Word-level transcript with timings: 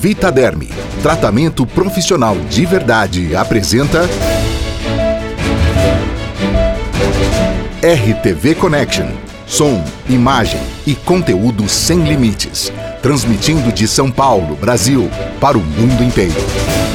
Vitaderme, 0.00 0.68
tratamento 1.02 1.66
profissional 1.66 2.36
de 2.48 2.64
verdade, 2.64 3.34
apresenta 3.34 4.08
RTV 7.82 8.54
Connection. 8.54 9.08
Som, 9.44 9.82
imagem 10.08 10.60
e 10.86 10.94
conteúdo 10.94 11.68
sem 11.68 12.04
limites. 12.04 12.72
Transmitindo 13.02 13.72
de 13.72 13.88
São 13.88 14.08
Paulo, 14.08 14.54
Brasil, 14.54 15.10
para 15.40 15.58
o 15.58 15.60
mundo 15.60 16.04
inteiro. 16.04 16.87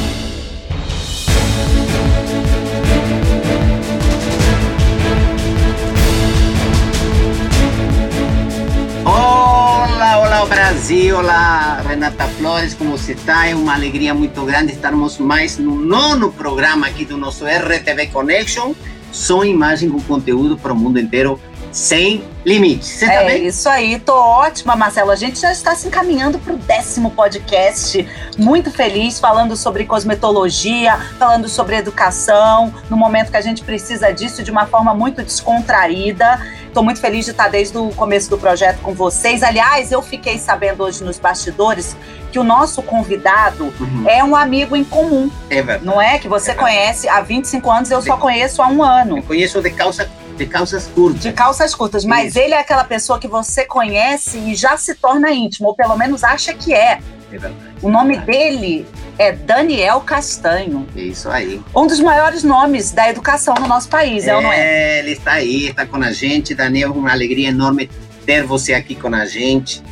Brasil, 10.84 11.18
olá 11.18 11.82
Renata 11.88 12.26
Flores, 12.28 12.74
como 12.74 12.98
você 12.98 13.14
está? 13.14 13.48
É 13.48 13.56
uma 13.56 13.74
alegria 13.74 14.14
muito 14.14 14.44
grande 14.44 14.74
estarmos 14.74 15.18
mais 15.18 15.58
no 15.58 15.76
nono 15.76 16.30
programa 16.30 16.88
aqui 16.88 17.06
do 17.06 17.16
nosso 17.16 17.46
RTV 17.46 18.08
Connection, 18.08 18.74
som, 19.10 19.46
imagem 19.46 19.90
com 19.90 20.02
conteúdo 20.02 20.58
para 20.58 20.74
o 20.74 20.76
mundo 20.76 21.00
inteiro 21.00 21.40
sem 21.74 22.24
limites. 22.46 22.88
Você 22.88 23.06
tá 23.08 23.14
é 23.24 23.38
isso 23.40 23.68
aí, 23.68 23.98
tô 24.00 24.14
ótima, 24.16 24.76
Marcelo. 24.76 25.10
A 25.12 25.16
gente 25.16 25.40
já 25.40 25.52
está 25.52 25.74
se 25.76 25.88
encaminhando 25.88 26.38
para 26.38 26.54
o 26.54 26.58
décimo 26.58 27.10
podcast. 27.12 28.08
Muito 28.38 28.70
feliz, 28.72 29.20
falando 29.20 29.56
sobre 29.58 29.84
cosmetologia, 29.86 30.96
falando 31.18 31.50
sobre 31.50 31.76
educação, 31.78 32.72
no 32.90 32.96
momento 32.98 33.32
que 33.32 33.38
a 33.38 33.42
gente 33.42 33.64
precisa 33.64 34.12
disso 34.14 34.44
de 34.44 34.52
uma 34.52 34.68
forma 34.68 34.94
muito 34.94 35.24
descontraída. 35.24 36.40
Estou 36.68 36.84
muito 36.84 37.00
feliz 37.00 37.26
de 37.26 37.32
estar 37.32 37.50
desde 37.50 37.78
o 37.78 37.90
começo 37.90 38.30
do 38.30 38.38
projeto 38.38 38.80
com 38.82 38.94
vocês. 38.94 39.42
Aliás, 39.44 39.92
eu 39.92 40.02
fiquei 40.02 40.38
sabendo 40.40 40.84
hoje 40.84 41.04
nos 41.04 41.18
bastidores 41.20 41.96
que 42.32 42.40
o 42.40 42.44
nosso 42.44 42.82
convidado 42.82 43.72
Uhum. 43.80 44.04
é 44.08 44.24
um 44.24 44.36
amigo 44.36 44.76
em 44.76 44.84
comum, 44.84 45.30
É 45.52 45.56
verdade. 45.62 45.86
não 45.86 46.02
é? 46.02 46.18
Que 46.18 46.28
você 46.28 46.52
É 46.52 46.56
conhece 46.56 47.08
há 47.08 47.22
25 47.22 47.70
anos, 47.72 47.92
eu 47.92 48.02
só 48.02 48.18
conheço 48.18 48.62
há 48.62 48.68
um 48.68 48.82
ano. 48.84 49.18
Eu 49.20 49.24
conheço 49.24 49.62
de, 49.62 49.70
calça, 49.70 50.10
de 50.38 50.46
calças 50.46 50.88
curtas. 50.88 51.22
De 51.22 51.32
calças 51.34 51.76
curtas, 51.76 52.06
mas 52.06 52.30
Isso. 52.30 52.40
ele 52.40 52.54
é 52.54 52.60
aquela 52.60 52.84
pessoa 52.84 53.20
que 53.20 53.28
você 53.28 53.66
conhece 53.66 54.38
e 54.38 54.56
já 54.56 54.76
se 54.78 54.96
torna 54.96 55.32
íntimo, 55.32 55.68
ou 55.70 55.76
pelo 55.76 55.96
menos 55.98 56.24
acha 56.24 56.54
que 56.54 56.74
é. 56.74 57.00
É 57.32 57.38
verdade. 57.38 57.56
O 57.82 57.90
nome 57.90 58.18
dele 58.18 58.86
é 59.18 59.32
Daniel 59.32 60.02
Castanho, 60.02 60.88
É 60.96 61.02
isso 61.02 61.30
aí. 61.30 61.62
um 61.76 61.88
dos 61.88 62.00
maiores 62.00 62.44
nomes 62.44 62.92
da 62.92 63.10
educação 63.10 63.56
no 63.60 63.68
nosso 63.68 63.90
país, 63.90 64.28
é, 64.28 64.36
ou 64.36 64.42
não 64.42 64.52
é? 64.52 65.00
ele 65.00 65.12
está 65.12 65.34
aí, 65.34 65.68
está 65.70 65.86
com 65.86 65.98
a 65.98 66.12
gente. 66.12 66.54
Daniel, 66.56 66.92
uma 66.92 67.12
alegria 67.12 67.50
enorme 67.50 67.90
ter 68.26 68.44
você 68.44 68.74
aqui 68.74 68.96
com 68.96 69.14
a 69.14 69.26
gente. 69.26 69.84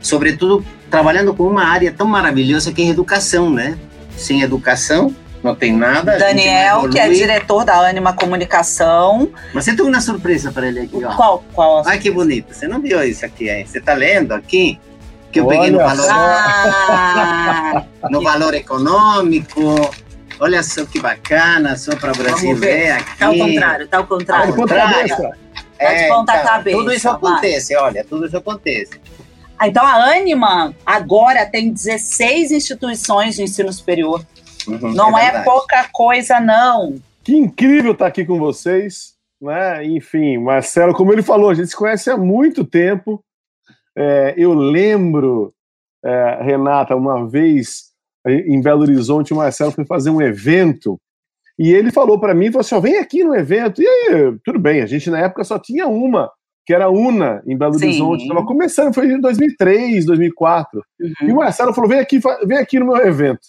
Sobretudo, 0.00 0.64
trabalhando 0.90 1.34
com 1.34 1.44
uma 1.44 1.64
área 1.64 1.92
tão 1.92 2.06
maravilhosa 2.06 2.72
que 2.72 2.82
é 2.82 2.86
a 2.86 2.88
educação, 2.88 3.50
né? 3.50 3.78
Sem 4.16 4.42
educação, 4.42 5.14
não 5.42 5.54
tem 5.54 5.72
nada. 5.72 6.18
Daniel, 6.18 6.88
que 6.88 6.98
é 6.98 7.08
diretor 7.08 7.64
da 7.64 7.74
Anima 7.88 8.12
Comunicação. 8.12 9.30
Mas 9.54 9.64
você 9.64 9.74
tem 9.74 9.84
uma 9.84 10.00
surpresa 10.00 10.52
para 10.52 10.66
ele 10.68 10.80
aqui, 10.80 11.04
ó. 11.04 11.14
Qual? 11.16 11.44
qual? 11.54 11.82
Ai, 11.86 11.98
que 11.98 12.10
bonito. 12.10 12.52
Você 12.54 12.68
não 12.68 12.80
viu 12.80 13.02
isso 13.02 13.24
aqui, 13.24 13.48
hein? 13.48 13.64
Você 13.66 13.78
está 13.78 13.94
lendo 13.94 14.32
aqui? 14.32 14.78
Que 15.32 15.40
eu 15.40 15.46
peguei 15.46 15.70
no 15.70 15.78
Olha 15.78 15.86
valor, 15.94 16.08
Ah, 16.10 17.84
no 18.10 18.22
valor 18.22 18.52
econômico. 18.54 19.60
Olha 20.40 20.62
só 20.62 20.84
que 20.86 20.98
bacana, 20.98 21.76
só 21.76 21.94
para 21.96 22.12
o 22.12 22.16
Brasil 22.16 22.56
ver. 22.56 22.92
aqui. 22.92 23.18
tá 23.18 23.26
ao 23.26 23.34
contrário, 23.36 23.88
tá 23.88 23.98
ao 23.98 24.06
contrário. 24.06 24.50
Ao 24.50 24.56
contrário. 24.56 25.08
cabeça. 25.16 25.30
Tá 25.78 25.94
de 25.94 26.08
ponta 26.08 26.32
então, 26.34 26.44
cabeça, 26.44 26.76
Tudo 26.78 26.92
isso 26.92 27.04
vai. 27.08 27.14
acontece, 27.16 27.76
olha, 27.76 28.04
tudo 28.04 28.26
isso 28.26 28.36
acontece. 28.36 29.00
Ah, 29.58 29.68
Então 29.68 29.84
a 29.84 29.94
Anima 30.10 30.74
agora 30.84 31.46
tem 31.46 31.70
16 31.72 32.50
instituições 32.50 33.36
de 33.36 33.42
ensino 33.42 33.72
superior. 33.72 34.22
Uhum, 34.66 34.92
Não 34.94 35.16
é, 35.18 35.24
verdade. 35.24 35.44
pouca 35.44 35.88
coisa, 35.92 36.40
não. 36.40 37.00
Que 37.22 37.36
incrível 37.36 37.92
estar 37.92 38.06
aqui 38.06 38.24
com 38.24 38.38
vocês. 38.38 39.14
Né? 39.40 39.84
Enfim, 39.86 40.38
Marcelo, 40.38 40.94
como 40.94 41.12
ele 41.12 41.22
falou, 41.22 41.50
a 41.50 41.54
gente 41.54 41.68
se 41.68 41.76
conhece 41.76 42.10
há 42.10 42.16
muito 42.16 42.64
tempo. 42.64 43.22
É, 43.96 44.34
eu 44.36 44.52
lembro, 44.54 45.52
é, 46.04 46.38
Renata, 46.42 46.94
uma 46.96 47.26
vez 47.28 47.90
em 48.26 48.60
Belo 48.60 48.82
Horizonte, 48.82 49.32
o 49.32 49.36
Marcelo 49.36 49.72
foi 49.72 49.84
fazer 49.86 50.10
um 50.10 50.20
evento 50.20 50.98
e 51.58 51.72
ele 51.72 51.90
falou 51.90 52.18
para 52.18 52.34
mim, 52.34 52.46
falou 52.46 52.60
assim, 52.60 52.74
ó, 52.74 52.80
vem 52.80 52.98
aqui 52.98 53.22
no 53.24 53.34
evento. 53.34 53.82
E 53.82 53.86
aí, 53.86 54.34
tudo 54.44 54.58
bem, 54.58 54.80
a 54.82 54.86
gente 54.86 55.10
na 55.10 55.20
época 55.20 55.44
só 55.44 55.58
tinha 55.58 55.86
uma, 55.86 56.30
que 56.66 56.72
era 56.72 56.86
a 56.86 56.90
UNA, 56.90 57.42
em 57.46 57.56
Belo 57.56 57.74
Sim. 57.78 57.86
Horizonte. 57.86 58.22
Estava 58.22 58.46
começando, 58.46 58.94
foi 58.94 59.06
em 59.12 59.20
2003, 59.20 60.04
2004. 60.06 60.82
E 61.00 61.24
Uhum. 61.26 61.32
o 61.34 61.36
Marcelo 61.36 61.74
falou: 61.74 61.88
vem 61.90 61.98
aqui, 62.00 62.18
vem 62.46 62.58
aqui 62.58 62.78
no 62.78 62.86
meu 62.86 62.96
evento. 62.98 63.40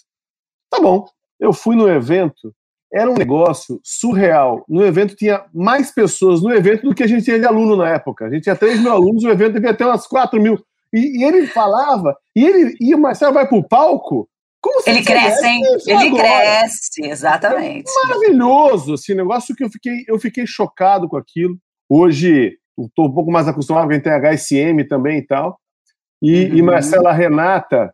Tá 0.72 0.80
bom. 0.80 1.04
Eu 1.38 1.52
fui 1.52 1.76
no 1.76 1.86
evento, 1.88 2.54
era 2.92 3.10
um 3.10 3.14
negócio 3.14 3.78
surreal. 3.84 4.64
No 4.66 4.82
evento 4.84 5.14
tinha 5.14 5.44
mais 5.52 5.90
pessoas 5.92 6.42
no 6.42 6.50
evento 6.52 6.84
do 6.88 6.94
que 6.94 7.02
a 7.02 7.06
gente 7.06 7.24
tinha 7.24 7.38
de 7.38 7.44
aluno 7.46 7.76
na 7.76 7.90
época. 7.90 8.24
A 8.26 8.30
gente 8.30 8.44
tinha 8.44 8.56
3 8.56 8.80
mil 8.80 8.90
alunos, 8.90 9.22
o 9.22 9.28
evento 9.30 9.54
devia 9.54 9.74
ter 9.74 9.84
umas 9.84 10.06
4 10.06 10.40
mil. 10.40 10.58
E, 10.92 11.20
e 11.20 11.24
ele 11.24 11.46
falava, 11.46 12.16
e 12.34 12.44
ele 12.44 12.74
e 12.80 12.94
o 12.94 12.98
Marcelo 12.98 13.34
vai 13.34 13.46
pro 13.46 13.62
palco. 13.66 14.28
Como 14.62 14.80
se 14.80 14.90
Ele 14.90 15.02
cresce, 15.04 15.44
hein? 15.44 15.60
Ele 15.86 16.08
agora. 16.08 16.22
cresce, 16.22 17.04
exatamente. 17.04 17.90
Maravilhoso 18.06 18.94
esse 18.94 19.12
negócio 19.14 19.56
que 19.56 19.64
eu 19.64 19.68
fiquei, 19.70 20.04
eu 20.06 20.18
fiquei 20.20 20.46
chocado 20.46 21.08
com 21.08 21.16
aquilo. 21.16 21.56
Hoje 21.90 22.56
estou 22.78 23.06
um 23.08 23.12
pouco 23.12 23.30
mais 23.30 23.48
acostumado, 23.48 23.90
a 23.90 23.94
gente 23.94 24.04
tem 24.04 24.12
HSM 24.12 24.86
também 24.88 25.18
e 25.18 25.26
tal. 25.26 25.58
E, 26.22 26.44
Uhum. 26.44 26.56
e 26.56 26.62
Marcela 26.62 27.12
Renata, 27.12 27.92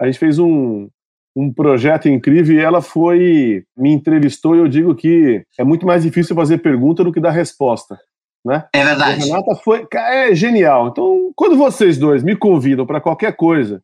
a 0.00 0.06
gente 0.06 0.18
fez 0.18 0.38
um, 0.40 0.88
um 1.38 1.52
projeto 1.52 2.08
incrível 2.08 2.56
e 2.56 2.60
ela 2.60 2.82
foi, 2.82 3.62
me 3.76 3.92
entrevistou 3.92 4.56
e 4.56 4.58
eu 4.58 4.66
digo 4.66 4.92
que 4.92 5.44
é 5.56 5.62
muito 5.62 5.86
mais 5.86 6.02
difícil 6.02 6.34
fazer 6.34 6.58
pergunta 6.58 7.04
do 7.04 7.12
que 7.12 7.20
dar 7.20 7.30
resposta. 7.30 7.96
Né? 8.44 8.64
É 8.74 8.82
A 8.82 8.86
verdade. 8.86 9.24
Renata 9.24 9.54
foi, 9.62 9.86
é 9.94 10.34
genial. 10.34 10.88
Então, 10.88 11.30
quando 11.36 11.56
vocês 11.56 11.96
dois 11.96 12.24
me 12.24 12.34
convidam 12.34 12.84
para 12.84 13.00
qualquer 13.00 13.36
coisa, 13.36 13.80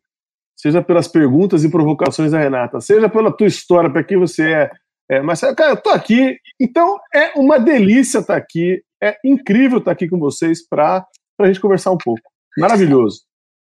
seja 0.53 0.81
pelas 0.81 1.07
perguntas 1.07 1.63
e 1.63 1.71
provocações 1.71 2.33
da 2.33 2.39
Renata, 2.39 2.81
seja 2.81 3.07
pela 3.07 3.31
tua 3.31 3.47
história, 3.47 3.89
para 3.89 4.03
quem 4.03 4.17
você 4.17 4.51
é, 4.51 4.71
é 5.11 5.21
mas, 5.21 5.39
cara, 5.39 5.71
eu 5.71 5.81
tô 5.81 5.91
aqui, 5.91 6.37
então 6.59 6.97
é 7.13 7.39
uma 7.39 7.57
delícia 7.57 8.19
estar 8.19 8.35
aqui, 8.35 8.81
é 9.01 9.15
incrível 9.23 9.77
estar 9.77 9.91
aqui 9.91 10.09
com 10.09 10.19
vocês 10.19 10.67
para 10.67 11.05
a 11.39 11.47
gente 11.47 11.61
conversar 11.61 11.91
um 11.91 11.97
pouco. 11.97 12.21
Maravilhoso. 12.57 13.21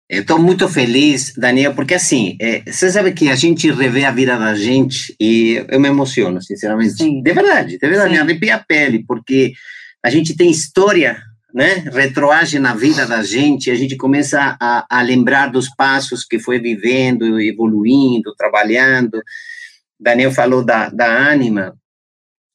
Estou 0.09 0.39
muito 0.39 0.69
feliz, 0.69 1.33
Daniel, 1.35 1.73
porque 1.75 1.95
assim, 1.95 2.37
é, 2.39 2.61
você 2.65 2.89
sabe 2.89 3.11
que 3.11 3.29
a 3.29 3.35
gente 3.35 3.69
revê 3.69 4.05
a 4.05 4.11
vida 4.11 4.37
da 4.37 4.55
gente 4.55 5.13
e 5.19 5.65
eu 5.67 5.79
me 5.81 5.89
emociono, 5.89 6.41
sinceramente. 6.41 6.93
Sim. 6.93 7.21
De 7.21 7.33
verdade, 7.33 7.77
de 7.77 7.87
verdade, 7.87 8.09
Sim. 8.09 8.15
me 8.15 8.21
arrepia 8.21 8.55
a 8.55 8.59
pele, 8.59 9.03
porque 9.05 9.51
a 10.01 10.09
gente 10.09 10.33
tem 10.37 10.49
história, 10.49 11.21
né? 11.53 11.83
Retroage 11.91 12.57
na 12.57 12.73
vida 12.73 13.05
da 13.05 13.21
gente, 13.21 13.69
a 13.69 13.75
gente 13.75 13.97
começa 13.97 14.55
a, 14.61 14.85
a 14.89 15.01
lembrar 15.01 15.47
dos 15.47 15.67
passos 15.75 16.23
que 16.23 16.39
foi 16.39 16.57
vivendo, 16.57 17.41
evoluindo, 17.41 18.33
trabalhando. 18.37 19.21
Daniel 19.99 20.31
falou 20.31 20.63
da, 20.63 20.87
da 20.87 21.29
Anima, 21.29 21.75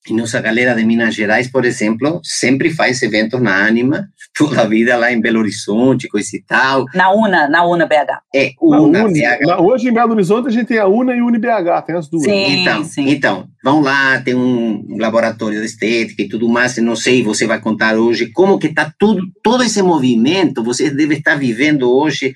e 0.08 0.12
nossa 0.12 0.40
galera 0.40 0.74
de 0.74 0.84
Minas 0.84 1.14
Gerais, 1.14 1.48
por 1.48 1.64
exemplo, 1.64 2.20
sempre 2.24 2.70
faz 2.70 3.00
eventos 3.02 3.40
na 3.40 3.64
Anima, 3.66 4.08
toda 4.36 4.62
a 4.62 4.66
vida 4.66 4.96
lá 4.96 5.12
em 5.12 5.20
Belo 5.20 5.38
Horizonte, 5.38 6.08
coisa 6.08 6.36
e 6.36 6.42
tal. 6.42 6.84
Na 6.92 7.12
UNA, 7.12 7.48
na 7.48 7.64
UNA 7.64 7.86
BH. 7.86 8.20
É, 8.34 8.50
Na 8.60 8.80
UNA, 8.80 9.04
Uni- 9.04 9.20
BH. 9.20 9.46
na- 9.46 9.60
hoje 9.60 9.88
em 9.88 9.92
Belo 9.92 10.12
Horizonte 10.12 10.48
a 10.48 10.50
gente 10.50 10.66
tem 10.66 10.78
a 10.78 10.88
UNA 10.88 11.14
e 11.14 11.20
a 11.20 11.24
UniBH, 11.24 11.82
tem 11.86 11.94
as 11.96 12.08
duas. 12.08 12.24
Sim. 12.24 12.62
Então, 12.62 12.84
sim. 12.84 13.08
então, 13.10 13.46
vão 13.62 13.80
lá, 13.80 14.20
tem 14.20 14.34
um 14.34 14.84
laboratório 14.98 15.60
de 15.60 15.66
estética 15.66 16.22
e 16.22 16.28
tudo 16.28 16.48
mais, 16.48 16.76
não 16.78 16.96
sei, 16.96 17.22
você 17.22 17.46
vai 17.46 17.60
contar 17.60 17.94
hoje 17.96 18.26
como 18.32 18.58
que 18.58 18.66
está 18.66 18.92
tudo, 18.98 19.22
todo 19.42 19.62
esse 19.62 19.80
movimento, 19.82 20.64
você 20.64 20.90
deve 20.90 21.14
estar 21.18 21.36
vivendo 21.36 21.88
hoje 21.94 22.34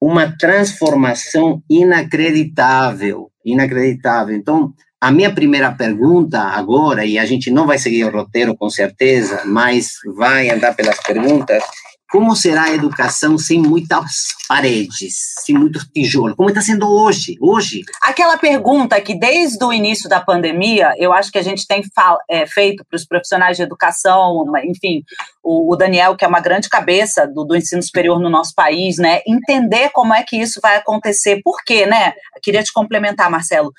uma 0.00 0.30
transformação 0.38 1.60
inacreditável, 1.68 3.30
inacreditável. 3.44 4.36
Então, 4.36 4.72
a 5.00 5.10
minha 5.10 5.32
primeira 5.32 5.72
pergunta 5.72 6.40
agora, 6.40 7.04
e 7.04 7.18
a 7.18 7.26
gente 7.26 7.50
não 7.50 7.66
vai 7.66 7.78
seguir 7.78 8.04
o 8.04 8.10
roteiro 8.10 8.56
com 8.56 8.70
certeza, 8.70 9.42
mas 9.44 9.96
vai 10.16 10.48
andar 10.50 10.74
pelas 10.74 11.00
perguntas, 11.02 11.62
como 12.10 12.36
será 12.36 12.64
a 12.64 12.74
educação 12.74 13.36
sem 13.36 13.60
muitas 13.60 14.28
paredes, 14.48 15.34
sem 15.44 15.56
muitos 15.56 15.84
tijolos? 15.92 16.36
Como 16.36 16.48
está 16.48 16.60
sendo 16.60 16.88
hoje? 16.88 17.36
Hoje, 17.40 17.82
Aquela 18.00 18.38
pergunta 18.38 19.00
que 19.00 19.18
desde 19.18 19.62
o 19.64 19.72
início 19.72 20.08
da 20.08 20.20
pandemia, 20.20 20.94
eu 20.98 21.12
acho 21.12 21.32
que 21.32 21.38
a 21.38 21.42
gente 21.42 21.66
tem 21.66 21.82
é, 22.30 22.46
feito 22.46 22.84
para 22.88 22.96
os 22.96 23.04
profissionais 23.04 23.56
de 23.56 23.64
educação, 23.64 24.44
enfim, 24.64 25.02
o, 25.42 25.72
o 25.72 25.76
Daniel, 25.76 26.16
que 26.16 26.24
é 26.24 26.28
uma 26.28 26.40
grande 26.40 26.68
cabeça 26.68 27.26
do, 27.26 27.44
do 27.44 27.56
ensino 27.56 27.82
superior 27.82 28.20
no 28.20 28.30
nosso 28.30 28.54
país, 28.54 28.96
né? 28.98 29.20
Entender 29.26 29.90
como 29.90 30.14
é 30.14 30.22
que 30.22 30.36
isso 30.36 30.60
vai 30.62 30.76
acontecer. 30.76 31.40
Por 31.42 31.62
quê, 31.64 31.86
né? 31.86 32.14
Queria 32.40 32.62
te 32.62 32.72
complementar, 32.72 33.28
Marcelo. 33.28 33.72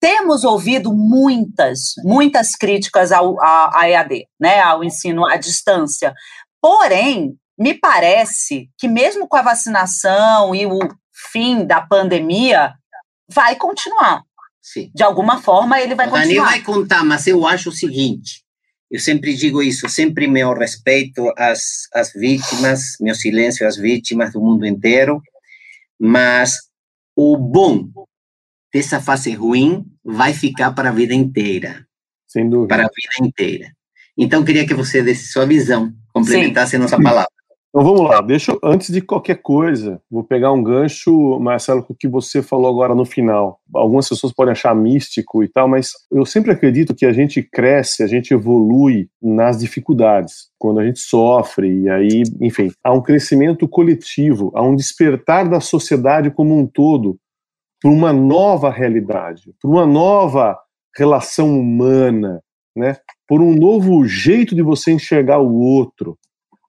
Temos 0.00 0.44
ouvido 0.44 0.94
muitas, 0.94 1.92
muitas 2.02 2.56
críticas 2.56 3.12
ao, 3.12 3.40
à, 3.40 3.80
à 3.80 3.90
EAD, 3.90 4.26
né? 4.40 4.60
Ao 4.60 4.82
ensino 4.82 5.26
à 5.26 5.36
distância. 5.36 6.14
Porém, 6.60 7.36
me 7.58 7.74
parece 7.74 8.70
que 8.78 8.88
mesmo 8.88 9.28
com 9.28 9.36
a 9.36 9.42
vacinação 9.42 10.54
e 10.54 10.64
o 10.64 10.78
fim 11.30 11.66
da 11.66 11.82
pandemia 11.82 12.72
vai 13.28 13.56
continuar. 13.56 14.22
Sim. 14.62 14.90
De 14.94 15.02
alguma 15.02 15.40
forma 15.40 15.80
ele 15.80 15.94
vai 15.94 16.06
o 16.06 16.10
continuar. 16.10 16.26
Daniel 16.26 16.44
vai 16.44 16.62
contar, 16.62 17.04
mas 17.04 17.26
eu 17.26 17.46
acho 17.46 17.68
o 17.68 17.72
seguinte: 17.72 18.42
eu 18.90 18.98
sempre 18.98 19.34
digo 19.34 19.62
isso, 19.62 19.88
sempre 19.88 20.26
meu 20.26 20.52
respeito 20.52 21.32
às, 21.36 21.88
às 21.94 22.12
vítimas, 22.12 22.96
meu 23.00 23.14
silêncio 23.14 23.66
às 23.66 23.76
vítimas 23.76 24.32
do 24.32 24.40
mundo 24.40 24.66
inteiro, 24.66 25.22
mas 25.98 26.56
o 27.14 27.36
bom 27.36 27.88
dessa 28.72 29.00
fase 29.00 29.32
ruim 29.32 29.84
vai 30.04 30.32
ficar 30.32 30.72
para 30.72 30.90
a 30.90 30.92
vida 30.92 31.14
inteira. 31.14 31.86
Sem 32.26 32.48
dúvida. 32.48 32.68
Para 32.68 32.84
a 32.84 32.88
vida 32.88 33.28
inteira. 33.28 33.72
Então, 34.16 34.44
queria 34.44 34.66
que 34.66 34.74
você 34.74 35.02
desse 35.02 35.32
sua 35.32 35.46
visão, 35.46 35.92
complementasse 36.12 36.72
Sim. 36.72 36.76
a 36.76 36.80
nossa 36.80 37.00
palavra. 37.00 37.30
Então 37.72 37.84
vamos 37.84 38.02
lá, 38.02 38.20
deixa 38.20 38.50
eu, 38.50 38.58
antes 38.64 38.92
de 38.92 39.00
qualquer 39.00 39.36
coisa, 39.36 40.02
vou 40.10 40.24
pegar 40.24 40.50
um 40.50 40.60
gancho, 40.60 41.38
Marcelo, 41.38 41.84
com 41.84 41.92
o 41.92 41.96
que 41.96 42.08
você 42.08 42.42
falou 42.42 42.68
agora 42.68 42.96
no 42.96 43.04
final. 43.04 43.60
Algumas 43.72 44.08
pessoas 44.08 44.32
podem 44.32 44.50
achar 44.50 44.74
místico 44.74 45.44
e 45.44 45.48
tal, 45.48 45.68
mas 45.68 45.92
eu 46.10 46.26
sempre 46.26 46.50
acredito 46.50 46.96
que 46.96 47.06
a 47.06 47.12
gente 47.12 47.40
cresce, 47.40 48.02
a 48.02 48.08
gente 48.08 48.34
evolui 48.34 49.08
nas 49.22 49.60
dificuldades, 49.60 50.48
quando 50.58 50.80
a 50.80 50.84
gente 50.84 50.98
sofre, 50.98 51.82
e 51.82 51.88
aí, 51.88 52.24
enfim, 52.40 52.72
há 52.82 52.92
um 52.92 53.00
crescimento 53.00 53.68
coletivo, 53.68 54.50
há 54.52 54.62
um 54.64 54.74
despertar 54.74 55.48
da 55.48 55.60
sociedade 55.60 56.28
como 56.28 56.58
um 56.58 56.66
todo 56.66 57.20
para 57.80 57.90
uma 57.90 58.12
nova 58.12 58.70
realidade, 58.70 59.54
para 59.60 59.70
uma 59.70 59.86
nova 59.86 60.58
relação 60.96 61.58
humana, 61.58 62.42
né? 62.76 62.96
por 63.26 63.40
um 63.40 63.54
novo 63.54 64.04
jeito 64.04 64.54
de 64.54 64.62
você 64.62 64.92
enxergar 64.92 65.38
o 65.38 65.54
outro 65.58 66.18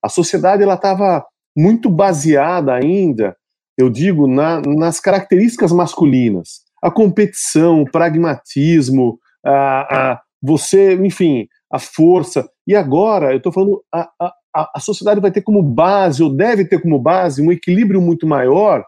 a 0.03 0.09
sociedade 0.09 0.63
ela 0.63 0.73
estava 0.73 1.23
muito 1.55 1.89
baseada 1.89 2.73
ainda, 2.73 3.35
eu 3.77 3.89
digo, 3.89 4.27
na, 4.27 4.61
nas 4.61 4.99
características 4.99 5.71
masculinas, 5.71 6.61
a 6.81 6.89
competição, 6.89 7.81
o 7.81 7.91
pragmatismo, 7.91 9.19
a, 9.45 10.11
a 10.11 10.21
você, 10.41 10.95
enfim, 10.95 11.47
a 11.71 11.77
força. 11.77 12.49
E 12.65 12.75
agora, 12.75 13.31
eu 13.31 13.37
estou 13.37 13.51
falando, 13.51 13.83
a, 13.93 14.09
a, 14.19 14.71
a 14.75 14.79
sociedade 14.79 15.21
vai 15.21 15.31
ter 15.31 15.41
como 15.41 15.61
base, 15.61 16.23
ou 16.23 16.35
deve 16.35 16.65
ter 16.65 16.81
como 16.81 16.99
base, 16.99 17.41
um 17.41 17.51
equilíbrio 17.51 18.01
muito 18.01 18.25
maior, 18.25 18.83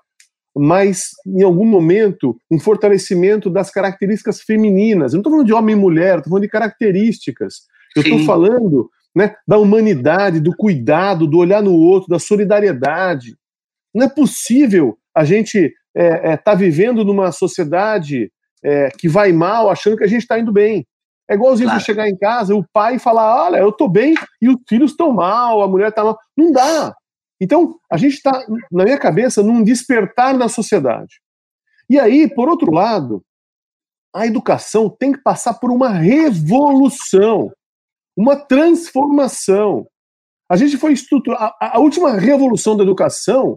mas 0.55 1.09
em 1.25 1.43
algum 1.43 1.65
momento 1.65 2.37
um 2.49 2.59
fortalecimento 2.59 3.49
das 3.49 3.71
características 3.71 4.41
femininas. 4.41 5.13
Eu 5.13 5.17
não 5.17 5.21
estou 5.21 5.31
falando 5.31 5.47
de 5.47 5.53
homem 5.53 5.75
e 5.75 5.79
mulher, 5.79 6.17
estou 6.17 6.29
falando 6.29 6.43
de 6.43 6.49
características. 6.49 7.55
Eu 7.95 8.01
estou 8.01 8.19
falando 8.19 8.89
né, 9.15 9.35
da 9.47 9.57
humanidade, 9.57 10.39
do 10.39 10.55
cuidado, 10.55 11.27
do 11.27 11.37
olhar 11.37 11.61
no 11.61 11.73
outro, 11.73 12.09
da 12.09 12.19
solidariedade. 12.19 13.35
Não 13.93 14.05
é 14.05 14.09
possível 14.09 14.97
a 15.15 15.23
gente 15.23 15.57
estar 15.57 15.75
é, 15.95 16.33
é, 16.33 16.37
tá 16.37 16.55
vivendo 16.55 17.03
numa 17.05 17.31
sociedade 17.31 18.31
é, 18.63 18.89
que 18.97 19.07
vai 19.07 19.31
mal, 19.31 19.69
achando 19.69 19.97
que 19.97 20.03
a 20.03 20.07
gente 20.07 20.21
está 20.21 20.39
indo 20.39 20.51
bem. 20.51 20.85
É 21.29 21.35
igualzinho 21.35 21.69
claro. 21.69 21.83
chegar 21.83 22.09
em 22.09 22.17
casa, 22.17 22.55
o 22.55 22.65
pai 22.73 22.99
falar, 22.99 23.45
olha, 23.45 23.57
eu 23.57 23.69
estou 23.69 23.87
bem 23.87 24.13
e 24.41 24.49
os 24.49 24.57
filhos 24.67 24.91
estão 24.91 25.13
mal, 25.13 25.61
a 25.61 25.67
mulher 25.67 25.89
está 25.89 26.03
mal. 26.03 26.17
Não 26.35 26.51
dá. 26.51 26.93
Então, 27.43 27.77
a 27.91 27.97
gente 27.97 28.13
está, 28.13 28.45
na 28.71 28.83
minha 28.83 28.97
cabeça, 28.97 29.43
num 29.43 29.63
despertar 29.63 30.37
da 30.37 30.47
sociedade. 30.47 31.19
E 31.89 31.99
aí, 31.99 32.33
por 32.33 32.47
outro 32.47 32.71
lado, 32.71 33.23
a 34.15 34.25
educação 34.25 34.89
tem 34.89 35.11
que 35.11 35.21
passar 35.21 35.55
por 35.55 35.71
uma 35.71 35.89
revolução 35.89 37.51
uma 38.15 38.35
transformação. 38.35 39.87
A 40.49 40.55
gente 40.55 40.77
foi 40.77 40.93
estruturar. 40.93 41.55
A, 41.59 41.77
a, 41.77 41.79
última 41.79 42.13
revolução 42.13 42.77
da 42.77 42.83
educação 42.83 43.55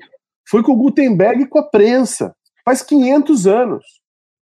foi 0.49 0.63
com 0.63 0.73
o 0.73 0.77
Gutenberg 0.77 1.43
e 1.43 1.49
com 1.49 1.59
a 1.59 1.69
prensa, 1.69 2.35
faz 2.65 2.83
500 2.83 3.47
anos. 3.47 3.85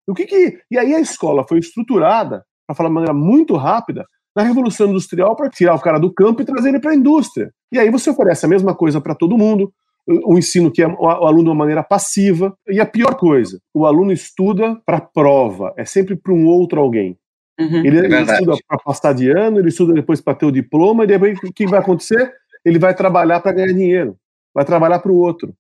O 0.09 0.15
que 0.15 0.27
que, 0.27 0.61
e 0.71 0.79
aí 0.79 0.95
a 0.95 1.01
escola 1.01 1.47
foi 1.47 1.59
estruturada, 1.59 2.45
para 2.67 2.75
falar 2.75 2.89
de 2.89 2.95
maneira 2.95 3.15
muito 3.15 3.55
rápida, 3.57 4.05
na 4.35 4.43
Revolução 4.43 4.89
Industrial 4.89 5.35
para 5.35 5.51
tirar 5.51 5.75
o 5.75 5.81
cara 5.81 5.99
do 5.99 6.13
campo 6.13 6.43
e 6.43 6.45
trazer 6.45 6.71
ele 6.71 6.81
para 6.81 6.93
a 6.93 6.95
indústria. 6.95 7.53
E 7.73 7.79
aí 7.79 7.91
você 7.91 8.11
oferece 8.11 8.47
a 8.47 8.49
mesma 8.49 8.75
coisa 8.75 9.01
para 9.01 9.15
todo 9.15 9.39
mundo, 9.39 9.73
o 10.07 10.39
ensino 10.39 10.71
que 10.71 10.83
é 10.83 10.87
o 10.87 11.07
aluno 11.07 11.45
de 11.45 11.49
uma 11.51 11.55
maneira 11.55 11.83
passiva. 11.83 12.57
E 12.69 12.81
a 12.81 12.87
pior 12.87 13.15
coisa, 13.17 13.61
o 13.75 13.87
aluno 13.87 14.13
estuda 14.13 14.81
para 14.85 15.01
prova, 15.01 15.73
é 15.77 15.85
sempre 15.85 16.17
para 16.17 16.33
um 16.33 16.47
outro 16.47 16.81
alguém. 16.81 17.17
Uhum, 17.59 17.85
ele, 17.85 18.15
é 18.15 18.23
estuda 18.23 18.57
para 18.67 18.79
passar 18.79 19.13
de 19.13 19.31
ano, 19.31 19.59
ele 19.59 19.69
estuda 19.69 19.93
depois 19.93 20.21
para 20.21 20.35
ter 20.35 20.47
o 20.47 20.53
diploma, 20.53 21.05
e 21.05 21.07
depois 21.07 21.39
o 21.45 21.53
que 21.53 21.67
vai 21.67 21.81
acontecer? 21.81 22.33
Ele 22.65 22.79
vai 22.79 22.95
trabalhar 22.95 23.41
para 23.41 23.53
ganhar 23.53 23.73
dinheiro, 23.73 24.17
vai 24.55 24.65
trabalhar 24.65 24.99
para 24.99 25.13
o 25.13 25.17
outro. 25.17 25.55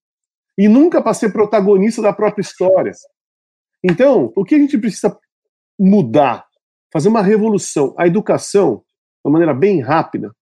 E 0.56 0.68
nunca 0.68 1.02
para 1.02 1.14
ser 1.14 1.32
protagonista 1.32 2.00
da 2.00 2.12
própria 2.12 2.42
história. 2.42 2.92
Então, 3.82 4.32
o 4.36 4.44
que 4.44 4.54
a 4.54 4.58
gente 4.58 4.78
precisa 4.78 5.16
mudar? 5.78 6.44
Fazer 6.92 7.08
uma 7.08 7.22
revolução. 7.22 7.94
A 7.98 8.06
educação, 8.06 8.76
de 8.76 8.82
uma 9.24 9.32
maneira 9.32 9.54
bem 9.54 9.80
rápida, 9.80 10.32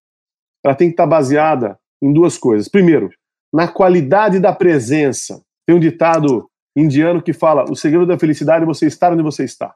ela 0.65 0.75
tem 0.75 0.89
que 0.89 0.95
estar 0.95 1.07
baseada 1.07 1.79
em 2.03 2.13
duas 2.13 2.39
coisas. 2.39 2.69
Primeiro, 2.69 3.11
na 3.53 3.69
qualidade 3.69 4.39
da 4.39 4.53
presença. 4.53 5.43
Tem 5.67 5.77
um 5.77 5.81
ditado 5.81 6.49
indiano 6.77 7.23
que 7.23 7.33
fala: 7.33 7.65
o 7.71 7.77
segredo 7.77 8.07
da 8.07 8.19
felicidade 8.19 8.63
é 8.63 8.67
você 8.67 8.87
estar 8.87 9.13
onde 9.13 9.23
você 9.23 9.45
está. 9.45 9.75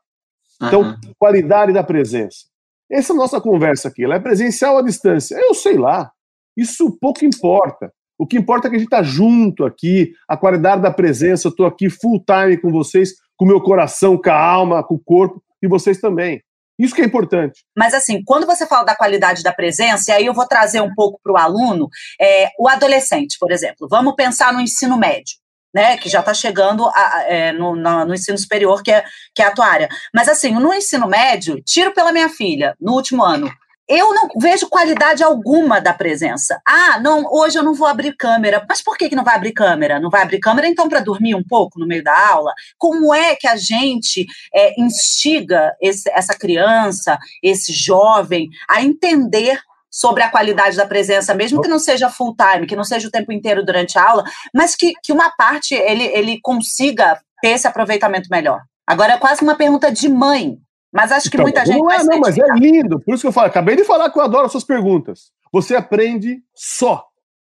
Então, 0.62 0.82
uhum. 0.82 0.96
qualidade 1.18 1.72
da 1.72 1.82
presença. 1.82 2.46
Essa 2.90 3.14
nossa 3.14 3.40
conversa 3.40 3.88
aqui, 3.88 4.04
ela 4.04 4.14
é 4.14 4.20
presencial 4.20 4.78
à 4.78 4.82
distância? 4.82 5.34
Eu 5.34 5.54
sei 5.54 5.76
lá. 5.76 6.10
Isso 6.56 6.98
pouco 7.00 7.24
importa. 7.24 7.92
O 8.18 8.26
que 8.26 8.36
importa 8.36 8.68
é 8.68 8.70
que 8.70 8.76
a 8.76 8.78
gente 8.78 8.86
está 8.86 9.02
junto 9.02 9.64
aqui, 9.64 10.12
a 10.28 10.36
qualidade 10.36 10.82
da 10.82 10.92
presença. 10.92 11.48
Eu 11.48 11.50
estou 11.50 11.66
aqui 11.66 11.88
full 11.88 12.22
time 12.24 12.58
com 12.58 12.70
vocês, 12.70 13.14
com 13.36 13.46
o 13.46 13.48
meu 13.48 13.60
coração, 13.60 14.20
com 14.20 14.30
a 14.30 14.38
alma, 14.38 14.84
com 14.84 14.94
o 14.94 15.00
corpo, 15.02 15.42
e 15.62 15.66
vocês 15.66 15.98
também. 15.98 16.42
Isso 16.82 16.94
que 16.94 17.00
é 17.02 17.04
importante. 17.04 17.60
Mas 17.76 17.94
assim, 17.94 18.22
quando 18.24 18.44
você 18.44 18.66
fala 18.66 18.84
da 18.84 18.96
qualidade 18.96 19.42
da 19.44 19.52
presença, 19.52 20.10
e 20.10 20.14
aí 20.14 20.26
eu 20.26 20.34
vou 20.34 20.46
trazer 20.46 20.80
um 20.80 20.92
pouco 20.92 21.20
para 21.22 21.32
o 21.32 21.36
aluno, 21.36 21.88
é, 22.20 22.48
o 22.58 22.68
adolescente, 22.68 23.36
por 23.38 23.52
exemplo. 23.52 23.86
Vamos 23.88 24.14
pensar 24.16 24.52
no 24.52 24.60
ensino 24.60 24.98
médio 24.98 25.40
né, 25.74 25.96
que 25.96 26.08
já 26.08 26.20
está 26.20 26.34
chegando 26.34 26.86
a, 26.88 27.24
é, 27.26 27.52
no, 27.52 27.74
no, 27.74 28.04
no, 28.04 28.14
ensino 28.14 28.36
superior, 28.36 28.82
que 28.82 28.90
é, 28.90 29.04
que 29.34 29.42
é 29.42 29.46
a 29.46 29.52
tua 29.52 29.66
área. 29.66 29.88
Mas, 30.14 30.28
assim, 30.28 30.52
no 30.52 30.74
ensino 30.74 31.06
médio, 31.06 31.62
tiro 31.64 31.94
pela 31.94 32.12
minha 32.12 32.28
filha, 32.28 32.76
no 32.80 32.92
último 32.92 33.22
ano. 33.24 33.50
Eu 33.88 34.14
não 34.14 34.28
vejo 34.38 34.68
qualidade 34.68 35.22
alguma 35.22 35.80
da 35.80 35.92
presença. 35.92 36.60
Ah, 36.66 37.00
não, 37.00 37.24
hoje 37.30 37.58
eu 37.58 37.62
não 37.62 37.74
vou 37.74 37.86
abrir 37.86 38.16
câmera. 38.16 38.64
Mas 38.68 38.82
por 38.82 38.96
que, 38.96 39.08
que 39.08 39.16
não 39.16 39.24
vai 39.24 39.34
abrir 39.34 39.52
câmera? 39.52 39.98
Não 39.98 40.08
vai 40.08 40.22
abrir 40.22 40.38
câmera, 40.38 40.68
então, 40.68 40.88
para 40.88 41.00
dormir 41.00 41.34
um 41.34 41.42
pouco 41.42 41.78
no 41.78 41.86
meio 41.86 42.02
da 42.02 42.30
aula? 42.30 42.52
Como 42.78 43.12
é 43.12 43.34
que 43.34 43.46
a 43.46 43.56
gente 43.56 44.24
é, 44.54 44.80
instiga 44.80 45.74
esse, 45.80 46.08
essa 46.10 46.34
criança, 46.34 47.18
esse 47.42 47.72
jovem, 47.72 48.48
a 48.68 48.82
entender 48.82 49.60
sobre 49.90 50.22
a 50.22 50.30
qualidade 50.30 50.76
da 50.76 50.86
presença, 50.86 51.34
mesmo 51.34 51.60
que 51.60 51.68
não 51.68 51.78
seja 51.78 52.08
full 52.08 52.34
time, 52.34 52.66
que 52.66 52.74
não 52.74 52.84
seja 52.84 53.08
o 53.08 53.10
tempo 53.10 53.30
inteiro 53.30 53.62
durante 53.62 53.98
a 53.98 54.08
aula, 54.08 54.24
mas 54.54 54.74
que, 54.74 54.94
que 55.02 55.12
uma 55.12 55.30
parte 55.36 55.74
ele, 55.74 56.04
ele 56.04 56.40
consiga 56.40 57.20
ter 57.42 57.50
esse 57.50 57.66
aproveitamento 57.66 58.28
melhor. 58.30 58.62
Agora 58.86 59.14
é 59.14 59.18
quase 59.18 59.42
uma 59.42 59.54
pergunta 59.54 59.92
de 59.92 60.08
mãe, 60.08 60.56
mas 60.92 61.10
acho 61.10 61.30
que 61.30 61.36
então, 61.36 61.44
muita 61.44 61.64
gente. 61.64 61.78
Não 61.78 61.90
é, 61.90 62.04
não, 62.04 62.20
mas 62.20 62.36
é 62.36 62.44
lindo. 62.54 63.00
Por 63.00 63.14
isso 63.14 63.22
que 63.22 63.28
eu 63.28 63.32
falo, 63.32 63.46
acabei 63.46 63.76
de 63.76 63.84
falar 63.84 64.10
que 64.10 64.18
eu 64.18 64.22
adoro 64.22 64.46
as 64.46 64.52
suas 64.52 64.64
perguntas. 64.64 65.30
Você 65.52 65.74
aprende 65.74 66.42
só 66.54 67.06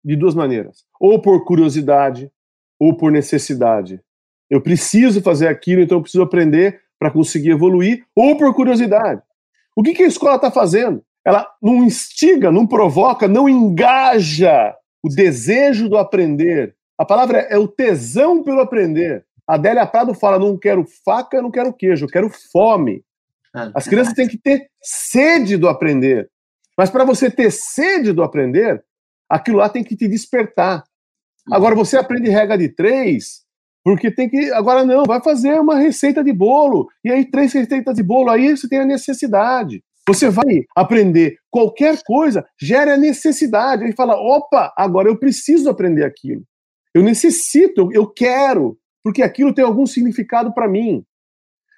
de 0.05 0.17
duas 0.17 0.35
maneiras: 0.35 0.85
ou 1.01 1.21
por 1.21 1.45
curiosidade, 1.45 2.31
ou 2.79 2.97
por 2.97 3.11
necessidade. 3.11 4.01
Eu 4.49 4.61
preciso 4.61 5.23
fazer 5.23 5.49
aquilo, 5.49 5.81
então 5.81 5.99
eu 5.99 6.03
preciso 6.03 6.23
aprender 6.23 6.81
para 6.99 7.11
conseguir 7.11 7.51
evoluir, 7.51 8.05
ou 8.15 8.37
por 8.37 8.55
curiosidade. 8.55 9.23
O 9.77 9.83
que, 9.83 9.95
que 9.95 10.03
a 10.03 10.07
escola 10.07 10.37
está 10.37 10.51
fazendo? 10.51 11.03
ela 11.25 11.47
não 11.63 11.85
instiga, 11.85 12.51
não 12.51 12.67
provoca, 12.67 13.29
não 13.29 13.49
engaja 13.49 14.75
o 15.03 15.09
desejo 15.09 15.89
do 15.89 15.97
aprender. 15.97 16.75
A 16.99 17.05
palavra 17.05 17.41
é, 17.41 17.55
é 17.55 17.59
o 17.59 17.69
tesão 17.69 18.43
pelo 18.43 18.61
aprender. 18.61 19.25
A 19.47 19.55
Adélia 19.55 19.87
Prado 19.87 20.15
fala: 20.15 20.39
não 20.39 20.59
quero 20.59 20.85
faca, 21.05 21.43
não 21.43 21.51
quero 21.51 21.73
queijo, 21.73 22.07
eu 22.07 22.11
quero 22.11 22.31
fome. 22.53 23.03
Ah, 23.55 23.71
As 23.75 23.87
crianças 23.87 24.15
têm 24.15 24.29
que 24.29 24.39
ter 24.39 24.69
sede 24.83 25.57
do 25.57 25.69
aprender. 25.69 26.31
Mas 26.77 26.91
para 26.91 27.05
você 27.05 27.31
ter 27.31 27.51
sede 27.51 28.13
do 28.13 28.23
aprender, 28.23 28.83
aquilo 29.29 29.59
lá 29.59 29.69
tem 29.69 29.85
que 29.85 29.97
te 29.97 30.09
despertar. 30.09 30.85
Agora 31.51 31.75
você 31.75 31.97
aprende 31.97 32.31
regra 32.31 32.57
de 32.57 32.69
três, 32.69 33.43
porque 33.85 34.11
tem 34.11 34.29
que. 34.29 34.53
Agora 34.53 34.85
não, 34.85 35.05
vai 35.05 35.23
fazer 35.23 35.59
uma 35.61 35.79
receita 35.79 36.23
de 36.23 36.33
bolo. 36.33 36.89
E 37.05 37.11
aí, 37.11 37.29
três 37.29 37.53
receitas 37.53 37.95
de 37.95 38.03
bolo, 38.03 38.31
aí 38.31 38.57
você 38.57 38.69
tem 38.69 38.81
a 38.81 38.85
necessidade. 38.85 39.83
Você 40.07 40.29
vai 40.29 40.65
aprender 40.75 41.37
qualquer 41.51 42.03
coisa, 42.05 42.45
gera 42.61 42.97
necessidade. 42.97 43.85
Ele 43.85 43.95
fala: 43.95 44.17
opa, 44.17 44.73
agora 44.77 45.09
eu 45.09 45.19
preciso 45.19 45.71
aprender 45.71 46.05
aquilo. 46.05 46.43
Eu 46.95 47.03
necessito, 47.03 47.89
eu 47.93 48.07
quero, 48.09 48.77
porque 49.03 49.23
aquilo 49.23 49.55
tem 49.55 49.65
algum 49.65 49.87
significado 49.87 50.53
para 50.53 50.69
mim. 50.69 51.05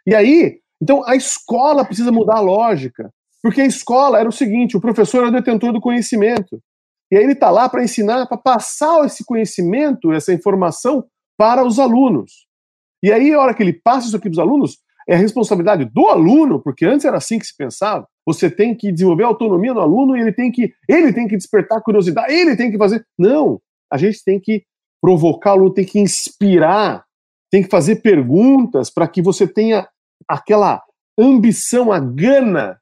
E 0.07 0.15
aí, 0.15 0.62
então 0.83 1.07
a 1.07 1.15
escola 1.15 1.85
precisa 1.85 2.11
mudar 2.11 2.39
a 2.39 2.41
lógica. 2.41 3.09
Porque 3.41 3.61
a 3.61 3.67
escola 3.67 4.19
era 4.19 4.29
o 4.29 4.33
seguinte: 4.33 4.77
o 4.77 4.81
professor 4.81 5.25
é 5.25 5.29
o 5.29 5.33
detentor 5.33 5.73
do 5.73 5.81
conhecimento. 5.81 6.61
E 7.11 7.17
aí 7.17 7.23
ele 7.23 7.33
está 7.33 7.51
lá 7.51 7.69
para 7.69 7.85
ensinar, 7.85 8.27
para 8.27 8.37
passar 8.37 9.05
esse 9.05 9.25
conhecimento, 9.25 10.13
essa 10.13 10.33
informação 10.33 11.05
para 11.39 11.65
os 11.65 11.79
alunos. 11.79 12.47
E 13.03 13.13
aí, 13.13 13.33
a 13.33 13.41
hora 13.41 13.55
que 13.55 13.63
ele 13.63 13.73
passa 13.73 14.07
isso 14.07 14.17
aqui 14.17 14.31
para 14.31 14.33
os 14.33 14.39
alunos, 14.39 14.79
é 15.09 15.15
a 15.15 15.19
responsabilidade 15.19 15.85
do 15.85 16.07
aluno, 16.07 16.61
porque 16.63 16.87
antes 16.87 17.05
era 17.05 17.17
assim 17.17 17.39
que 17.39 17.47
se 17.47 17.57
pensava. 17.57 18.07
Você 18.25 18.49
tem 18.49 18.75
que 18.75 18.93
desenvolver 18.93 19.25
autonomia 19.25 19.75
do 19.75 19.81
aluno 19.81 20.17
e 20.17 20.21
ele 20.21 20.33
tem 20.33 20.51
que, 20.51 20.73
ele 20.89 21.13
tem 21.13 21.27
que 21.27 21.37
despertar 21.37 21.83
curiosidade, 21.83 22.33
ele 22.33 22.57
tem 22.57 22.71
que 22.71 22.79
fazer. 22.79 23.05
Não, 23.19 23.61
a 23.93 23.99
gente 23.99 24.23
tem 24.25 24.41
que 24.41 24.63
provocar 25.01 25.51
o 25.51 25.55
aluno, 25.55 25.75
tem 25.75 25.85
que 25.85 25.99
inspirar, 25.99 27.05
tem 27.51 27.63
que 27.63 27.69
fazer 27.69 27.97
perguntas 27.97 28.89
para 28.89 29.09
que 29.09 29.21
você 29.21 29.47
tenha 29.47 29.87
aquela 30.29 30.83
ambição, 31.19 31.93
a 31.93 31.99
gana, 31.99 32.81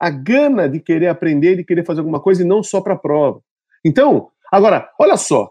a 0.00 0.10
gana 0.10 0.68
de 0.68 0.80
querer 0.80 1.08
aprender, 1.08 1.56
de 1.56 1.64
querer 1.64 1.84
fazer 1.84 2.00
alguma 2.00 2.20
coisa 2.20 2.42
e 2.42 2.46
não 2.46 2.62
só 2.62 2.80
para 2.80 2.94
a 2.94 2.98
prova. 2.98 3.40
Então, 3.84 4.30
agora, 4.50 4.90
olha 4.98 5.16
só. 5.16 5.50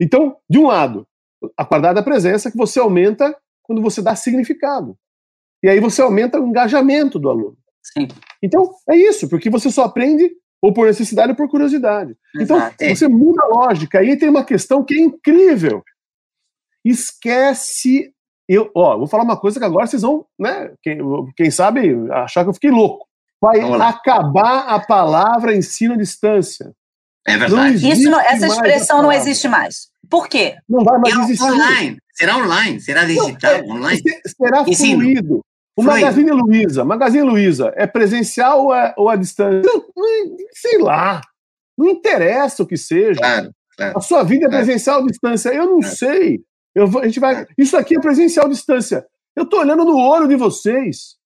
Então, 0.00 0.36
de 0.48 0.58
um 0.58 0.66
lado, 0.66 1.06
a 1.56 1.64
qualidade 1.64 1.96
da 1.96 2.02
presença 2.02 2.50
que 2.50 2.56
você 2.56 2.78
aumenta 2.78 3.36
quando 3.62 3.82
você 3.82 4.00
dá 4.00 4.14
significado. 4.14 4.96
E 5.62 5.68
aí 5.68 5.80
você 5.80 6.00
aumenta 6.00 6.40
o 6.40 6.46
engajamento 6.46 7.18
do 7.18 7.28
aluno. 7.28 7.56
Sim. 7.82 8.08
Então, 8.42 8.70
é 8.88 8.96
isso, 8.96 9.28
porque 9.28 9.50
você 9.50 9.70
só 9.70 9.84
aprende 9.84 10.30
ou 10.60 10.72
por 10.72 10.86
necessidade 10.86 11.30
ou 11.30 11.36
por 11.36 11.48
curiosidade. 11.48 12.16
Então, 12.34 12.56
Exato. 12.56 12.76
Então, 12.80 12.96
você 12.96 13.08
muda 13.08 13.42
a 13.42 13.46
lógica. 13.46 13.98
Aí 14.00 14.16
tem 14.16 14.28
uma 14.28 14.44
questão 14.44 14.84
que 14.84 14.94
é 14.94 15.00
incrível. 15.00 15.82
Esquece. 16.84 18.12
Eu, 18.48 18.70
ó, 18.74 18.96
vou 18.96 19.06
falar 19.06 19.24
uma 19.24 19.36
coisa 19.38 19.58
que 19.60 19.66
agora 19.66 19.86
vocês 19.86 20.02
vão, 20.02 20.24
né? 20.38 20.72
Quem, 20.82 20.98
quem 21.36 21.50
sabe 21.50 21.94
achar 22.10 22.44
que 22.44 22.50
eu 22.50 22.54
fiquei 22.54 22.70
louco. 22.70 23.06
Vai 23.40 23.60
acabar 23.60 24.66
a 24.68 24.80
palavra 24.80 25.54
ensino 25.54 25.94
à 25.94 25.96
distância. 25.96 26.72
É 27.26 27.36
verdade. 27.36 27.88
Isso 27.88 28.10
não, 28.10 28.18
essa 28.20 28.46
expressão 28.46 29.02
não 29.02 29.12
existe 29.12 29.46
mais. 29.48 29.88
Por 30.08 30.26
quê? 30.28 30.56
Não 30.68 30.82
vai 30.82 30.98
mais 30.98 31.12
será 31.14 31.24
existir. 31.24 31.44
online. 31.44 31.98
Será 32.14 32.36
online? 32.38 32.80
Será 32.80 33.04
digital? 33.04 33.52
Não, 33.52 33.58
é, 33.58 33.62
online? 33.78 34.02
Será 34.26 34.62
Ensino. 34.66 35.00
fluido. 35.02 35.40
O 35.76 35.82
Fluido. 35.82 36.00
Magazine 36.00 36.30
Luiza, 36.32 36.84
Magazine 36.84 37.22
Luiza, 37.22 37.72
é 37.76 37.86
presencial 37.86 38.64
ou 38.64 38.74
é, 38.74 38.92
ou 38.96 39.08
à 39.08 39.14
distância? 39.14 39.62
Não, 39.62 39.84
não- 39.94 40.36
sei 40.54 40.78
lá. 40.78 41.20
Não 41.76 41.88
interessa 41.90 42.64
o 42.64 42.66
que 42.66 42.76
seja. 42.76 43.20
Claro, 43.20 43.50
claro. 43.76 43.98
A 43.98 44.00
sua 44.00 44.24
vida 44.24 44.46
é 44.46 44.48
presencial 44.48 45.00
ou 45.02 45.06
distância? 45.06 45.50
Eu 45.50 45.66
não 45.66 45.78
Claro. 45.80 45.94
sei. 45.96 46.40
Vou- 46.86 47.02
a 47.02 47.06
gente 47.06 47.20
vai. 47.20 47.46
Isso 47.56 47.76
aqui 47.76 47.96
é 47.96 48.00
presencial 48.00 48.48
distância. 48.48 49.06
Eu 49.36 49.44
estou 49.44 49.60
olhando 49.60 49.84
no 49.84 49.96
olho 49.96 50.28
de 50.28 50.36
vocês. 50.36 51.16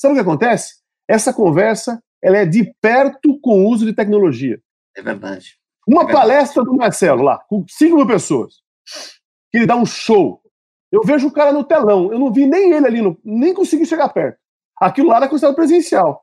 Sabe 0.00 0.12
o 0.12 0.16
que 0.16 0.22
acontece? 0.22 0.74
Essa 1.08 1.32
conversa 1.32 2.02
ela 2.22 2.38
é 2.38 2.46
de 2.46 2.72
perto 2.80 3.38
com 3.40 3.64
o 3.64 3.68
uso 3.68 3.84
de 3.84 3.92
tecnologia. 3.94 4.60
É 4.96 5.02
verdade. 5.02 5.56
Uma 5.86 6.02
É 6.02 6.06
verdade. 6.06 6.28
palestra 6.28 6.64
do 6.64 6.74
Marcelo 6.74 7.22
lá, 7.22 7.38
com 7.48 7.64
5 7.68 7.96
mil 7.96 8.06
pessoas, 8.06 8.54
que 9.50 9.58
ele 9.58 9.66
dá 9.66 9.74
um 9.76 9.84
show. 9.86 10.40
Eu 10.92 11.02
vejo 11.02 11.26
o 11.28 11.32
cara 11.32 11.52
no 11.52 11.64
telão, 11.64 12.12
eu 12.12 12.18
não 12.18 12.32
vi 12.32 12.46
nem 12.46 12.72
ele 12.72 12.86
ali, 12.86 13.00
no- 13.02 13.18
nem 13.24 13.52
consegui 13.54 13.84
chegar 13.86 14.08
perto. 14.10 14.38
Aquilo 14.80 15.08
lá 15.08 15.16
era 15.16 15.28
considerado 15.28 15.56
presencial. 15.56 16.22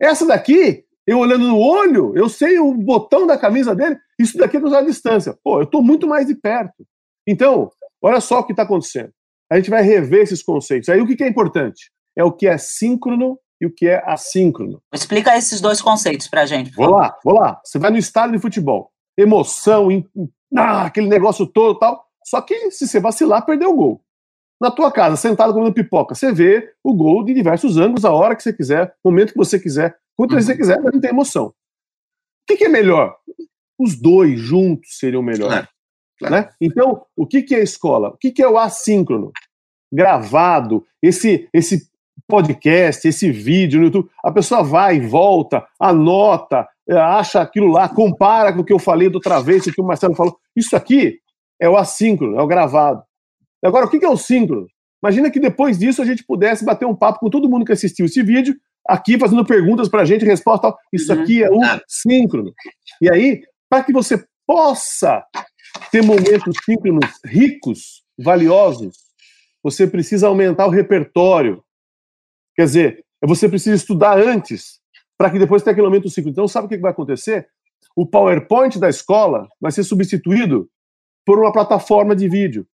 Essa 0.00 0.26
daqui, 0.26 0.84
eu 1.06 1.18
olhando 1.18 1.46
no 1.48 1.58
olho, 1.58 2.12
eu 2.16 2.28
sei 2.28 2.58
o 2.58 2.72
botão 2.74 3.26
da 3.26 3.36
camisa 3.38 3.74
dele, 3.74 3.98
isso 4.18 4.36
daqui 4.38 4.56
é 4.56 4.60
considerado 4.60 4.86
distância. 4.86 5.36
Pô, 5.42 5.58
eu 5.58 5.64
estou 5.64 5.82
muito 5.82 6.06
mais 6.06 6.26
de 6.26 6.34
perto. 6.34 6.86
Então, 7.26 7.70
olha 8.04 8.20
só 8.20 8.40
o 8.40 8.44
que 8.44 8.52
está 8.52 8.62
acontecendo. 8.64 9.10
A 9.50 9.56
gente 9.56 9.70
vai 9.70 9.82
rever 9.82 10.22
esses 10.22 10.42
conceitos. 10.42 10.88
Aí 10.88 11.00
o 11.00 11.06
que 11.06 11.16
que 11.16 11.24
é 11.24 11.28
importante? 11.28 11.90
É 12.16 12.22
o 12.24 12.32
que 12.32 12.46
é 12.46 12.56
síncrono 12.58 13.38
e 13.60 13.66
o 13.66 13.72
que 13.74 13.86
é 13.86 14.02
assíncrono. 14.06 14.80
Explica 14.92 15.36
esses 15.36 15.60
dois 15.60 15.80
conceitos 15.82 16.28
pra 16.28 16.46
gente. 16.46 16.70
por 16.70 16.76
Vou 16.76 16.84
favor. 16.86 16.98
lá, 17.00 17.18
vou 17.24 17.34
lá. 17.34 17.60
Você 17.64 17.78
vai 17.78 17.90
no 17.90 17.98
estádio 17.98 18.32
de 18.36 18.42
futebol. 18.42 18.90
Emoção, 19.18 19.90
em- 19.90 20.08
ah, 20.56 20.86
aquele 20.86 21.08
negócio 21.08 21.46
todo 21.46 21.76
e 21.76 21.80
tal. 21.80 22.04
Só 22.24 22.40
que 22.40 22.70
se 22.70 22.86
você 22.88 22.98
vacilar, 23.00 23.44
perdeu 23.44 23.70
o 23.70 23.74
gol. 23.76 24.00
Na 24.60 24.70
tua 24.70 24.90
casa, 24.90 25.16
sentado 25.16 25.52
comendo 25.52 25.74
pipoca, 25.74 26.14
você 26.14 26.32
vê 26.32 26.72
o 26.82 26.94
gol 26.94 27.24
de 27.24 27.34
diversos 27.34 27.76
ângulos, 27.76 28.04
a 28.04 28.12
hora 28.12 28.34
que 28.36 28.42
você 28.42 28.52
quiser, 28.52 28.94
o 29.04 29.10
momento 29.10 29.32
que 29.32 29.38
você 29.38 29.58
quiser, 29.58 29.94
quanto 30.16 30.34
vezes 30.34 30.46
você 30.46 30.56
quiser, 30.56 30.80
mas 30.80 30.92
não 30.94 31.00
tem 31.00 31.10
emoção. 31.10 31.46
O 31.48 31.54
que, 32.46 32.56
que 32.56 32.64
é 32.64 32.68
melhor? 32.68 33.16
Os 33.78 34.00
dois 34.00 34.38
juntos 34.38 34.96
seriam 34.98 35.22
melhor. 35.22 35.48
Claro, 35.48 35.68
claro. 36.18 36.34
Né? 36.34 36.48
Então, 36.60 37.04
o 37.16 37.26
que, 37.26 37.42
que 37.42 37.54
é 37.54 37.62
escola? 37.62 38.08
O 38.10 38.16
que, 38.18 38.30
que 38.30 38.42
é 38.42 38.48
o 38.48 38.58
assíncrono? 38.58 39.32
Gravado, 39.92 40.84
esse, 41.02 41.48
esse 41.52 41.88
podcast, 42.26 43.06
esse 43.06 43.30
vídeo 43.30 43.78
no 43.80 43.86
YouTube, 43.86 44.08
a 44.24 44.32
pessoa 44.32 44.62
vai, 44.62 45.00
volta, 45.00 45.64
anota, 45.78 46.66
eh, 46.88 46.96
acha 46.96 47.40
aquilo 47.40 47.68
lá, 47.68 47.88
compara 47.88 48.52
com 48.52 48.60
o 48.60 48.64
que 48.64 48.72
eu 48.72 48.78
falei 48.78 49.08
do 49.08 49.20
travesso, 49.20 49.72
que 49.72 49.80
o 49.80 49.84
Marcelo 49.84 50.14
falou. 50.14 50.36
Isso 50.56 50.74
aqui 50.74 51.18
é 51.60 51.68
o 51.68 51.76
assíncrono, 51.76 52.38
é 52.38 52.42
o 52.42 52.46
gravado. 52.46 53.02
Agora, 53.64 53.86
o 53.86 53.90
que 53.90 53.98
que 53.98 54.04
é 54.04 54.08
o 54.10 54.16
síncrono? 54.16 54.66
Imagina 55.02 55.30
que 55.30 55.38
depois 55.38 55.78
disso 55.78 56.00
a 56.00 56.04
gente 56.04 56.24
pudesse 56.24 56.64
bater 56.64 56.86
um 56.86 56.94
papo 56.96 57.20
com 57.20 57.30
todo 57.30 57.48
mundo 57.48 57.64
que 57.64 57.72
assistiu 57.72 58.06
esse 58.06 58.22
vídeo, 58.22 58.54
aqui 58.88 59.18
fazendo 59.18 59.44
perguntas 59.44 59.88
para 59.88 60.02
a 60.02 60.04
gente, 60.04 60.24
resposta. 60.24 60.68
tal. 60.68 60.78
Isso 60.92 61.12
Uhum. 61.14 61.22
aqui 61.22 61.42
é 61.42 61.50
o 61.50 61.58
Claro. 61.60 61.82
síncrono. 61.86 62.52
E 63.00 63.10
aí, 63.10 63.42
para 63.68 63.84
que 63.84 63.92
você 63.92 64.24
possa 64.46 65.22
ter 65.90 66.02
momentos 66.02 66.56
síncronos 66.64 67.06
ricos, 67.24 68.02
valiosos, 68.18 68.96
você 69.62 69.86
precisa 69.86 70.28
aumentar 70.28 70.66
o 70.66 70.70
repertório. 70.70 71.64
Quer 72.54 72.64
dizer, 72.64 73.04
você 73.22 73.48
precisa 73.48 73.74
estudar 73.74 74.18
antes, 74.18 74.80
para 75.16 75.30
que 75.30 75.38
depois 75.38 75.62
tenha 75.62 75.72
aquele 75.72 75.86
momento 75.86 76.10
síncrono. 76.10 76.32
Então, 76.32 76.48
sabe 76.48 76.66
o 76.66 76.68
que 76.68 76.76
vai 76.78 76.90
acontecer? 76.90 77.48
O 77.96 78.06
PowerPoint 78.06 78.78
da 78.78 78.88
escola 78.88 79.48
vai 79.60 79.72
ser 79.72 79.84
substituído 79.84 80.68
por 81.24 81.38
uma 81.38 81.52
plataforma 81.52 82.14
de 82.14 82.28
vídeo. 82.28 82.66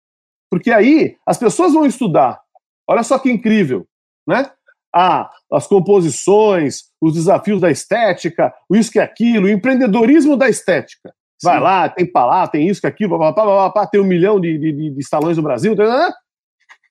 Porque 0.51 0.71
aí 0.71 1.17
as 1.27 1.37
pessoas 1.37 1.75
vão 1.75 1.85
estudar. 1.85 2.41
Olha 2.89 3.03
só 3.03 3.19
que 3.19 3.31
incrível, 3.31 3.87
né? 4.27 4.51
Ah, 4.95 5.31
as 5.53 5.67
composições, 5.67 6.85
os 6.99 7.13
desafios 7.13 7.61
da 7.61 7.71
estética, 7.71 8.55
o 8.69 8.75
isso 8.75 8.91
que 8.91 8.99
é 8.99 9.03
aquilo, 9.03 9.47
o 9.47 9.51
empreendedorismo 9.51 10.37
da 10.37 10.49
estética. 10.49 11.13
Vai 11.43 11.57
Sim. 11.59 11.63
lá, 11.63 11.89
tem 11.89 12.05
pra 12.11 12.27
lá, 12.27 12.49
tem 12.49 12.67
isso 12.69 12.81
que 12.81 12.87
aquilo, 12.87 13.19
pá, 13.19 13.33
pá, 13.33 13.45
pá, 13.45 13.45
pá, 13.47 13.71
pá, 13.71 13.87
tem 13.87 14.01
um 14.01 14.05
milhão 14.05 14.41
de, 14.41 14.59
de, 14.59 14.91
de- 14.91 15.07
salões 15.07 15.37
no 15.37 15.43
Brasil. 15.43 15.77
tá, 15.77 15.85
tá, 15.87 16.11
tá. 16.11 16.17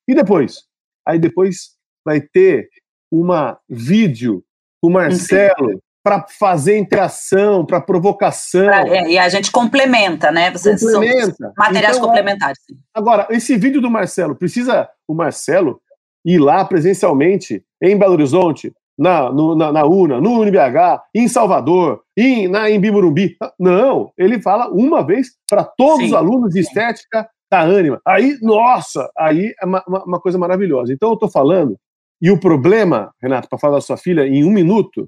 E 0.07 0.15
depois? 0.15 0.63
Aí 1.05 1.19
depois 1.19 1.71
vai 2.05 2.21
ter 2.21 2.69
uma 3.11 3.59
vídeo 3.69 4.43
com 4.81 4.89
o 4.89 4.93
Marcelo 4.93 5.81
para 6.01 6.25
fazer 6.39 6.77
interação, 6.77 7.65
para 7.65 7.81
provocação. 7.81 8.69
É, 8.69 9.09
e 9.11 9.19
a 9.19 9.27
gente 9.27 9.51
complementa, 9.51 10.31
né? 10.31 10.49
Vocês 10.51 10.79
são 10.79 10.93
Complementa. 11.01 11.53
materiais 11.57 11.97
Então, 11.97 12.07
complementares. 12.07 12.57
Agora, 12.93 13.27
esse 13.29 13.57
vídeo 13.57 13.81
do 13.81 13.89
Marcelo, 13.91 14.33
precisa 14.33 14.89
o 15.05 15.13
Marcelo 15.13 15.81
ir 16.25 16.37
lá 16.39 16.63
presencialmente 16.63 17.61
em 17.81 17.97
Belo 17.97 18.13
Horizonte, 18.13 18.73
na, 18.97 19.31
no- 19.31 19.55
na, 19.55 19.71
na 19.71 19.85
UNA, 19.85 20.19
no 20.19 20.39
UniBH, 20.41 21.03
em 21.15 21.27
Salvador, 21.27 22.01
em, 22.17 22.47
na, 22.47 22.69
em 22.69 22.79
Bimurumbi? 22.79 23.35
Não, 23.59 24.11
ele 24.17 24.41
fala 24.41 24.69
uma 24.71 25.05
vez 25.05 25.29
para 25.49 25.63
todos 25.63 25.99
Sim. 25.99 26.05
os 26.07 26.13
alunos 26.13 26.51
de 26.53 26.59
estética 26.61 27.29
da 27.51 27.61
Anima. 27.61 28.01
Aí, 28.05 28.37
nossa, 28.41 29.09
aí 29.17 29.53
é 29.61 29.65
uma, 29.65 29.83
uma- 29.87 30.03
uma 30.03 30.19
coisa 30.19 30.37
maravilhosa. 30.37 30.91
Então, 30.93 31.09
eu 31.09 31.13
estou 31.13 31.29
falando, 31.29 31.77
e 32.21 32.31
o 32.31 32.39
problema, 32.39 33.11
Renato, 33.21 33.47
para 33.47 33.59
falar 33.59 33.75
da 33.75 33.81
sua 33.81 33.97
filha 33.97 34.25
em 34.27 34.43
um 34.43 34.51
minuto, 34.51 35.07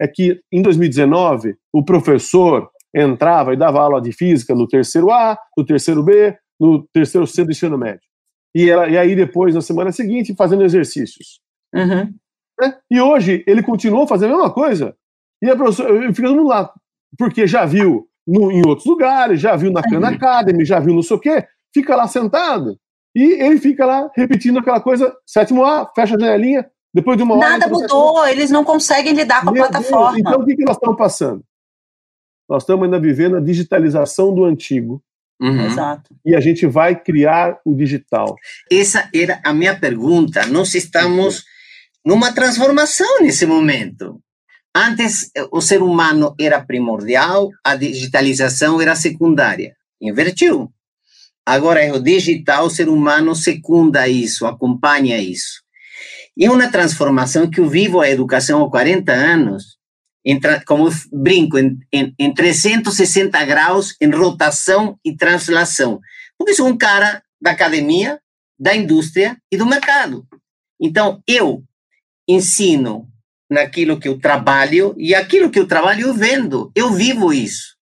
é 0.00 0.06
que 0.06 0.40
em 0.52 0.62
2019 0.62 1.54
o 1.72 1.84
professor 1.84 2.68
entrava 2.94 3.52
e 3.52 3.56
dava 3.56 3.80
aula 3.80 4.00
de 4.00 4.12
física 4.12 4.54
no 4.54 4.66
terceiro 4.68 5.10
A, 5.10 5.36
no 5.56 5.64
terceiro 5.64 6.02
B, 6.02 6.36
no 6.60 6.86
terceiro 6.92 7.26
C 7.26 7.44
do 7.44 7.50
ensino 7.50 7.76
médio. 7.76 8.00
E, 8.54 8.70
ela, 8.70 8.88
e 8.88 8.96
aí 8.96 9.14
depois, 9.14 9.54
na 9.54 9.60
semana 9.60 9.92
seguinte, 9.92 10.34
fazendo 10.36 10.64
exercícios. 10.64 11.40
Uhum. 11.74 12.10
Né? 12.60 12.78
E 12.90 13.00
hoje 13.00 13.44
ele 13.46 13.62
continuou 13.62 14.06
fazendo 14.06 14.34
a 14.34 14.36
mesma 14.36 14.52
coisa. 14.52 14.96
E 15.42 15.50
a 15.50 15.56
professora 15.56 15.94
fica 16.14 16.28
todo 16.28 16.36
mundo 16.36 16.48
lá, 16.48 16.72
porque 17.18 17.46
já 17.46 17.64
viu 17.64 18.08
no- 18.26 18.50
em 18.50 18.66
outros 18.66 18.86
lugares, 18.86 19.40
já 19.40 19.54
viu 19.56 19.70
na 19.70 19.82
Khan 19.82 20.06
Academy, 20.06 20.64
já 20.64 20.80
viu 20.80 20.94
não 20.94 21.02
sei 21.02 21.16
o 21.16 21.20
quê, 21.20 21.46
fica 21.74 21.94
lá 21.94 22.08
sentado. 22.08 22.78
E 23.14 23.40
ele 23.42 23.58
fica 23.58 23.84
lá 23.86 24.10
repetindo 24.14 24.58
aquela 24.58 24.80
coisa, 24.80 25.14
sétimo 25.26 25.64
A, 25.64 25.90
fecha 25.94 26.16
a 26.16 26.18
janelinha, 26.18 26.68
depois 26.92 27.16
de 27.16 27.22
uma 27.22 27.34
hora. 27.36 27.50
Nada 27.50 27.66
no 27.68 27.78
sétimo 27.78 27.98
mudou, 27.98 28.26
eles 28.26 28.50
não 28.50 28.64
conseguem 28.64 29.12
lidar 29.14 29.42
com 29.42 29.50
a 29.50 29.52
meu 29.52 29.62
Deus, 29.62 29.70
plataforma. 29.72 30.18
então 30.18 30.40
o 30.40 30.44
que, 30.46 30.56
que 30.56 30.64
nós 30.64 30.76
estamos 30.76 30.96
passando? 30.96 31.42
Nós 32.48 32.62
estamos 32.62 32.84
ainda 32.84 32.98
vivendo 33.00 33.36
a 33.36 33.40
digitalização 33.40 34.34
do 34.34 34.44
antigo 34.44 35.02
Uhum. 35.40 35.66
Exato. 35.66 36.14
e 36.24 36.34
a 36.34 36.40
gente 36.40 36.66
vai 36.66 36.94
criar 36.98 37.58
o 37.62 37.74
digital. 37.74 38.36
Essa 38.72 39.06
era 39.14 39.38
a 39.44 39.52
minha 39.52 39.78
pergunta. 39.78 40.46
Nós 40.46 40.74
estamos 40.74 41.44
numa 42.06 42.32
transformação 42.32 43.20
nesse 43.20 43.44
momento. 43.44 44.22
Antes, 44.72 45.28
eh, 45.36 45.48
o 45.50 45.60
ser 45.60 45.82
humano 45.82 46.36
era 46.38 46.64
primordial, 46.64 47.50
a 47.64 47.74
digitalização 47.74 48.80
era 48.80 48.94
secundária. 48.94 49.74
Invertiu. 50.00 50.70
Agora 51.44 51.82
é 51.82 51.92
o 51.92 51.98
digital, 51.98 52.66
o 52.66 52.70
ser 52.70 52.88
humano 52.88 53.34
secunda 53.34 54.06
isso, 54.06 54.46
acompanha 54.46 55.18
isso. 55.18 55.62
E 56.36 56.44
é 56.44 56.50
uma 56.50 56.68
transformação 56.68 57.50
que 57.50 57.58
eu 57.58 57.68
vivo 57.68 58.00
a 58.00 58.08
educação 58.08 58.64
há 58.64 58.70
40 58.70 59.12
anos, 59.12 59.76
em 60.24 60.38
como 60.64 60.88
brinco, 61.12 61.58
em, 61.58 61.76
em, 61.92 62.14
em 62.18 62.32
360 62.32 63.44
graus, 63.44 63.96
em 64.00 64.10
rotação 64.10 64.96
e 65.04 65.16
translação. 65.16 66.00
Porque 66.38 66.54
sou 66.54 66.68
um 66.68 66.76
cara 66.76 67.22
da 67.40 67.50
academia, 67.50 68.20
da 68.58 68.76
indústria 68.76 69.36
e 69.50 69.56
do 69.56 69.66
mercado. 69.66 70.24
Então, 70.80 71.22
eu 71.26 71.64
ensino 72.28 73.08
naquilo 73.50 73.98
que 73.98 74.08
eu 74.08 74.18
trabalho 74.18 74.94
e 74.98 75.14
aquilo 75.14 75.50
que 75.50 75.58
eu 75.58 75.66
trabalho 75.66 76.08
eu 76.08 76.14
vendo, 76.14 76.70
eu 76.74 76.92
vivo 76.92 77.32
isso. 77.32 77.76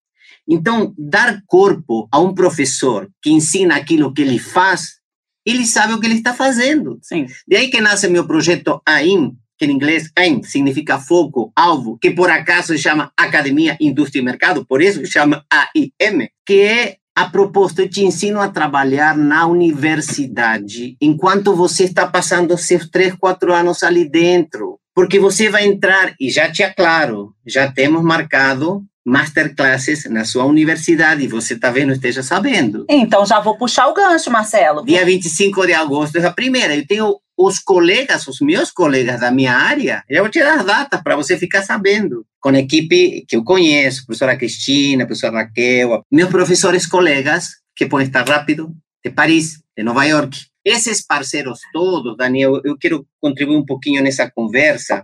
Então, 0.47 0.95
dar 0.99 1.41
corpo 1.47 2.07
a 2.13 2.21
um 2.21 2.35
professor 2.35 3.11
que 3.23 3.31
ensina 3.31 3.77
aquilo 3.77 4.13
que 4.13 4.23
ele 4.23 4.39
faz, 4.39 4.99
ele 5.47 5.65
sabe 5.65 5.95
o 5.95 6.01
que 6.01 6.07
ele 6.07 6.17
está 6.17 6.35
fazendo. 6.35 6.99
Sim. 7.03 7.27
De 7.49 7.57
aí 7.57 7.71
que 7.71 7.81
nasce 7.81 8.09
meu 8.09 8.27
projeto 8.27 8.81
AIM, 8.87 9.35
que 9.59 9.65
em 9.65 9.71
inglês 9.71 10.11
AIM 10.17 10.43
significa 10.43 10.99
foco, 10.99 11.51
alvo, 11.57 11.99
que 11.99 12.11
por 12.11 12.31
acaso 12.31 12.69
se 12.69 12.79
chama 12.79 13.11
Academia, 13.17 13.77
Indústria 13.81 14.21
e 14.21 14.25
Mercado, 14.25 14.67
por 14.67 14.83
isso 14.83 15.01
se 15.01 15.13
chama 15.13 15.45
AIM, 15.51 16.29
que 16.47 16.61
é 16.61 16.97
a 17.16 17.26
proposta, 17.26 17.83
eu 17.83 17.88
te 17.88 18.04
ensino 18.04 18.40
a 18.40 18.49
trabalhar 18.49 19.16
na 19.16 19.47
universidade 19.47 20.97
enquanto 21.00 21.54
você 21.54 21.85
está 21.85 22.06
passando 22.06 22.56
seus 22.59 22.88
três, 22.88 23.14
quatro 23.14 23.52
anos 23.52 23.83
ali 23.83 24.09
dentro. 24.09 24.78
Porque 24.94 25.18
você 25.18 25.49
vai 25.49 25.66
entrar, 25.66 26.14
e 26.21 26.30
já 26.30 26.50
te 26.50 26.62
aclaro, 26.62 27.35
já 27.44 27.71
temos 27.71 28.02
marcado 28.02 28.85
masterclasses 29.04 30.04
na 30.09 30.25
sua 30.25 30.44
universidade, 30.44 31.26
você 31.26 31.54
está 31.54 31.71
vendo, 31.71 31.92
esteja 31.92 32.23
sabendo. 32.23 32.87
Então 32.88 33.26
já 33.26 33.38
vou 33.38 33.59
puxar 33.59 33.88
o 33.88 33.94
gancho, 33.94 34.30
Marcelo. 34.30 34.85
Dia 34.85 35.04
25 35.04 35.66
de 35.66 35.75
agosto 35.75 36.16
é 36.16 36.25
a 36.25 36.33
primeira. 36.33 36.75
Eu 36.75 36.87
tenho 36.87 37.16
os 37.37 37.59
colegas, 37.59 38.26
os 38.29 38.41
meus 38.41 38.71
colegas 38.71 39.21
da 39.21 39.31
minha 39.31 39.53
área, 39.53 40.03
já 40.09 40.21
vou 40.21 40.31
tirar 40.31 40.59
as 40.59 40.64
datas 40.64 41.03
para 41.03 41.17
você 41.17 41.37
ficar 41.37 41.62
sabendo. 41.62 42.25
Com 42.41 42.50
a 42.50 42.59
equipe 42.59 43.25
que 43.26 43.37
eu 43.37 43.45
conheço, 43.45 44.07
professora 44.07 44.37
Cristina, 44.37 45.07
professora 45.07 45.38
Raquel, 45.38 46.03
meus 46.11 46.31
professores 46.31 46.87
colegas, 46.87 47.57
que 47.75 47.87
podem 47.87 48.07
estar 48.07 48.26
rápido, 48.29 48.73
de 49.05 49.11
Paris, 49.11 49.61
de 49.76 49.83
Nova 49.83 50.05
York. 50.05 50.47
Esses 50.64 51.05
parceiros 51.05 51.61
todos, 51.73 52.17
Daniel, 52.17 52.61
eu 52.64 52.79
quero 52.79 53.07
contribuir 53.21 53.57
um 53.57 53.67
pouquinho 53.67 54.03
nessa 54.03 54.31
conversa, 54.31 55.03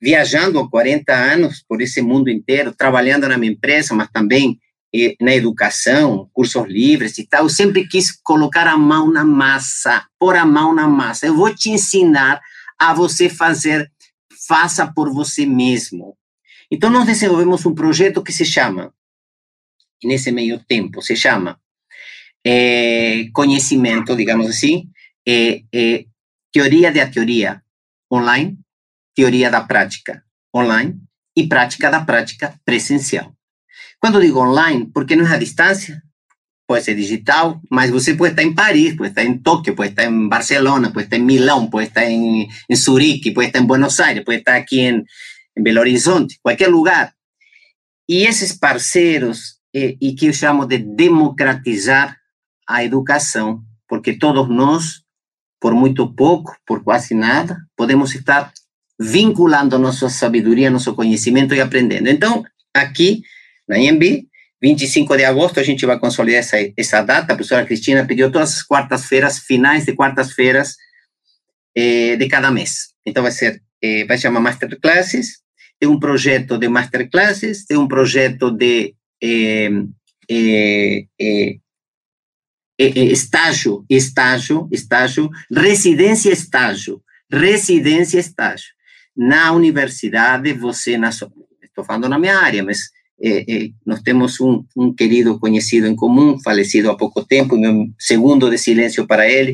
viajando 0.00 0.60
há 0.60 0.70
40 0.70 1.12
anos 1.12 1.64
por 1.66 1.80
esse 1.80 2.00
mundo 2.00 2.30
inteiro, 2.30 2.72
trabalhando 2.72 3.26
na 3.26 3.36
minha 3.36 3.52
empresa, 3.52 3.94
mas 3.94 4.08
também 4.12 4.58
na 5.20 5.32
educação, 5.34 6.28
cursos 6.32 6.66
livres 6.66 7.16
e 7.18 7.26
tal, 7.26 7.44
eu 7.44 7.48
sempre 7.48 7.86
quis 7.86 8.10
colocar 8.10 8.66
a 8.66 8.76
mão 8.76 9.10
na 9.10 9.24
massa, 9.24 10.04
pôr 10.18 10.36
a 10.36 10.44
mão 10.44 10.74
na 10.74 10.88
massa. 10.88 11.26
Eu 11.26 11.36
vou 11.36 11.54
te 11.54 11.70
ensinar 11.70 12.40
a 12.78 12.92
você 12.92 13.28
fazer, 13.28 13.90
faça 14.48 14.90
por 14.92 15.12
você 15.12 15.46
mesmo. 15.46 16.16
Então, 16.70 16.90
nós 16.90 17.06
desenvolvemos 17.06 17.64
um 17.66 17.74
projeto 17.74 18.22
que 18.22 18.32
se 18.32 18.44
chama, 18.44 18.92
nesse 20.02 20.32
meio 20.32 20.58
tempo, 20.58 21.02
se 21.02 21.14
chama 21.14 21.60
é, 22.44 23.28
Conhecimento, 23.32 24.16
digamos 24.16 24.48
assim, 24.48 24.88
é, 25.26 25.62
é, 25.72 26.04
Teoria 26.52 26.92
da 26.92 27.06
Teoria 27.06 27.62
online, 28.12 28.58
Teoria 29.14 29.50
da 29.50 29.60
Prática 29.60 30.24
online 30.54 31.00
e 31.36 31.46
Prática 31.46 31.90
da 31.90 32.04
Prática 32.04 32.58
presencial. 32.64 33.32
Quando 34.00 34.20
digo 34.20 34.40
online, 34.40 34.90
porque 34.92 35.14
não 35.14 35.26
é 35.26 35.34
a 35.34 35.38
distância, 35.38 36.02
pode 36.66 36.84
ser 36.84 36.94
digital, 36.94 37.60
mas 37.70 37.90
você 37.90 38.14
pode 38.14 38.32
estar 38.32 38.42
em 38.42 38.54
Paris, 38.54 38.96
pode 38.96 39.10
estar 39.10 39.24
em 39.24 39.36
Tóquio, 39.36 39.74
pode 39.74 39.90
estar 39.90 40.04
em 40.04 40.28
Barcelona, 40.28 40.90
pode 40.92 41.06
estar 41.06 41.16
em 41.16 41.24
Milão, 41.24 41.68
pode 41.68 41.88
estar 41.88 42.04
em, 42.04 42.48
em 42.68 42.76
Zurique, 42.76 43.32
pode 43.32 43.48
estar 43.48 43.58
em 43.58 43.66
Buenos 43.66 44.00
Aires, 44.00 44.24
pode 44.24 44.38
estar 44.38 44.56
aqui 44.56 44.80
em, 44.80 45.04
em 45.56 45.62
Belo 45.62 45.80
Horizonte, 45.80 46.38
qualquer 46.42 46.68
lugar. 46.68 47.12
E 48.08 48.24
esses 48.24 48.52
parceiros, 48.52 49.56
eh, 49.74 49.96
e 50.00 50.14
que 50.14 50.26
eu 50.26 50.32
chamo 50.32 50.64
de 50.64 50.78
democratizar 50.78 52.16
a 52.68 52.84
educação, 52.84 53.62
porque 53.88 54.14
todos 54.14 54.48
nós, 54.48 55.02
por 55.60 55.74
muito 55.74 56.14
pouco, 56.14 56.56
por 56.64 56.82
quase 56.82 57.14
nada, 57.14 57.58
podemos 57.76 58.14
estar 58.14 58.52
vinculando 58.98 59.78
nossa 59.78 60.08
sabedoria, 60.08 60.70
nosso 60.70 60.94
conhecimento 60.94 61.54
e 61.54 61.60
aprendendo. 61.60 62.08
Então, 62.08 62.44
aqui 62.72 63.22
na 63.70 63.78
IMB. 63.78 64.26
25 64.60 65.16
de 65.16 65.24
agosto 65.24 65.60
a 65.60 65.62
gente 65.62 65.86
vai 65.86 65.98
consolidar 65.98 66.40
essa, 66.40 66.56
essa 66.76 67.00
data. 67.02 67.32
A 67.32 67.36
professora 67.36 67.64
Cristina 67.64 68.04
pediu 68.04 68.30
todas 68.30 68.56
as 68.56 68.62
quartas-feiras, 68.62 69.38
finais 69.38 69.86
de 69.86 69.94
quartas-feiras 69.94 70.76
eh, 71.74 72.16
de 72.16 72.28
cada 72.28 72.50
mês. 72.50 72.88
Então 73.06 73.22
vai 73.22 73.32
ser, 73.32 73.62
eh, 73.80 74.04
vai 74.04 74.18
chamar 74.18 74.40
Masterclasses. 74.40 75.38
Tem 75.78 75.88
um 75.88 75.98
projeto 75.98 76.58
de 76.58 76.68
Masterclasses, 76.68 77.64
tem 77.64 77.78
um 77.78 77.88
projeto 77.88 78.50
de 78.50 78.94
eh, 79.22 79.70
eh, 80.28 81.06
eh, 81.18 81.56
eh 82.78 83.04
estágio, 83.04 83.84
estágio, 83.88 84.68
estágio, 84.70 85.30
residência, 85.50 86.30
estágio, 86.30 87.00
residência, 87.32 88.18
estágio. 88.18 88.68
Na 89.16 89.52
universidade, 89.52 90.52
você, 90.52 90.98
na, 90.98 91.08
estou 91.08 91.84
falando 91.84 92.08
na 92.08 92.18
minha 92.18 92.38
área, 92.38 92.62
mas 92.62 92.90
eh, 93.22 93.44
eh, 93.46 93.70
nós 93.84 94.00
temos 94.00 94.40
um, 94.40 94.64
um, 94.76 94.94
querido 94.94 95.38
conhecido 95.38 95.86
em 95.86 95.94
comum, 95.94 96.38
falecido 96.42 96.90
há 96.90 96.96
pouco 96.96 97.24
tempo, 97.24 97.56
meu 97.56 97.86
segundo 97.98 98.48
de 98.48 98.56
silêncio 98.56 99.06
para 99.06 99.28
ele, 99.28 99.52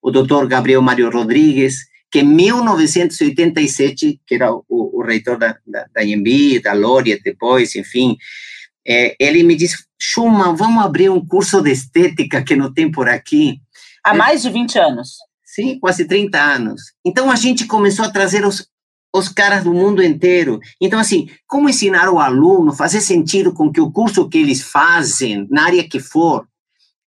o 0.00 0.10
doutor 0.10 0.46
Gabriel 0.46 0.80
Mário 0.80 1.10
Rodrigues, 1.10 1.88
que 2.10 2.20
em 2.20 2.24
1987, 2.24 4.20
que 4.26 4.34
era 4.36 4.52
o, 4.52 4.64
o 4.68 5.02
reitor 5.02 5.36
da, 5.36 5.56
da, 5.66 5.86
da 5.92 6.04
IMB, 6.04 6.60
da 6.62 6.72
Loria 6.72 7.18
depois, 7.22 7.74
enfim, 7.74 8.16
eh, 8.86 9.16
ele 9.18 9.42
me 9.42 9.56
disse, 9.56 9.84
Schumann, 10.00 10.54
vamos 10.54 10.84
abrir 10.84 11.10
um 11.10 11.24
curso 11.24 11.60
de 11.60 11.72
estética 11.72 12.42
que 12.42 12.56
não 12.56 12.72
tem 12.72 12.90
por 12.90 13.08
aqui. 13.08 13.60
Há 14.02 14.14
mais 14.14 14.42
de 14.42 14.50
20 14.50 14.78
anos. 14.78 15.16
Sim, 15.44 15.78
quase 15.80 16.04
30 16.06 16.40
anos. 16.40 16.80
Então 17.04 17.30
a 17.30 17.36
gente 17.36 17.66
começou 17.66 18.04
a 18.04 18.10
trazer 18.10 18.46
os, 18.46 18.68
os 19.14 19.28
caras 19.28 19.64
do 19.64 19.72
mundo 19.72 20.02
inteiro. 20.02 20.60
Então, 20.80 20.98
assim, 20.98 21.28
como 21.46 21.68
ensinar 21.68 22.10
o 22.10 22.18
aluno, 22.18 22.72
fazer 22.72 23.00
sentido 23.00 23.52
com 23.52 23.72
que 23.72 23.80
o 23.80 23.90
curso 23.90 24.28
que 24.28 24.38
eles 24.38 24.62
fazem, 24.62 25.46
na 25.50 25.64
área 25.64 25.88
que 25.88 25.98
for, 25.98 26.46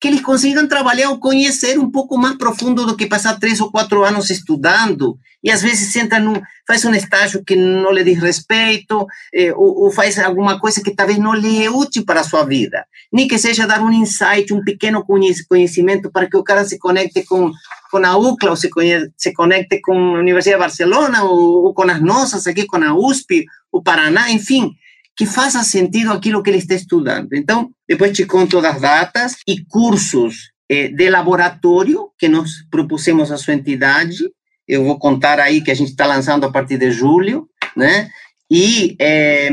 que 0.00 0.08
eles 0.08 0.22
consigam 0.22 0.66
trabalhar 0.66 1.10
ou 1.10 1.20
conhecer 1.20 1.78
um 1.78 1.90
pouco 1.90 2.16
mais 2.16 2.36
profundo 2.36 2.86
do 2.86 2.96
que 2.96 3.06
passar 3.06 3.38
três 3.38 3.60
ou 3.60 3.70
quatro 3.70 4.02
anos 4.02 4.30
estudando 4.30 5.18
e 5.44 5.50
às 5.50 5.60
vezes 5.60 5.92
senta 5.92 6.18
num, 6.18 6.40
faz 6.66 6.84
um 6.86 6.94
estágio 6.94 7.44
que 7.44 7.54
não 7.54 7.92
lhe 7.92 8.02
diz 8.02 8.18
respeito 8.18 9.06
eh, 9.32 9.52
ou, 9.54 9.84
ou, 9.84 9.90
faz 9.90 10.18
alguma 10.18 10.58
coisa 10.58 10.82
que 10.82 10.94
talvez 10.94 11.18
não 11.18 11.34
lhe 11.34 11.62
é 11.62 11.70
útil 11.70 12.04
para 12.04 12.20
a 12.20 12.24
sua 12.24 12.44
vida, 12.44 12.86
nem 13.12 13.28
que 13.28 13.38
seja 13.38 13.66
dar 13.66 13.82
um 13.82 13.92
insight, 13.92 14.52
um 14.54 14.64
pequeno 14.64 15.04
conhecimento 15.04 16.10
para 16.10 16.28
que 16.28 16.36
o 16.36 16.44
cara 16.44 16.64
se 16.64 16.78
conecte 16.78 17.22
com 17.24 17.50
com 17.90 17.98
a 17.98 18.16
UCLA 18.16 18.50
ou 18.50 18.57
se, 18.57 18.70
se 19.16 19.33
conecte 19.33 19.81
com 19.81 20.16
a 20.16 20.20
Universidade 20.20 20.57
de 20.57 20.61
Barcelona 20.61 21.24
ou, 21.24 21.74
com 21.74 21.83
as 21.83 22.00
nossas 22.00 22.46
aqui 22.46 22.66
com 22.66 22.76
a 22.76 22.94
USP, 22.94 23.44
o 23.72 23.83
Paraná, 23.83 24.31
enfim, 24.31 24.72
que 25.16 25.26
faça 25.26 25.62
sentido 25.62 26.12
aquilo 26.12 26.42
que 26.42 26.50
ele 26.50 26.59
está 26.59 26.74
estudando. 26.74 27.35
Então, 27.35 27.70
depois 27.88 28.12
te 28.12 28.24
conto 28.24 28.61
das 28.61 28.81
datas 28.81 29.37
e 29.46 29.64
cursos 29.64 30.50
eh, 30.68 30.88
de 30.88 31.11
laboratório 31.11 32.11
que 32.18 32.29
nós 32.29 32.50
propusemos 32.70 33.31
à 33.33 33.37
sua 33.37 33.55
entidade. 33.55 34.18
Eu 34.66 34.85
vou 34.85 34.98
contar 34.98 35.40
aí 35.40 35.61
que 35.61 35.70
a 35.70 35.74
gente 35.74 35.90
está 35.90 36.07
lançando 36.07 36.44
a 36.44 36.50
partir 36.53 36.79
de 36.79 36.90
julho, 36.90 37.48
né? 37.76 38.09
E 38.50 38.96
eh, 38.98 39.50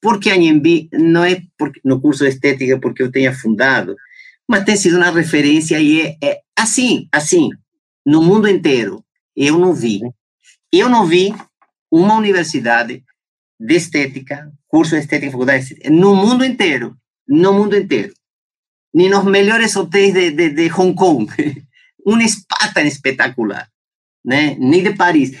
porque 0.00 0.30
a 0.30 0.34
Anhembi 0.34 0.88
não 0.92 1.24
é 1.24 1.40
porque, 1.56 1.80
no 1.84 2.00
curso 2.00 2.24
de 2.24 2.30
estética 2.30 2.78
porque 2.80 3.02
eu 3.02 3.12
tenha 3.12 3.32
fundado, 3.32 3.94
mas 4.48 4.64
tem 4.64 4.76
sido 4.76 4.96
uma 4.96 5.10
referência 5.10 5.80
e 5.80 6.02
é, 6.02 6.16
é 6.22 6.40
assim, 6.56 7.08
assim, 7.12 7.48
no 8.04 8.22
mundo 8.22 8.48
inteiro. 8.48 9.04
Eu 9.34 9.58
não 9.58 9.72
vi, 9.72 10.00
eu 10.70 10.88
não 10.88 11.06
vi 11.06 11.34
uma 11.90 12.14
universidade 12.16 13.02
de 13.58 13.74
estética, 13.74 14.52
curso 14.68 14.94
de 14.94 15.02
estética, 15.02 15.32
faculdade 15.32 15.60
de 15.60 15.72
estética, 15.72 15.90
no 15.90 16.14
mundo 16.14 16.44
inteiro, 16.44 16.96
no 17.26 17.52
mundo 17.52 17.76
inteiro, 17.76 18.12
nem 18.92 19.08
nos 19.08 19.24
melhores 19.24 19.74
hotéis 19.76 20.12
de, 20.12 20.30
de, 20.32 20.50
de 20.50 20.72
Hong 20.72 20.94
Kong, 20.94 21.26
um 22.06 22.20
Spartan 22.28 22.82
espetacular, 22.82 23.68
né? 24.24 24.56
nem 24.58 24.82
de 24.82 24.94
Paris. 24.94 25.32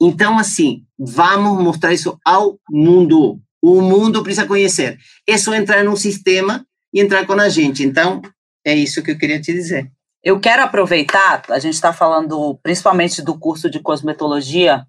Então, 0.00 0.38
assim, 0.38 0.84
vamos 0.98 1.62
mostrar 1.62 1.92
isso 1.92 2.18
ao 2.24 2.58
mundo. 2.70 3.40
O 3.62 3.82
mundo 3.82 4.22
precisa 4.22 4.46
conhecer. 4.46 4.98
Só 5.38 5.54
entrar 5.54 5.84
no 5.84 5.94
sistema 5.96 6.66
e 6.92 7.00
entrar 7.00 7.26
com 7.26 7.32
a 7.34 7.48
gente. 7.48 7.82
Então, 7.82 8.20
é 8.64 8.74
isso 8.74 9.02
que 9.02 9.10
eu 9.10 9.18
queria 9.18 9.40
te 9.40 9.52
dizer. 9.52 9.90
Eu 10.22 10.38
quero 10.38 10.62
aproveitar, 10.62 11.42
a 11.48 11.58
gente 11.58 11.74
está 11.74 11.92
falando 11.92 12.58
principalmente 12.62 13.22
do 13.22 13.38
curso 13.38 13.70
de 13.70 13.80
cosmetologia 13.80 14.84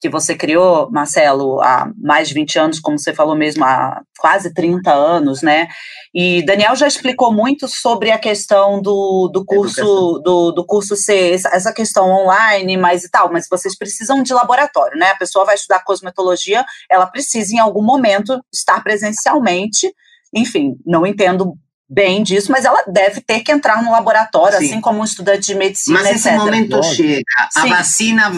que 0.00 0.08
você 0.08 0.34
criou, 0.34 0.90
Marcelo, 0.90 1.60
há 1.60 1.92
mais 1.98 2.28
de 2.28 2.34
20 2.34 2.58
anos, 2.58 2.80
como 2.80 2.98
você 2.98 3.12
falou 3.12 3.36
mesmo, 3.36 3.62
há 3.62 4.00
quase 4.18 4.52
30 4.54 4.90
anos, 4.90 5.42
né? 5.42 5.68
E 6.14 6.42
Daniel 6.46 6.74
já 6.74 6.88
explicou 6.88 7.30
muito 7.30 7.68
sobre 7.68 8.10
a 8.10 8.18
questão 8.18 8.80
do, 8.80 9.28
do 9.28 9.44
curso 9.44 10.18
do, 10.24 10.52
do 10.52 10.64
curso 10.64 10.96
ser 10.96 11.34
essa 11.34 11.72
questão 11.72 12.08
online, 12.08 12.78
mas 12.78 13.04
e 13.04 13.10
tal, 13.10 13.30
mas 13.30 13.46
vocês 13.48 13.76
precisam 13.76 14.22
de 14.22 14.32
laboratório, 14.32 14.98
né? 14.98 15.10
A 15.10 15.16
pessoa 15.16 15.44
vai 15.44 15.54
estudar 15.54 15.84
cosmetologia, 15.84 16.64
ela 16.90 17.06
precisa 17.06 17.54
em 17.54 17.58
algum 17.58 17.82
momento 17.82 18.40
estar 18.50 18.82
presencialmente. 18.82 19.94
Enfim, 20.34 20.76
não 20.84 21.06
entendo 21.06 21.54
bem 21.90 22.22
disso, 22.22 22.52
mas 22.52 22.64
ela 22.64 22.84
deve 22.86 23.20
ter 23.20 23.40
que 23.40 23.50
entrar 23.50 23.82
no 23.82 23.90
laboratório, 23.90 24.58
Sim. 24.58 24.66
assim 24.66 24.80
como 24.80 25.00
um 25.00 25.04
estudante 25.04 25.48
de 25.48 25.56
medicina, 25.56 25.98
Mas 25.98 26.14
esse 26.14 26.28
etc. 26.28 26.40
momento 26.40 26.82
chega, 26.84 27.24
a 27.56 27.62
Sim. 27.62 27.68
vacina 27.68 28.30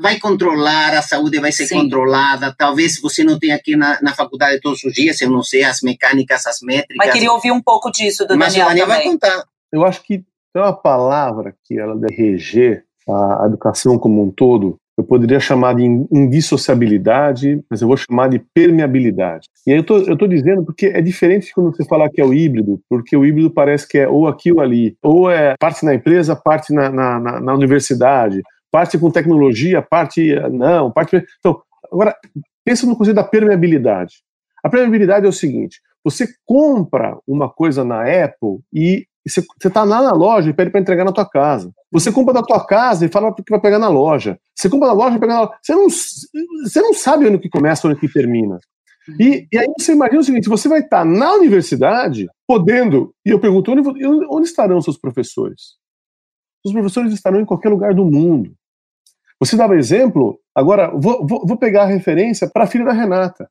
vai 0.00 0.20
controlar, 0.20 0.94
a 0.94 1.02
saúde 1.02 1.40
vai 1.40 1.50
ser 1.50 1.66
Sim. 1.66 1.80
controlada, 1.80 2.54
talvez 2.56 3.00
você 3.00 3.24
não 3.24 3.36
tenha 3.36 3.56
aqui 3.56 3.74
na, 3.74 4.00
na 4.00 4.14
faculdade 4.14 4.60
todos 4.60 4.84
os 4.84 4.92
dias, 4.92 5.20
eu 5.20 5.28
não 5.28 5.42
sei 5.42 5.64
as 5.64 5.80
mecânicas, 5.82 6.46
as 6.46 6.60
métricas. 6.62 6.96
Mas 6.96 7.12
queria 7.12 7.32
ouvir 7.32 7.50
um 7.50 7.60
pouco 7.60 7.90
disso 7.90 8.24
do 8.24 8.38
mas 8.38 8.52
Daniel 8.52 8.66
Mas 8.66 8.76
o 8.76 8.78
Daniel 8.78 8.86
vai 8.86 9.02
contar. 9.02 9.44
Eu 9.72 9.84
acho 9.84 10.00
que 10.04 10.18
tem 10.52 10.62
uma 10.62 10.72
palavra 10.72 11.52
que 11.64 11.76
ela 11.76 11.96
deve 11.96 12.14
reger 12.14 12.84
a 13.08 13.46
educação 13.46 13.98
como 13.98 14.22
um 14.22 14.30
todo, 14.30 14.78
eu 14.96 15.02
poderia 15.02 15.40
chamar 15.40 15.74
de 15.74 15.82
indissociabilidade, 15.84 17.62
mas 17.68 17.82
eu 17.82 17.88
vou 17.88 17.96
chamar 17.96 18.28
de 18.28 18.38
permeabilidade. 18.38 19.48
E 19.66 19.72
aí 19.72 19.78
eu 19.78 19.84
tô, 19.84 19.98
eu 19.98 20.16
tô 20.16 20.26
dizendo 20.26 20.64
porque 20.64 20.86
é 20.86 21.00
diferente 21.00 21.52
quando 21.52 21.74
você 21.74 21.84
falar 21.84 22.08
que 22.10 22.20
é 22.20 22.24
o 22.24 22.32
híbrido, 22.32 22.80
porque 22.88 23.16
o 23.16 23.24
híbrido 23.24 23.50
parece 23.50 23.88
que 23.88 23.98
é 23.98 24.08
ou 24.08 24.28
aqui 24.28 24.52
ou 24.52 24.60
ali, 24.60 24.96
ou 25.02 25.30
é 25.30 25.56
parte 25.58 25.84
na 25.84 25.94
empresa, 25.94 26.36
parte 26.36 26.72
na, 26.72 26.90
na, 26.90 27.18
na, 27.18 27.40
na 27.40 27.54
universidade, 27.54 28.42
parte 28.70 28.98
com 28.98 29.10
tecnologia, 29.10 29.82
parte 29.82 30.34
não, 30.50 30.90
parte... 30.90 31.24
Então, 31.38 31.60
agora, 31.92 32.16
pensa 32.64 32.86
no 32.86 32.96
conceito 32.96 33.16
da 33.16 33.24
permeabilidade. 33.24 34.22
A 34.62 34.70
permeabilidade 34.70 35.26
é 35.26 35.28
o 35.28 35.32
seguinte, 35.32 35.80
você 36.04 36.28
compra 36.44 37.16
uma 37.26 37.48
coisa 37.48 37.84
na 37.84 38.02
Apple 38.02 38.60
e 38.72 39.06
você 39.30 39.68
está 39.68 39.84
lá 39.84 40.02
na 40.02 40.12
loja 40.12 40.50
e 40.50 40.52
pede 40.52 40.70
para 40.70 40.80
entregar 40.80 41.04
na 41.04 41.12
tua 41.12 41.28
casa. 41.28 41.72
Você 41.90 42.12
compra 42.12 42.34
da 42.34 42.42
tua 42.42 42.64
casa 42.64 43.06
e 43.06 43.08
fala 43.08 43.34
que 43.34 43.50
vai 43.50 43.60
pegar 43.60 43.78
na 43.78 43.88
loja. 43.88 44.38
Você 44.54 44.68
compra 44.68 44.88
na 44.88 44.94
loja 44.94 45.16
e 45.16 45.20
pega 45.20 45.32
na 45.32 45.40
loja. 45.40 45.52
Você 45.62 45.74
não, 45.74 45.88
você 45.88 46.80
não 46.80 46.94
sabe 46.94 47.26
onde 47.26 47.38
que 47.38 47.48
começa, 47.48 47.88
onde 47.88 47.98
que 47.98 48.12
termina. 48.12 48.58
E, 49.18 49.46
e 49.52 49.58
aí 49.58 49.66
você 49.78 49.92
imagina 49.92 50.20
o 50.20 50.24
seguinte: 50.24 50.48
você 50.48 50.68
vai 50.68 50.80
estar 50.80 50.98
tá 50.98 51.04
na 51.04 51.34
universidade, 51.34 52.26
podendo. 52.46 53.14
E 53.24 53.30
eu 53.30 53.40
pergunto: 53.40 53.72
onde, 53.72 54.06
onde 54.30 54.48
estarão 54.48 54.80
seus 54.80 54.98
professores? 54.98 55.76
Os 56.64 56.72
professores 56.72 57.12
estarão 57.12 57.40
em 57.40 57.44
qualquer 57.44 57.68
lugar 57.68 57.94
do 57.94 58.04
mundo. 58.04 58.54
Você 59.38 59.56
dava 59.56 59.76
exemplo, 59.76 60.38
agora 60.54 60.90
vou, 60.90 61.26
vou, 61.26 61.46
vou 61.46 61.56
pegar 61.56 61.82
a 61.82 61.86
referência 61.86 62.48
para 62.48 62.64
a 62.64 62.66
filha 62.66 62.84
da 62.84 62.92
Renata. 62.92 63.48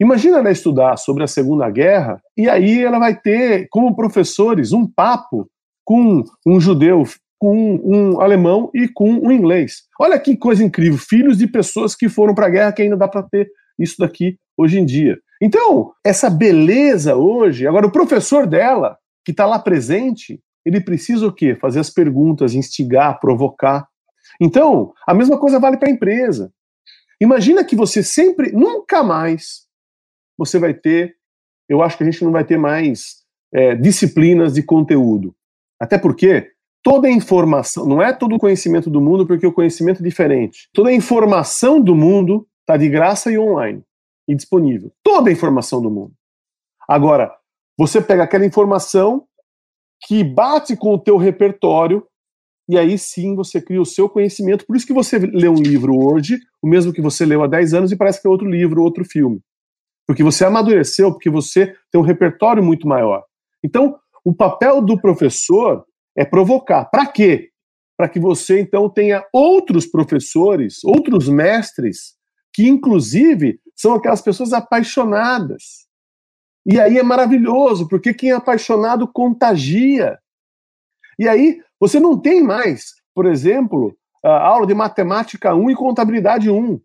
Imagina 0.00 0.38
ela 0.38 0.50
estudar 0.50 0.96
sobre 0.96 1.24
a 1.24 1.26
Segunda 1.26 1.68
Guerra 1.70 2.20
e 2.36 2.48
aí 2.48 2.82
ela 2.82 2.98
vai 2.98 3.18
ter 3.18 3.66
como 3.70 3.96
professores 3.96 4.72
um 4.72 4.86
papo 4.86 5.48
com 5.84 6.22
um 6.46 6.60
judeu, 6.60 7.04
com 7.38 7.80
um 7.82 8.20
alemão 8.20 8.70
e 8.74 8.88
com 8.88 9.10
um 9.10 9.32
inglês. 9.32 9.84
Olha 9.98 10.18
que 10.18 10.36
coisa 10.36 10.62
incrível, 10.62 10.98
filhos 10.98 11.38
de 11.38 11.46
pessoas 11.46 11.94
que 11.94 12.08
foram 12.08 12.34
para 12.34 12.46
a 12.46 12.50
guerra 12.50 12.72
que 12.72 12.82
ainda 12.82 12.96
dá 12.96 13.08
para 13.08 13.22
ter 13.22 13.48
isso 13.78 13.96
daqui 13.98 14.38
hoje 14.56 14.78
em 14.78 14.84
dia. 14.84 15.18
Então, 15.40 15.92
essa 16.04 16.30
beleza 16.30 17.14
hoje, 17.14 17.66
agora 17.66 17.86
o 17.86 17.92
professor 17.92 18.46
dela, 18.46 18.96
que 19.24 19.30
está 19.30 19.46
lá 19.46 19.58
presente, 19.58 20.40
ele 20.64 20.80
precisa 20.80 21.26
o 21.26 21.32
quê? 21.32 21.54
Fazer 21.54 21.80
as 21.80 21.90
perguntas, 21.90 22.54
instigar, 22.54 23.20
provocar. 23.20 23.86
Então, 24.40 24.92
a 25.06 25.14
mesma 25.14 25.38
coisa 25.38 25.60
vale 25.60 25.76
para 25.76 25.88
a 25.88 25.92
empresa. 25.92 26.50
Imagina 27.20 27.64
que 27.64 27.76
você 27.76 28.02
sempre, 28.02 28.52
nunca 28.52 29.02
mais, 29.02 29.65
você 30.38 30.58
vai 30.58 30.74
ter, 30.74 31.16
eu 31.68 31.82
acho 31.82 31.96
que 31.96 32.02
a 32.02 32.10
gente 32.10 32.24
não 32.24 32.32
vai 32.32 32.44
ter 32.44 32.58
mais 32.58 33.24
é, 33.52 33.74
disciplinas 33.74 34.54
de 34.54 34.62
conteúdo. 34.62 35.34
Até 35.80 35.98
porque 35.98 36.50
toda 36.82 37.10
informação, 37.10 37.86
não 37.86 38.00
é 38.00 38.12
todo 38.12 38.36
o 38.36 38.38
conhecimento 38.38 38.88
do 38.88 39.00
mundo, 39.00 39.26
porque 39.26 39.46
o 39.46 39.52
conhecimento 39.52 40.00
é 40.00 40.04
diferente. 40.04 40.68
Toda 40.72 40.90
a 40.90 40.94
informação 40.94 41.80
do 41.80 41.94
mundo 41.94 42.46
está 42.60 42.76
de 42.76 42.88
graça 42.88 43.30
e 43.30 43.38
online 43.38 43.82
e 44.28 44.34
disponível. 44.34 44.92
Toda 45.02 45.30
a 45.30 45.32
informação 45.32 45.80
do 45.80 45.90
mundo. 45.90 46.12
Agora, 46.88 47.32
você 47.78 48.00
pega 48.00 48.22
aquela 48.22 48.46
informação 48.46 49.26
que 50.06 50.22
bate 50.22 50.76
com 50.76 50.94
o 50.94 50.98
teu 50.98 51.16
repertório 51.16 52.06
e 52.68 52.76
aí 52.76 52.98
sim 52.98 53.34
você 53.34 53.60
cria 53.60 53.80
o 53.80 53.86
seu 53.86 54.08
conhecimento. 54.08 54.66
Por 54.66 54.76
isso 54.76 54.86
que 54.86 54.92
você 54.92 55.18
lê 55.18 55.48
um 55.48 55.54
livro 55.54 55.96
hoje, 55.96 56.38
o 56.62 56.68
mesmo 56.68 56.92
que 56.92 57.00
você 57.00 57.24
leu 57.24 57.42
há 57.42 57.46
10 57.46 57.74
anos 57.74 57.92
e 57.92 57.96
parece 57.96 58.20
que 58.20 58.26
é 58.26 58.30
outro 58.30 58.48
livro, 58.48 58.82
outro 58.82 59.04
filme 59.04 59.40
porque 60.06 60.22
você 60.22 60.44
amadureceu, 60.44 61.12
porque 61.12 61.28
você 61.28 61.74
tem 61.90 62.00
um 62.00 62.04
repertório 62.04 62.62
muito 62.62 62.86
maior. 62.86 63.24
Então, 63.62 63.98
o 64.24 64.34
papel 64.34 64.80
do 64.80 65.00
professor 65.00 65.84
é 66.16 66.24
provocar. 66.24 66.84
Para 66.86 67.06
quê? 67.06 67.50
Para 67.96 68.08
que 68.08 68.20
você, 68.20 68.60
então, 68.60 68.88
tenha 68.88 69.24
outros 69.32 69.86
professores, 69.86 70.84
outros 70.84 71.28
mestres, 71.28 72.14
que, 72.52 72.68
inclusive, 72.68 73.58
são 73.74 73.94
aquelas 73.94 74.22
pessoas 74.22 74.52
apaixonadas. 74.52 75.86
E 76.64 76.80
aí 76.80 76.98
é 76.98 77.02
maravilhoso, 77.02 77.88
porque 77.88 78.14
quem 78.14 78.30
é 78.30 78.34
apaixonado 78.34 79.06
contagia. 79.06 80.18
E 81.18 81.28
aí 81.28 81.60
você 81.78 82.00
não 82.00 82.18
tem 82.18 82.42
mais, 82.42 82.94
por 83.14 83.26
exemplo, 83.26 83.96
a 84.24 84.46
aula 84.46 84.66
de 84.66 84.74
matemática 84.74 85.54
1 85.54 85.70
e 85.70 85.74
contabilidade 85.74 86.50
1 86.50 86.80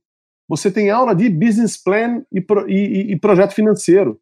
você 0.52 0.70
tem 0.70 0.90
aula 0.90 1.16
de 1.16 1.30
business 1.30 1.78
plan 1.78 2.26
e, 2.30 2.46
e, 2.68 3.12
e 3.14 3.16
projeto 3.18 3.54
financeiro, 3.54 4.20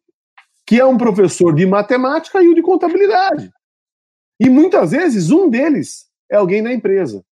que 0.64 0.78
é 0.78 0.86
um 0.86 0.96
professor 0.96 1.52
de 1.52 1.66
matemática 1.66 2.40
e 2.40 2.46
o 2.46 2.54
de 2.54 2.62
contabilidade. 2.62 3.50
E 4.38 4.48
muitas 4.48 4.92
vezes 4.92 5.32
um 5.32 5.50
deles 5.50 6.06
é 6.30 6.36
alguém 6.36 6.62
da 6.62 6.72
empresa. 6.72 7.24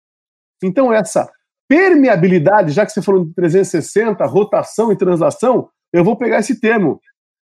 Então, 0.60 0.92
essa 0.92 1.30
permeabilidade, 1.68 2.72
já 2.72 2.84
que 2.84 2.90
você 2.90 3.00
falou 3.00 3.24
de 3.24 3.32
360, 3.34 4.26
rotação 4.26 4.90
e 4.90 4.98
translação, 4.98 5.70
eu 5.92 6.02
vou 6.02 6.16
pegar 6.16 6.40
esse 6.40 6.58
termo. 6.58 7.00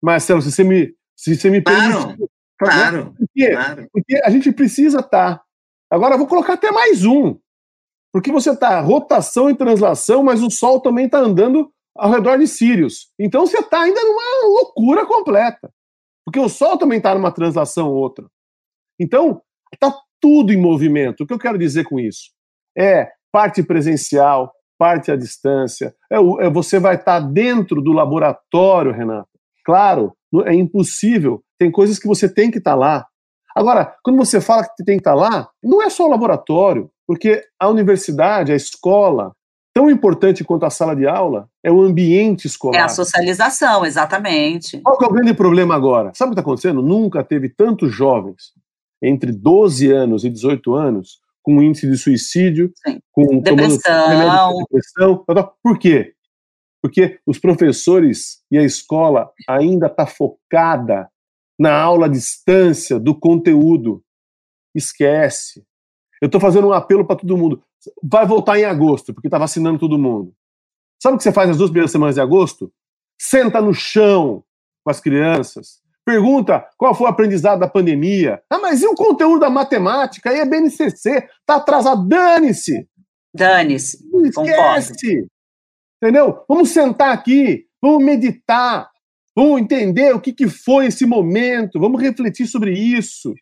Marcelo, 0.01 0.41
se 0.41 0.49
você 0.49 0.63
me, 0.63 0.95
se 1.13 1.36
você 1.36 1.49
me 1.49 1.62
claro. 1.62 2.15
Claro, 2.58 3.13
Por 3.17 3.27
quê? 3.36 3.51
claro. 3.51 3.89
Porque 3.91 4.15
a 4.23 4.29
gente 4.29 4.49
precisa 4.53 4.99
estar. 4.99 5.39
Tá. 5.39 5.43
Agora, 5.91 6.13
eu 6.13 6.19
vou 6.19 6.27
colocar 6.27 6.53
até 6.53 6.71
mais 6.71 7.03
um. 7.03 7.38
Porque 8.13 8.32
você 8.32 8.52
está 8.52 8.80
rotação 8.80 9.49
e 9.49 9.58
translação, 9.58 10.23
mas 10.23 10.43
o 10.43 10.52
Sol 10.52 10.80
também 10.80 11.08
está 11.08 11.17
andando 11.17 11.69
ao 11.97 12.12
redor 12.12 12.38
de 12.38 12.47
Sirius. 12.47 13.12
Então 13.19 13.47
você 13.47 13.58
está 13.58 13.82
ainda 13.82 14.02
numa 14.02 14.47
loucura 14.60 15.06
completa. 15.06 15.73
Porque 16.23 16.39
o 16.39 16.47
Sol 16.47 16.78
também 16.78 16.99
está 16.99 17.13
numa 17.15 17.32
translação 17.32 17.91
outra. 17.91 18.26
Então, 18.99 19.41
está 19.73 19.93
tudo 20.21 20.54
em 20.54 20.62
movimento. 20.62 21.23
O 21.23 21.28
que 21.28 21.34
eu 21.34 21.39
quero 21.39 21.58
dizer 21.58 21.84
com 21.86 21.99
isso? 21.99 22.32
É 22.78 23.10
parte 23.32 23.62
presencial, 23.63 24.54
parte 24.78 25.12
à 25.12 25.15
distância. 25.15 25.93
É, 26.12 26.15
é 26.45 26.49
você 26.49 26.80
vai 26.80 26.95
estar 26.95 27.19
tá 27.19 27.28
dentro 27.28 27.82
do 27.82 27.91
laboratório, 27.91 28.93
Renata. 28.93 29.28
Claro, 29.65 30.15
é 30.45 30.54
impossível. 30.54 31.43
Tem 31.60 31.71
coisas 31.71 31.99
que 31.99 32.08
você 32.08 32.32
tem 32.32 32.52
que 32.52 32.60
estar 32.60 32.71
tá 32.71 32.78
lá. 32.78 33.08
Agora, 33.56 33.95
quando 34.04 34.17
você 34.17 34.39
fala 34.39 34.63
que 34.63 34.84
tem 34.84 34.97
que 34.97 35.02
estar 35.02 35.15
tá 35.15 35.17
lá, 35.17 35.49
não 35.63 35.82
é 35.82 35.89
só 35.89 36.06
o 36.06 36.10
laboratório. 36.10 36.89
Porque 37.07 37.43
a 37.59 37.69
universidade, 37.69 38.51
a 38.51 38.55
escola, 38.55 39.33
tão 39.73 39.89
importante 39.89 40.43
quanto 40.43 40.65
a 40.65 40.69
sala 40.69 40.95
de 40.95 41.07
aula, 41.07 41.49
é 41.63 41.71
o 41.71 41.81
ambiente 41.81 42.45
escolar. 42.45 42.79
É 42.79 42.83
a 42.83 42.89
socialização, 42.89 43.85
exatamente. 43.85 44.79
Qual 44.81 44.97
é 45.01 45.05
o 45.05 45.13
grande 45.13 45.33
problema 45.33 45.75
agora? 45.75 46.11
Sabe 46.13 46.31
o 46.31 46.33
que 46.33 46.39
está 46.39 46.41
acontecendo? 46.41 46.81
Nunca 46.81 47.23
teve 47.23 47.49
tantos 47.49 47.93
jovens 47.93 48.53
entre 49.01 49.31
12 49.31 49.91
anos 49.91 50.23
e 50.23 50.29
18 50.29 50.73
anos 50.75 51.21
com 51.41 51.61
índice 51.61 51.89
de 51.89 51.97
suicídio, 51.97 52.71
Sim. 52.87 52.99
com 53.11 53.39
depressão. 53.39 54.63
depressão. 54.71 55.25
Por 55.61 55.77
quê? 55.77 56.13
Porque 56.81 57.19
os 57.25 57.37
professores 57.37 58.41
e 58.49 58.57
a 58.57 58.63
escola 58.63 59.29
ainda 59.47 59.87
está 59.87 60.07
focada 60.07 61.09
na 61.59 61.77
aula 61.77 62.05
à 62.05 62.09
distância 62.09 62.99
do 62.99 63.13
conteúdo. 63.13 64.01
Esquece. 64.73 65.63
Eu 66.23 66.27
estou 66.27 66.39
fazendo 66.39 66.67
um 66.67 66.71
apelo 66.71 67.05
para 67.05 67.17
todo 67.17 67.36
mundo. 67.36 67.62
Vai 68.01 68.25
voltar 68.25 68.57
em 68.57 68.63
agosto, 68.63 69.13
porque 69.13 69.27
está 69.27 69.38
vacinando 69.38 69.77
todo 69.77 69.99
mundo. 69.99 70.33
Sabe 70.97 71.15
o 71.15 71.17
que 71.17 71.23
você 71.23 71.33
faz 71.33 71.49
nas 71.49 71.57
duas 71.57 71.69
primeiras 71.69 71.91
semanas 71.91 72.15
de 72.15 72.21
agosto? 72.21 72.71
Senta 73.19 73.59
no 73.59 73.73
chão 73.73 74.41
com 74.86 74.89
as 74.89 75.01
crianças. 75.01 75.81
Pergunta 76.05 76.65
qual 76.77 76.95
foi 76.95 77.07
o 77.07 77.09
aprendizado 77.09 77.59
da 77.59 77.67
pandemia. 77.67 78.41
Ah, 78.49 78.57
mas 78.57 78.81
e 78.81 78.88
o 78.88 78.95
conteúdo 78.95 79.41
da 79.41 79.49
matemática? 79.49 80.29
Aí 80.29 80.39
é 80.39 80.45
BNCC. 80.45 81.27
Tá 81.45 81.55
atrasado. 81.57 82.07
Dane-se. 82.07 82.88
Dane-se. 83.36 83.97
Esquece. 84.23 85.27
Entendeu? 86.01 86.45
Vamos 86.47 86.69
sentar 86.69 87.13
aqui. 87.13 87.65
Vamos 87.81 88.01
meditar. 88.01 88.89
Vamos 89.36 89.59
entender 89.59 90.15
o 90.15 90.21
que, 90.21 90.31
que 90.31 90.47
foi 90.47 90.86
esse 90.86 91.05
momento. 91.05 91.81
Vamos 91.81 92.01
refletir 92.01 92.47
sobre 92.47 92.71
isso. 92.71 93.33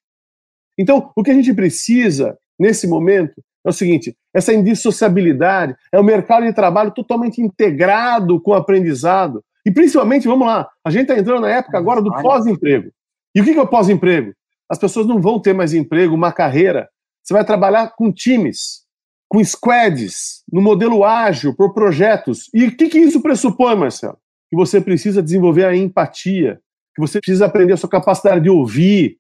Então, 0.80 1.12
o 1.15 1.22
que 1.22 1.30
a 1.30 1.36
gente 1.36 1.54
precisa 1.54 2.36
nesse 2.60 2.88
momento 2.88 3.42
é 3.66 3.70
o 3.70 3.74
seguinte: 3.74 4.16
essa 4.34 4.54
indissociabilidade 4.54 5.76
é 5.92 6.00
o 6.00 6.04
mercado 6.04 6.46
de 6.46 6.54
trabalho 6.54 6.92
totalmente 6.92 7.42
integrado 7.42 8.40
com 8.42 8.52
o 8.52 8.56
aprendizado. 8.56 9.44
E 9.66 9.72
principalmente, 9.72 10.28
vamos 10.28 10.48
lá, 10.48 10.68
a 10.84 10.90
gente 10.90 11.04
está 11.04 11.18
entrando 11.18 11.42
na 11.42 11.50
época 11.50 11.78
agora 11.78 12.02
do 12.02 12.12
pós-emprego. 12.22 12.92
E 13.36 13.42
o 13.42 13.44
que 13.44 13.52
é 13.52 13.62
o 13.62 13.68
pós-emprego? 13.68 14.34
As 14.70 14.80
pessoas 14.80 15.06
não 15.06 15.22
vão 15.22 15.40
ter 15.40 15.54
mais 15.54 15.74
emprego, 15.74 16.16
uma 16.16 16.32
carreira. 16.32 16.90
Você 17.24 17.34
vai 17.34 17.46
trabalhar 17.46 17.94
com 17.96 18.12
times, 18.12 18.82
com 19.30 19.44
squads, 19.44 20.44
no 20.52 20.62
modelo 20.62 21.04
ágil, 21.04 21.56
por 21.56 21.74
projetos. 21.74 22.50
E 22.54 22.66
o 22.66 22.76
que, 22.76 22.90
que 22.90 22.98
isso 22.98 23.22
pressupõe, 23.22 23.76
Marcelo? 23.76 24.18
Que 24.50 24.56
você 24.56 24.82
precisa 24.82 25.22
desenvolver 25.22 25.66
a 25.66 25.76
empatia, 25.76 26.60
que 26.96 27.02
você 27.02 27.20
precisa 27.20 27.46
aprender 27.46 27.74
a 27.74 27.78
sua 27.78 27.90
capacidade 27.90 28.42
de 28.42 28.50
ouvir, 28.50 29.18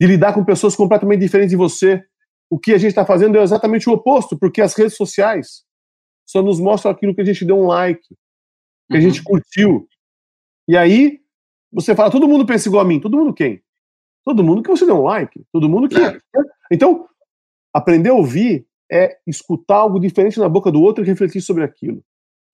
de 0.00 0.06
lidar 0.06 0.32
com 0.32 0.44
pessoas 0.44 0.74
completamente 0.74 1.20
diferentes 1.20 1.50
de 1.50 1.56
você. 1.56 2.02
O 2.50 2.58
que 2.58 2.72
a 2.72 2.78
gente 2.78 2.90
está 2.90 3.06
fazendo 3.06 3.38
é 3.38 3.42
exatamente 3.42 3.88
o 3.88 3.92
oposto, 3.92 4.36
porque 4.36 4.60
as 4.60 4.74
redes 4.74 4.96
sociais 4.96 5.64
só 6.26 6.42
nos 6.42 6.60
mostram 6.60 6.90
aquilo 6.90 7.14
que 7.14 7.20
a 7.20 7.24
gente 7.24 7.44
deu 7.44 7.56
um 7.56 7.66
like, 7.66 8.02
que 8.02 8.16
a 8.90 8.94
uhum. 8.96 9.00
gente 9.00 9.22
curtiu. 9.22 9.88
E 10.68 10.76
aí, 10.76 11.20
você 11.72 11.94
fala, 11.94 12.10
todo 12.10 12.28
mundo 12.28 12.44
pensa 12.44 12.68
igual 12.68 12.84
a 12.84 12.86
mim. 12.86 13.00
Todo 13.00 13.16
mundo 13.16 13.32
quem? 13.32 13.62
Todo 14.24 14.44
mundo 14.44 14.62
que 14.62 14.70
você 14.70 14.84
deu 14.84 14.96
um 14.96 15.04
like. 15.04 15.44
Todo 15.52 15.68
mundo 15.68 15.88
que. 15.88 15.96
Então, 16.72 17.06
aprender 17.72 18.10
a 18.10 18.14
ouvir 18.14 18.66
é 18.90 19.16
escutar 19.26 19.76
algo 19.76 20.00
diferente 20.00 20.38
na 20.38 20.48
boca 20.48 20.70
do 20.70 20.82
outro 20.82 21.04
e 21.04 21.06
refletir 21.06 21.40
sobre 21.40 21.64
aquilo. 21.64 22.02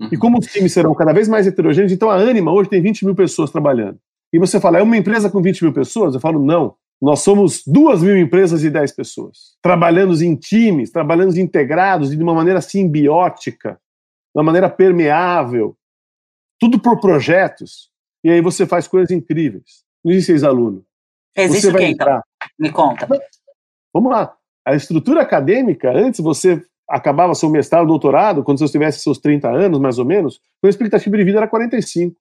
Uhum. 0.01 0.09
E 0.13 0.17
como 0.17 0.39
os 0.39 0.47
times 0.47 0.73
serão 0.73 0.95
cada 0.95 1.13
vez 1.13 1.29
mais 1.29 1.47
heterogêneos, 1.47 1.93
então 1.93 2.11
a 2.11 2.17
Anima 2.17 2.53
hoje 2.53 2.69
tem 2.69 2.83
20 2.83 3.05
mil 3.07 3.15
pessoas 3.15 3.51
trabalhando. 3.51 3.99
E 4.33 4.39
você 4.39 4.61
fala, 4.61 4.79
é 4.79 4.83
uma 4.83 4.97
empresa 4.97 5.31
com 5.31 5.41
20 5.41 5.65
mil 5.65 5.73
pessoas? 5.73 6.15
Eu 6.15 6.21
falo, 6.21 6.45
não. 6.45 6.77
Nós 7.01 7.21
somos 7.21 7.63
duas 7.67 8.03
mil 8.03 8.17
empresas 8.17 8.65
e 8.65 8.71
10 8.71 8.93
pessoas. 8.93 9.57
Trabalhando 9.63 10.15
em 10.23 10.35
times, 10.35 10.91
trabalhando 10.91 11.37
integrados 11.39 12.13
e 12.13 12.17
de 12.17 12.23
uma 12.23 12.35
maneira 12.35 12.61
simbiótica, 12.61 13.73
de 13.73 14.39
uma 14.39 14.45
maneira 14.45 14.71
permeável. 14.71 15.77
Tudo 16.59 16.81
por 16.81 16.99
projetos. 17.01 17.91
E 18.25 18.31
aí 18.31 18.41
você 18.41 18.67
faz 18.67 18.89
coisas 18.89 19.11
incríveis. 19.11 19.85
Não 20.03 20.13
existe 20.13 20.33
ex-aluno. 20.33 20.85
Existe 21.37 21.67
você 21.67 21.73
vai 21.73 21.83
quem, 21.83 21.93
então? 21.93 22.07
entrar. 22.07 22.25
Me 22.59 22.71
conta. 22.71 23.07
Vamos 23.93 24.11
lá. 24.11 24.35
A 24.65 24.75
estrutura 24.75 25.21
acadêmica, 25.21 25.93
antes 25.93 26.21
você 26.21 26.63
acabava 26.89 27.35
seu 27.35 27.51
mestrado, 27.51 27.87
doutorado, 27.87 28.43
quando 28.43 28.59
você 28.59 28.73
tivesse 28.73 29.01
seus 29.01 29.19
30 29.19 29.51
anos, 29.51 29.79
mais 29.79 29.99
ou 29.99 30.05
menos, 30.05 30.41
a 30.65 30.69
expectativa 30.69 31.17
de 31.17 31.25
vida 31.25 31.39
era 31.39 31.49
45. 31.49 32.17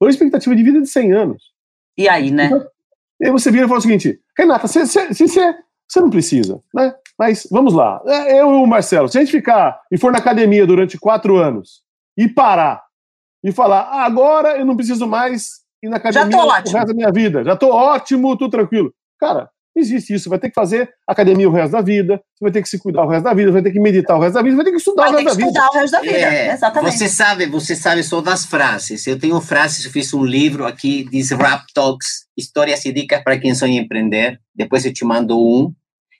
Hoje 0.00 0.10
a 0.10 0.14
expectativa 0.14 0.54
de 0.54 0.62
vida 0.62 0.78
é 0.78 0.82
de 0.82 0.88
100 0.88 1.12
anos. 1.12 1.42
E 1.96 2.08
aí, 2.08 2.30
né? 2.30 2.46
Então, 2.46 2.66
e 3.20 3.26
aí 3.26 3.32
você 3.32 3.50
vira 3.50 3.64
e 3.64 3.68
fala 3.68 3.78
o 3.78 3.82
seguinte, 3.82 4.20
Renata, 4.36 4.66
você, 4.66 4.86
você, 4.86 5.12
você, 5.12 5.54
você 5.88 6.00
não 6.00 6.10
precisa, 6.10 6.60
né? 6.74 6.94
Mas 7.18 7.48
vamos 7.50 7.74
lá, 7.74 8.00
é, 8.06 8.40
eu 8.40 8.50
e 8.50 8.54
o 8.54 8.66
Marcelo, 8.66 9.08
se 9.08 9.18
a 9.18 9.20
gente 9.20 9.32
ficar 9.32 9.80
e 9.90 9.98
for 9.98 10.12
na 10.12 10.18
academia 10.18 10.66
durante 10.66 10.98
quatro 10.98 11.36
anos 11.36 11.82
e 12.16 12.28
parar 12.28 12.82
e 13.42 13.52
falar, 13.52 13.82
ah, 13.82 14.04
agora 14.04 14.58
eu 14.58 14.64
não 14.64 14.76
preciso 14.76 15.06
mais 15.06 15.62
ir 15.82 15.88
na 15.88 15.96
academia 15.96 16.36
o 16.72 16.78
resto 16.78 16.88
da 16.88 16.94
minha 16.94 17.12
vida, 17.12 17.44
já 17.44 17.56
tô 17.56 17.70
ótimo, 17.70 18.36
tô 18.36 18.48
tranquilo. 18.48 18.92
Cara, 19.18 19.50
existe 19.78 20.14
isso. 20.14 20.24
Você 20.24 20.28
vai 20.28 20.38
ter 20.38 20.48
que 20.48 20.54
fazer 20.54 20.88
academia 21.06 21.48
o 21.48 21.52
resto 21.52 21.72
da 21.72 21.80
vida, 21.80 22.16
você 22.34 22.44
vai 22.44 22.50
ter 22.52 22.62
que 22.62 22.68
se 22.68 22.78
cuidar 22.78 23.04
o 23.04 23.08
resto 23.08 23.24
da 23.24 23.34
vida, 23.34 23.52
vai 23.52 23.62
ter 23.62 23.70
que 23.70 23.80
meditar 23.80 24.16
o 24.16 24.20
resto 24.20 24.34
da 24.34 24.42
vida, 24.42 24.56
vai 24.56 24.64
ter 24.64 24.70
que 24.70 24.76
estudar 24.76 25.04
vai 25.04 25.12
o 25.12 25.16
resto 25.16 25.28
da 25.28 25.46
vida. 25.46 25.60
Vai 25.60 25.70
ter 25.72 25.78
que 25.78 25.78
estudar 25.78 25.78
o 25.78 25.80
resto 25.80 25.92
da 25.92 26.00
vida, 26.00 26.36
é, 26.36 26.52
exatamente. 26.52 26.98
Você 26.98 27.08
sabe, 27.08 27.46
você 27.46 27.76
sabe 27.76 28.02
só 28.02 28.20
das 28.20 28.44
frases. 28.44 29.06
Eu 29.06 29.18
tenho 29.18 29.40
frases, 29.40 29.84
eu 29.84 29.90
fiz 29.90 30.12
um 30.12 30.24
livro 30.24 30.66
aqui, 30.66 31.06
diz 31.10 31.30
Rap 31.30 31.64
Talks, 31.72 32.26
Histórias 32.36 32.84
e 32.84 32.92
Dicas 32.92 33.22
para 33.22 33.38
quem 33.38 33.54
sonha 33.54 33.80
empreender. 33.80 34.40
Depois 34.54 34.84
eu 34.84 34.92
te 34.92 35.04
mando 35.04 35.38
um. 35.38 35.72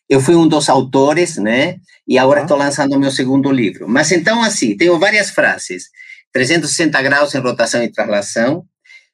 Eu 0.09 0.21
fui 0.21 0.35
um 0.35 0.49
dos 0.49 0.68
autores, 0.68 1.37
né? 1.37 1.77
E 2.07 2.18
agora 2.18 2.42
estou 2.42 2.57
ah. 2.57 2.64
lançando 2.64 2.94
o 2.94 2.99
meu 2.99 3.11
segundo 3.11 3.53
livro. 3.53 3.87
Mas 3.88 4.11
então, 4.11 4.42
assim, 4.42 4.77
tenho 4.77 4.99
várias 4.99 5.31
frases. 5.31 5.85
360 6.33 7.01
graus 7.03 7.35
em 7.35 7.38
rotação 7.38 7.83
e 7.83 7.90
traslação, 7.90 8.64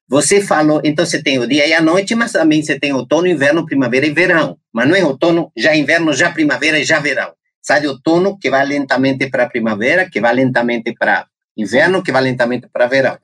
você 0.06 0.40
falou, 0.42 0.80
então 0.84 1.04
você 1.04 1.22
tem 1.22 1.38
o 1.38 1.46
dia 1.46 1.66
e 1.66 1.72
a 1.72 1.80
noite, 1.80 2.14
mas 2.14 2.32
também 2.32 2.62
você 2.62 2.78
tem 2.78 2.92
outono, 2.92 3.26
inverno, 3.26 3.64
primavera 3.64 4.06
e 4.06 4.12
verão. 4.12 4.58
Mas 4.72 4.88
não 4.88 4.94
é 4.94 5.04
outono, 5.04 5.50
já 5.56 5.74
inverno, 5.74 6.12
já 6.12 6.30
primavera 6.30 6.78
e 6.78 6.84
já 6.84 7.00
verão. 7.00 7.32
Sai 7.62 7.86
outono, 7.86 8.38
que 8.38 8.50
vai 8.50 8.66
lentamente 8.66 9.30
para 9.30 9.48
primavera, 9.48 10.08
que 10.08 10.20
vai 10.20 10.34
lentamente 10.34 10.92
para 10.92 11.26
inverno, 11.56 12.02
que 12.02 12.12
vai 12.12 12.22
lentamente 12.22 12.68
para 12.70 12.86
verão. 12.86 13.18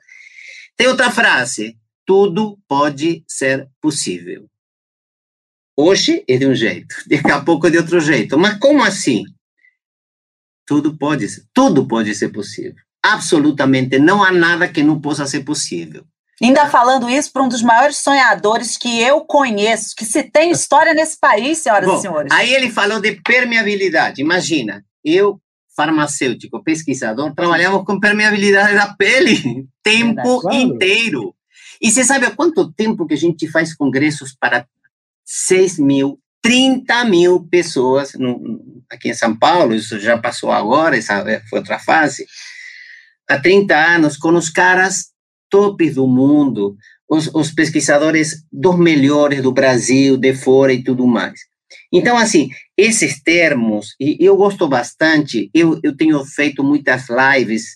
Tem 0.74 0.88
outra 0.88 1.10
frase: 1.10 1.76
tudo 2.06 2.58
pode 2.66 3.22
ser 3.28 3.68
possível. 3.82 4.46
Hoje 5.76 6.24
é 6.26 6.38
de 6.38 6.46
um 6.46 6.54
jeito, 6.54 6.94
daqui 7.06 7.30
a 7.30 7.40
pouco 7.40 7.66
é 7.66 7.70
de 7.70 7.76
outro 7.76 8.00
jeito. 8.00 8.38
Mas 8.38 8.58
como 8.58 8.82
assim? 8.82 9.24
Tudo 10.66 10.96
pode 10.96 11.28
ser, 11.28 11.44
tudo 11.52 11.86
pode 11.86 12.14
ser 12.14 12.30
possível. 12.30 12.74
Absolutamente 13.02 13.98
não 13.98 14.22
há 14.22 14.32
nada 14.32 14.68
que 14.68 14.82
não 14.82 15.00
possa 15.00 15.26
ser 15.26 15.44
possível. 15.44 16.06
Ainda 16.42 16.70
falando 16.70 17.10
isso 17.10 17.30
para 17.32 17.42
um 17.42 17.48
dos 17.48 17.62
maiores 17.62 17.98
sonhadores 17.98 18.78
que 18.78 19.00
eu 19.02 19.20
conheço, 19.20 19.94
que 19.94 20.06
se 20.06 20.22
tem 20.22 20.50
história 20.50 20.94
nesse 20.94 21.18
país, 21.18 21.58
senhoras 21.58 21.86
Bom, 21.86 21.98
e 21.98 22.00
senhores. 22.00 22.32
Aí 22.32 22.54
ele 22.54 22.70
falou 22.70 22.98
de 22.98 23.20
permeabilidade. 23.20 24.22
Imagina, 24.22 24.82
eu, 25.04 25.38
farmacêutico, 25.76 26.62
pesquisador, 26.64 27.34
trabalhamos 27.34 27.84
com 27.84 28.00
permeabilidade 28.00 28.74
da 28.74 28.94
pele 28.94 29.66
tempo 29.84 30.40
Verdade. 30.40 30.56
inteiro. 30.56 31.34
E 31.80 31.90
você 31.90 32.04
sabe 32.04 32.24
há 32.24 32.30
quanto 32.30 32.72
tempo 32.72 33.06
que 33.06 33.14
a 33.14 33.18
gente 33.18 33.46
faz 33.46 33.74
congressos 33.74 34.34
para 34.34 34.66
6 35.26 35.78
mil, 35.78 36.18
30 36.40 37.04
mil 37.04 37.46
pessoas 37.50 38.14
no, 38.14 38.62
aqui 38.90 39.10
em 39.10 39.14
São 39.14 39.38
Paulo? 39.38 39.74
Isso 39.74 40.00
já 40.00 40.16
passou 40.16 40.50
agora, 40.50 40.96
essa 40.96 41.22
foi 41.50 41.58
outra 41.58 41.78
fase. 41.78 42.26
Há 43.28 43.38
30 43.38 43.76
anos, 43.76 44.16
com 44.16 44.30
os 44.30 44.48
caras 44.48 45.09
tops 45.50 45.96
do 45.96 46.06
mundo, 46.06 46.76
os, 47.08 47.28
os 47.34 47.50
pesquisadores 47.50 48.44
dos 48.52 48.78
melhores 48.78 49.42
do 49.42 49.52
Brasil, 49.52 50.16
de 50.16 50.32
fora 50.32 50.72
e 50.72 50.82
tudo 50.82 51.06
mais. 51.06 51.40
Então, 51.92 52.16
assim, 52.16 52.50
esses 52.76 53.20
termos, 53.20 53.94
e 53.98 54.16
eu 54.20 54.36
gosto 54.36 54.68
bastante, 54.68 55.50
eu, 55.52 55.78
eu 55.82 55.96
tenho 55.96 56.24
feito 56.24 56.62
muitas 56.62 57.06
lives, 57.08 57.74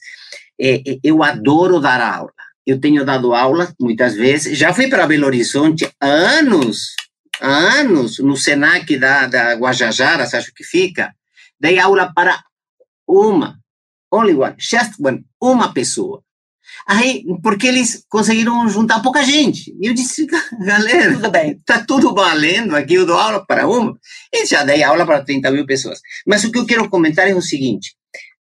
é, 0.61 0.77
é, 0.77 0.99
eu 1.03 1.23
adoro 1.23 1.81
dar 1.81 2.01
aula. 2.01 2.33
Eu 2.67 2.81
tenho 2.81 3.05
dado 3.05 3.35
aula 3.35 3.75
muitas 3.79 4.15
vezes, 4.15 4.57
já 4.57 4.73
fui 4.73 4.89
para 4.89 5.07
Belo 5.07 5.27
Horizonte 5.27 5.87
há 6.01 6.07
anos, 6.07 6.95
há 7.41 7.81
anos, 7.81 8.19
no 8.21 8.37
SENAC 8.37 8.97
da, 8.97 9.27
da 9.27 9.55
Guajajara, 9.55 10.23
acho 10.25 10.55
que 10.55 10.65
fica, 10.65 11.15
dei 11.61 11.79
aula 11.79 12.11
para 12.15 12.43
uma, 13.07 13.59
only 14.11 14.35
one, 14.35 14.55
just 14.59 14.93
one, 14.99 15.23
uma 15.43 15.75
pessoa. 15.75 16.24
Aí, 16.87 17.25
porque 17.43 17.67
eles 17.67 18.05
conseguiram 18.09 18.69
juntar 18.69 19.01
pouca 19.01 19.23
gente. 19.23 19.75
E 19.81 19.87
eu 19.87 19.95
disse, 19.95 20.27
galera, 20.61 21.15
tudo 21.15 21.31
bem. 21.31 21.61
tá 21.65 21.83
tudo 21.87 22.15
valendo 22.15 22.77
aqui, 22.77 22.95
eu 22.95 23.07
dou 23.07 23.17
aula 23.17 23.45
para 23.45 23.67
uma. 23.67 23.99
E 24.33 24.45
já 24.45 24.65
dei 24.65 24.83
aula 24.83 25.07
para 25.07 25.25
30 25.25 25.51
mil 25.51 25.67
pessoas. 25.67 26.01
Mas 26.27 26.45
o 26.45 26.53
que 26.53 26.59
eu 26.59 26.67
quero 26.67 26.89
comentar 26.91 27.27
é 27.27 27.35
o 27.35 27.41
seguinte, 27.41 27.95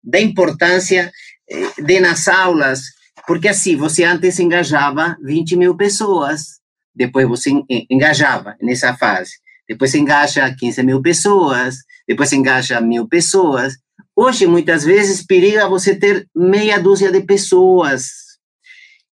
da 0.03 0.19
importância 0.19 1.11
eh, 1.49 1.81
de 1.81 1.99
nas 2.01 2.27
aulas, 2.27 2.81
porque 3.25 3.47
assim, 3.47 3.77
você 3.77 4.03
antes 4.03 4.37
engajava 4.39 5.15
20 5.23 5.55
mil 5.55 5.77
pessoas, 5.77 6.59
depois 6.93 7.27
você 7.27 7.49
engajava 7.89 8.57
nessa 8.61 8.93
fase. 8.95 9.31
Depois 9.67 9.91
você 9.91 9.99
engaja 9.99 10.53
15 10.53 10.83
mil 10.83 11.01
pessoas, 11.01 11.77
depois 12.05 12.27
você 12.27 12.35
engaja 12.35 12.81
mil 12.81 13.07
pessoas. 13.07 13.75
Hoje, 14.13 14.45
muitas 14.45 14.83
vezes, 14.83 15.25
periga 15.25 15.69
você 15.69 15.95
ter 15.95 16.27
meia 16.35 16.77
dúzia 16.77 17.09
de 17.09 17.21
pessoas 17.21 18.22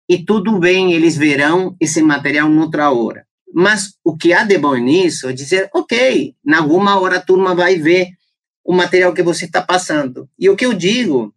e 0.08 0.24
tudo 0.24 0.58
bem, 0.58 0.92
eles 0.92 1.16
verão 1.16 1.76
esse 1.80 2.02
material 2.02 2.48
noutra 2.48 2.90
hora. 2.90 3.24
Mas 3.54 3.94
o 4.02 4.16
que 4.16 4.32
há 4.32 4.44
de 4.44 4.58
bom 4.58 4.76
nisso 4.76 5.28
é 5.28 5.32
dizer, 5.32 5.68
ok, 5.74 6.34
na 6.44 6.58
alguma 6.58 6.98
hora 6.98 7.16
a 7.16 7.20
turma 7.20 7.54
vai 7.54 7.76
ver 7.76 8.08
o 8.64 8.72
material 8.72 9.12
que 9.12 9.22
você 9.22 9.44
está 9.44 9.60
passando. 9.60 10.28
E 10.38 10.48
o 10.48 10.56
que 10.56 10.64
eu 10.64 10.72
digo 10.72 11.34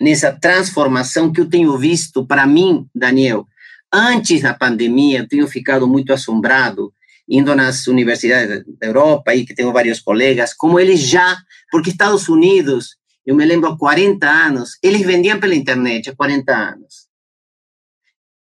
nessa 0.00 0.32
transformação 0.32 1.32
que 1.32 1.40
eu 1.40 1.48
tenho 1.48 1.76
visto, 1.76 2.26
para 2.26 2.46
mim, 2.46 2.86
Daniel, 2.94 3.46
antes 3.92 4.42
da 4.42 4.54
pandemia, 4.54 5.20
eu 5.20 5.28
tenho 5.28 5.46
ficado 5.46 5.86
muito 5.86 6.12
assombrado, 6.12 6.92
indo 7.28 7.54
nas 7.54 7.86
universidades 7.86 8.64
da 8.78 8.86
Europa, 8.86 9.30
aí 9.30 9.44
que 9.44 9.54
tenho 9.54 9.72
vários 9.72 10.00
colegas, 10.00 10.54
como 10.54 10.80
eles 10.80 11.00
já, 11.00 11.36
porque 11.70 11.90
Estados 11.90 12.28
Unidos, 12.28 12.96
eu 13.26 13.34
me 13.34 13.44
lembro 13.44 13.70
há 13.70 13.76
40 13.76 14.26
anos, 14.26 14.78
eles 14.82 15.02
vendiam 15.02 15.38
pela 15.38 15.54
internet 15.54 16.08
há 16.08 16.16
40 16.16 16.56
anos. 16.56 17.07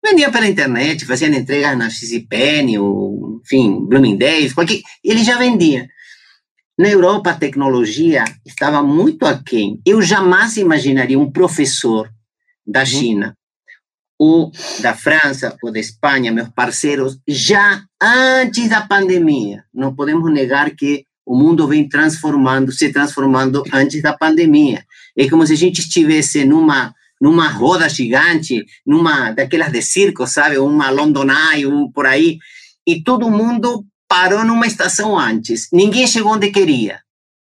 Vendia 0.04 0.30
pela 0.32 0.48
internet, 0.48 1.04
fazia 1.04 1.28
entregas 1.28 1.78
na 1.78 1.88
XPN, 1.88 2.78
ou, 2.78 3.40
enfim, 3.44 3.86
Bloomingdale's, 3.86 4.52
qualquer... 4.52 4.80
ele 5.02 5.22
já 5.22 5.38
vendia. 5.38 5.88
Na 6.78 6.88
Europa, 6.88 7.30
a 7.30 7.36
tecnologia 7.36 8.24
estava 8.44 8.82
muito 8.82 9.24
aquém. 9.24 9.80
Eu 9.86 10.02
jamais 10.02 10.56
imaginaria 10.56 11.18
um 11.18 11.30
professor 11.30 12.10
da 12.66 12.80
uhum. 12.80 12.86
China, 12.86 13.36
ou 14.18 14.50
da 14.80 14.94
França, 14.94 15.56
ou 15.62 15.72
da 15.72 15.78
Espanha, 15.78 16.32
meus 16.32 16.48
parceiros, 16.48 17.18
já 17.28 17.82
antes 18.00 18.68
da 18.68 18.80
pandemia. 18.80 19.64
Não 19.72 19.94
podemos 19.94 20.32
negar 20.32 20.70
que 20.70 21.04
o 21.24 21.36
mundo 21.36 21.68
vem 21.68 21.88
transformando, 21.88 22.72
se 22.72 22.92
transformando 22.92 23.62
antes 23.72 24.02
da 24.02 24.12
pandemia. 24.16 24.84
É 25.16 25.28
como 25.28 25.46
se 25.46 25.52
a 25.52 25.56
gente 25.56 25.80
estivesse 25.80 26.44
numa 26.44 26.94
numa 27.22 27.46
roda 27.46 27.88
gigante, 27.88 28.66
numa 28.84 29.30
daquelas 29.30 29.70
de 29.70 29.80
circo, 29.80 30.26
sabe? 30.26 30.58
Uma 30.58 30.90
Londonai, 30.90 31.64
um 31.64 31.88
por 31.88 32.04
aí, 32.04 32.38
e 32.84 33.00
todo 33.00 33.30
mundo 33.30 33.86
parou 34.08 34.44
numa 34.44 34.66
estação 34.66 35.16
antes. 35.16 35.68
Ninguém 35.72 36.04
chegou 36.08 36.32
onde 36.32 36.50
queria. 36.50 36.98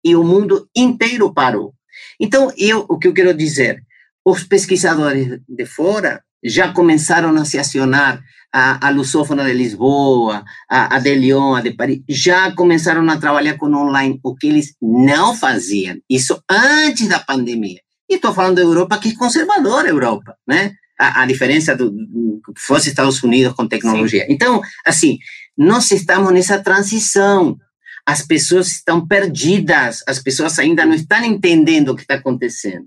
E 0.06 0.16
o 0.16 0.24
mundo 0.24 0.70
inteiro 0.76 1.34
parou. 1.34 1.74
Então, 2.20 2.54
eu, 2.56 2.86
o 2.88 3.00
que 3.00 3.08
eu 3.08 3.14
quero 3.14 3.34
dizer, 3.34 3.82
os 4.24 4.44
pesquisadores 4.44 5.40
de 5.50 5.66
fora 5.66 6.22
já 6.44 6.72
começaram 6.72 7.36
a 7.36 7.44
se 7.44 7.58
acionar 7.58 8.22
a, 8.54 8.88
a 8.88 8.92
Lusófona 8.92 9.44
de 9.44 9.54
Lisboa, 9.54 10.44
a, 10.70 10.98
a 10.98 11.00
de 11.00 11.16
Lyon, 11.16 11.56
a 11.56 11.62
de 11.62 11.72
Paris, 11.72 12.02
já 12.08 12.52
começaram 12.52 13.10
a 13.10 13.18
trabalhar 13.18 13.58
com 13.58 13.74
online, 13.74 14.20
o 14.22 14.36
que 14.36 14.48
eles 14.48 14.76
não 14.80 15.36
faziam, 15.36 15.98
isso 16.08 16.40
antes 16.48 17.08
da 17.08 17.20
pandemia. 17.20 17.82
E 18.14 18.18
estou 18.18 18.34
falando 18.34 18.58
da 18.58 18.62
Europa, 18.62 19.00
que 19.00 19.10
é 19.10 19.16
conservadora 19.16 19.88
a 19.88 19.92
Europa, 19.92 20.38
né? 20.48 20.74
A, 21.00 21.24
a 21.24 21.26
diferença 21.26 21.76
do, 21.76 21.90
do 21.90 22.42
fosse 22.56 22.90
Estados 22.90 23.22
Unidos 23.24 23.54
com 23.54 23.68
tecnologia. 23.68 24.26
Sim. 24.26 24.32
Então, 24.32 24.62
assim, 24.86 25.18
nós 25.58 25.90
estamos 25.90 26.32
nessa 26.32 26.62
transição. 26.62 27.58
As 28.06 28.22
pessoas 28.22 28.68
estão 28.68 29.08
perdidas, 29.08 30.04
as 30.08 30.20
pessoas 30.20 30.60
ainda 30.60 30.86
não 30.86 30.94
estão 30.94 31.24
entendendo 31.24 31.90
o 31.90 31.96
que 31.96 32.04
está 32.04 32.16
acontecendo. 32.16 32.86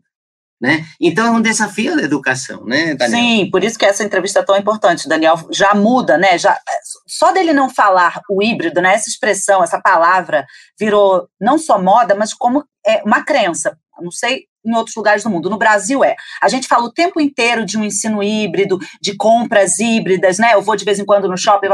Né? 0.58 0.86
Então 0.98 1.26
é 1.26 1.30
um 1.30 1.42
desafio 1.42 1.96
da 1.96 2.02
educação, 2.02 2.64
né, 2.64 2.94
Daniel? 2.94 3.20
Sim, 3.20 3.50
por 3.50 3.62
isso 3.62 3.78
que 3.78 3.84
essa 3.84 4.02
entrevista 4.02 4.40
é 4.40 4.42
tão 4.42 4.56
importante, 4.56 5.06
Daniel. 5.06 5.36
Já 5.52 5.74
muda, 5.74 6.16
né? 6.16 6.38
Já, 6.38 6.58
só 7.06 7.30
dele 7.30 7.52
não 7.52 7.68
falar 7.68 8.22
o 8.30 8.42
híbrido, 8.42 8.80
né? 8.80 8.94
Essa 8.94 9.10
expressão, 9.10 9.62
essa 9.62 9.78
palavra 9.82 10.46
virou 10.80 11.28
não 11.38 11.58
só 11.58 11.78
moda, 11.82 12.14
mas 12.14 12.32
como 12.32 12.64
é 12.86 13.02
uma 13.04 13.22
crença. 13.22 13.76
Não 14.00 14.10
sei 14.10 14.46
em 14.66 14.74
outros 14.74 14.96
lugares 14.96 15.22
do 15.22 15.30
mundo. 15.30 15.48
No 15.48 15.58
Brasil 15.58 16.04
é. 16.04 16.16
A 16.42 16.48
gente 16.48 16.66
fala 16.66 16.84
o 16.84 16.92
tempo 16.92 17.20
inteiro 17.20 17.64
de 17.64 17.78
um 17.78 17.84
ensino 17.84 18.22
híbrido, 18.22 18.78
de 19.00 19.16
compras 19.16 19.78
híbridas, 19.78 20.38
né? 20.38 20.54
Eu 20.54 20.62
vou 20.62 20.76
de 20.76 20.84
vez 20.84 20.98
em 20.98 21.04
quando 21.04 21.28
no 21.28 21.36
shopping. 21.36 21.68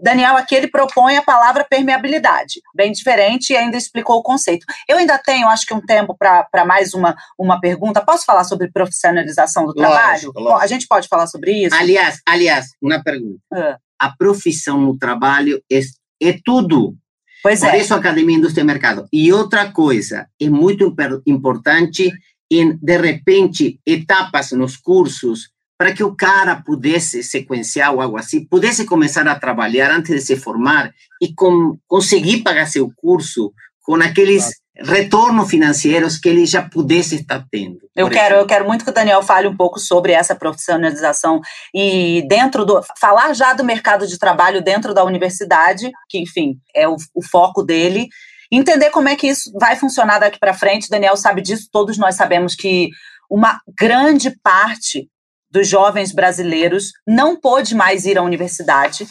Daniel 0.00 0.36
aqui 0.36 0.54
ele 0.54 0.68
propõe 0.68 1.16
a 1.16 1.22
palavra 1.22 1.66
permeabilidade, 1.68 2.60
bem 2.74 2.92
diferente 2.92 3.52
e 3.52 3.56
ainda 3.56 3.76
explicou 3.76 4.16
o 4.16 4.22
conceito. 4.22 4.64
Eu 4.88 4.98
ainda 4.98 5.18
tenho, 5.18 5.48
acho 5.48 5.66
que 5.66 5.74
um 5.74 5.80
tempo 5.80 6.16
para 6.16 6.64
mais 6.64 6.94
uma, 6.94 7.16
uma 7.38 7.60
pergunta. 7.60 8.04
Posso 8.04 8.24
falar 8.24 8.44
sobre 8.44 8.70
profissionalização 8.70 9.66
do 9.66 9.74
trabalho? 9.74 10.32
Lógico, 10.34 10.62
a 10.62 10.66
gente 10.66 10.86
pode 10.86 11.08
falar 11.08 11.26
sobre 11.26 11.52
isso? 11.52 11.74
Aliás, 11.74 12.20
aliás, 12.26 12.66
uma 12.80 13.02
pergunta. 13.02 13.40
É. 13.54 13.76
A 13.98 14.10
profissão 14.16 14.80
no 14.80 14.96
trabalho 14.96 15.62
é, 15.70 15.80
é 16.22 16.38
tudo. 16.44 16.94
Pois 17.42 17.60
Por 17.60 17.68
é. 17.68 17.78
isso, 17.78 17.94
Academia 17.94 18.36
Indústria 18.36 18.62
e 18.62 18.66
Mercado. 18.66 19.06
E 19.12 19.32
outra 19.32 19.70
coisa, 19.70 20.26
é 20.40 20.50
muito 20.50 20.94
importante 21.26 22.12
em, 22.50 22.76
de 22.80 22.96
repente, 22.96 23.80
etapas 23.86 24.52
nos 24.52 24.76
cursos 24.76 25.50
para 25.78 25.92
que 25.92 26.02
o 26.02 26.14
cara 26.14 26.56
pudesse 26.56 27.22
sequenciar 27.22 27.92
ou 27.92 28.00
algo 28.00 28.16
assim, 28.16 28.44
pudesse 28.44 28.86
começar 28.86 29.26
a 29.28 29.38
trabalhar 29.38 29.90
antes 29.90 30.14
de 30.14 30.20
se 30.20 30.36
formar 30.36 30.90
e 31.20 31.34
com, 31.34 31.76
conseguir 31.86 32.42
pagar 32.42 32.66
seu 32.66 32.90
curso 32.96 33.52
com 33.82 33.94
aqueles 33.96 34.50
claro. 34.74 34.92
retornos 34.94 35.50
financeiros 35.50 36.18
que 36.18 36.28
ele 36.28 36.46
já 36.46 36.62
pudesse 36.62 37.16
estar 37.16 37.44
tendo. 37.50 37.78
Eu 37.94 38.08
quero, 38.08 38.36
eu 38.36 38.46
quero 38.46 38.66
muito 38.66 38.84
que 38.84 38.90
o 38.90 38.94
Daniel 38.94 39.22
fale 39.22 39.46
um 39.46 39.56
pouco 39.56 39.78
sobre 39.78 40.12
essa 40.12 40.34
profissionalização 40.34 41.40
e 41.74 42.26
dentro 42.26 42.64
do 42.64 42.80
falar 42.98 43.34
já 43.34 43.52
do 43.52 43.62
mercado 43.62 44.06
de 44.06 44.18
trabalho 44.18 44.62
dentro 44.62 44.94
da 44.94 45.04
universidade, 45.04 45.90
que 46.08 46.18
enfim 46.18 46.56
é 46.74 46.88
o, 46.88 46.96
o 47.14 47.22
foco 47.22 47.62
dele 47.62 48.08
entender 48.50 48.90
como 48.90 49.08
é 49.08 49.16
que 49.16 49.28
isso 49.28 49.50
vai 49.58 49.76
funcionar 49.76 50.18
daqui 50.18 50.38
para 50.38 50.54
frente. 50.54 50.88
Daniel 50.88 51.16
sabe 51.16 51.42
disso, 51.42 51.68
todos 51.70 51.98
nós 51.98 52.14
sabemos 52.14 52.54
que 52.54 52.90
uma 53.30 53.60
grande 53.78 54.30
parte 54.42 55.08
dos 55.50 55.68
jovens 55.68 56.12
brasileiros 56.12 56.92
não 57.06 57.38
pôde 57.38 57.74
mais 57.74 58.04
ir 58.04 58.18
à 58.18 58.22
universidade 58.22 59.06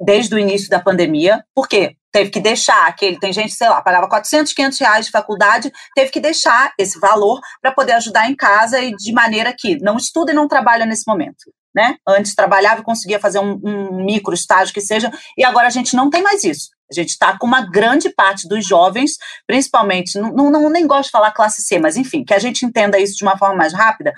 desde 0.00 0.34
o 0.34 0.38
início 0.38 0.68
da 0.68 0.80
pandemia. 0.80 1.44
Por 1.54 1.68
quê? 1.68 1.96
Teve 2.10 2.30
que 2.30 2.40
deixar 2.40 2.86
aquele. 2.86 3.18
Tem 3.18 3.32
gente, 3.32 3.54
sei 3.54 3.68
lá, 3.68 3.80
pagava 3.80 4.08
400, 4.08 4.52
500 4.52 4.78
reais 4.80 5.06
de 5.06 5.12
faculdade, 5.12 5.72
teve 5.94 6.10
que 6.10 6.20
deixar 6.20 6.72
esse 6.78 6.98
valor 6.98 7.40
para 7.60 7.72
poder 7.72 7.92
ajudar 7.92 8.28
em 8.28 8.34
casa 8.34 8.80
e 8.80 8.94
de 8.94 9.12
maneira 9.12 9.54
que 9.56 9.78
não 9.80 9.96
estuda 9.96 10.32
e 10.32 10.34
não 10.34 10.48
trabalha 10.48 10.84
nesse 10.84 11.04
momento. 11.06 11.52
Né? 11.74 11.96
Antes 12.06 12.34
trabalhava 12.34 12.82
e 12.82 12.84
conseguia 12.84 13.18
fazer 13.18 13.38
um, 13.38 13.58
um 13.64 14.04
micro 14.04 14.34
estágio 14.34 14.74
que 14.74 14.80
seja, 14.80 15.10
e 15.38 15.44
agora 15.44 15.68
a 15.68 15.70
gente 15.70 15.96
não 15.96 16.10
tem 16.10 16.22
mais 16.22 16.44
isso. 16.44 16.68
A 16.92 17.02
gente 17.02 17.10
está 17.10 17.38
com 17.38 17.46
uma 17.46 17.62
grande 17.62 18.10
parte 18.10 18.48
dos 18.48 18.66
jovens, 18.66 19.16
principalmente, 19.46 20.18
não, 20.18 20.50
não, 20.50 20.70
nem 20.70 20.86
gosto 20.86 21.06
de 21.06 21.10
falar 21.10 21.30
classe 21.32 21.62
C, 21.62 21.78
mas 21.78 21.96
enfim, 21.96 22.24
que 22.24 22.34
a 22.34 22.38
gente 22.38 22.64
entenda 22.64 22.98
isso 22.98 23.16
de 23.16 23.24
uma 23.24 23.36
forma 23.36 23.56
mais 23.56 23.72
rápida, 23.72 24.12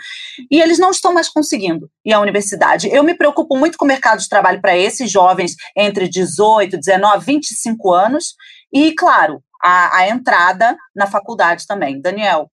e 0.51 0.61
eles 0.61 0.79
não 0.79 0.91
estão 0.91 1.13
mais 1.13 1.29
conseguindo 1.29 1.89
ir 2.05 2.13
à 2.13 2.21
universidade. 2.21 2.89
Eu 2.91 3.03
me 3.03 3.15
preocupo 3.15 3.57
muito 3.57 3.79
com 3.79 3.85
o 3.85 3.89
mercado 3.89 4.21
de 4.21 4.29
trabalho 4.29 4.61
para 4.61 4.77
esses 4.77 5.11
jovens 5.11 5.55
entre 5.77 6.09
18, 6.09 6.77
19, 6.79 7.25
25 7.25 7.93
anos, 7.93 8.35
e, 8.73 8.93
claro, 8.95 9.41
a, 9.63 9.99
a 9.99 10.09
entrada 10.09 10.77
na 10.95 11.07
faculdade 11.07 11.67
também. 11.67 12.01
Daniel. 12.01 12.51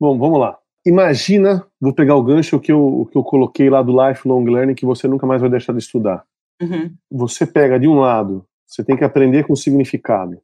Bom, 0.00 0.18
vamos 0.18 0.40
lá. 0.40 0.58
Imagina, 0.86 1.66
vou 1.80 1.94
pegar 1.94 2.16
o 2.16 2.22
gancho 2.22 2.60
que 2.60 2.72
eu, 2.72 3.08
que 3.10 3.16
eu 3.16 3.22
coloquei 3.22 3.70
lá 3.70 3.80
do 3.82 3.92
Lifelong 3.92 4.44
Learning, 4.44 4.74
que 4.74 4.84
você 4.84 5.08
nunca 5.08 5.26
mais 5.26 5.40
vai 5.40 5.48
deixar 5.48 5.72
de 5.72 5.78
estudar. 5.78 6.24
Uhum. 6.60 6.94
Você 7.10 7.46
pega 7.46 7.78
de 7.78 7.88
um 7.88 8.00
lado 8.00 8.44
você 8.74 8.84
tem 8.84 8.96
que 8.96 9.04
aprender 9.04 9.46
com 9.46 9.54
significado. 9.54 10.38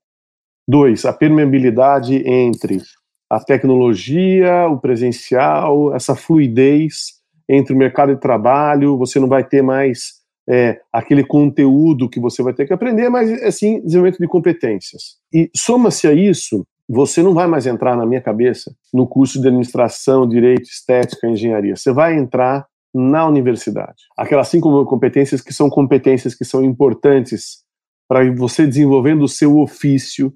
Dois, 0.69 1.05
a 1.05 1.12
permeabilidade 1.12 2.16
entre 2.27 2.81
a 3.29 3.40
tecnologia, 3.40 4.69
o 4.69 4.79
presencial, 4.79 5.95
essa 5.95 6.14
fluidez 6.14 7.21
entre 7.49 7.75
o 7.75 7.77
mercado 7.77 8.14
de 8.14 8.21
trabalho. 8.21 8.97
Você 8.99 9.19
não 9.19 9.29
vai 9.29 9.43
ter 9.43 9.62
mais 9.62 10.21
é, 10.49 10.81
aquele 10.93 11.25
conteúdo 11.25 12.09
que 12.09 12.21
você 12.21 12.43
vai 12.43 12.53
ter 12.53 12.66
que 12.66 12.73
aprender, 12.73 13.09
mas 13.09 13.31
assim, 13.43 13.81
desenvolvimento 13.83 14.21
de 14.21 14.29
competências. 14.29 15.16
E 15.33 15.51
soma-se 15.57 16.07
a 16.07 16.12
isso, 16.12 16.64
você 16.88 17.23
não 17.23 17.35
vai 17.35 17.47
mais 17.47 17.66
entrar 17.66 17.97
na 17.97 18.05
minha 18.05 18.21
cabeça 18.21 18.75
no 18.93 19.07
curso 19.07 19.40
de 19.40 19.47
administração, 19.47 20.29
direito, 20.29 20.64
estética, 20.64 21.29
engenharia. 21.29 21.77
Você 21.77 21.93
vai 21.93 22.16
entrar 22.16 22.66
na 22.93 23.27
universidade. 23.27 24.03
Aquelas 24.16 24.49
cinco 24.49 24.85
competências 24.87 25.40
que 25.40 25.55
são 25.55 25.71
competências 25.71 26.35
que 26.35 26.45
são 26.45 26.64
importantes 26.64 27.64
para 28.11 28.29
você 28.35 28.66
desenvolvendo 28.66 29.23
o 29.23 29.29
seu 29.29 29.57
ofício 29.59 30.35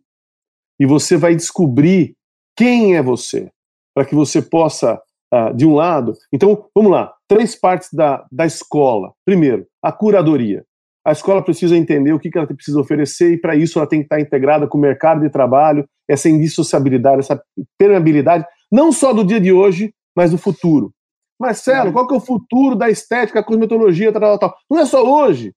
e 0.79 0.87
você 0.87 1.17
vai 1.17 1.35
descobrir 1.35 2.15
quem 2.57 2.95
é 2.95 3.03
você, 3.03 3.51
para 3.93 4.05
que 4.05 4.15
você 4.15 4.41
possa, 4.41 4.95
uh, 5.35 5.53
de 5.53 5.67
um 5.67 5.75
lado. 5.75 6.13
Então, 6.33 6.67
vamos 6.73 6.93
lá, 6.93 7.13
três 7.27 7.59
partes 7.59 7.89
da, 7.93 8.25
da 8.31 8.47
escola. 8.47 9.13
Primeiro, 9.25 9.67
a 9.83 9.91
curadoria. 9.91 10.65
A 11.05 11.11
escola 11.11 11.43
precisa 11.43 11.77
entender 11.77 12.13
o 12.13 12.19
que, 12.21 12.31
que 12.31 12.39
ela 12.39 12.47
precisa 12.47 12.79
oferecer 12.79 13.33
e, 13.33 13.41
para 13.41 13.57
isso, 13.57 13.81
ela 13.81 13.89
tem 13.89 13.99
que 13.99 14.07
estar 14.07 14.21
integrada 14.21 14.69
com 14.69 14.79
o 14.79 14.81
mercado 14.81 15.23
de 15.23 15.29
trabalho, 15.29 15.85
essa 16.09 16.29
indissociabilidade, 16.29 17.19
essa 17.19 17.43
permeabilidade, 17.77 18.47
não 18.71 18.93
só 18.93 19.13
do 19.13 19.25
dia 19.25 19.41
de 19.41 19.53
hoje, 19.53 19.93
mas 20.17 20.31
do 20.31 20.39
futuro. 20.39 20.93
Marcelo, 21.41 21.93
qual 21.93 22.07
que 22.07 22.15
é 22.15 22.19
o 22.19 22.21
futuro 22.21 22.77
da 22.77 22.89
estética, 22.89 23.43
cosmetologia, 23.43 24.13
tal, 24.13 24.21
tal, 24.21 24.39
tal? 24.39 24.57
Não 24.71 24.79
é 24.79 24.87
só 24.87 25.05
hoje 25.05 25.53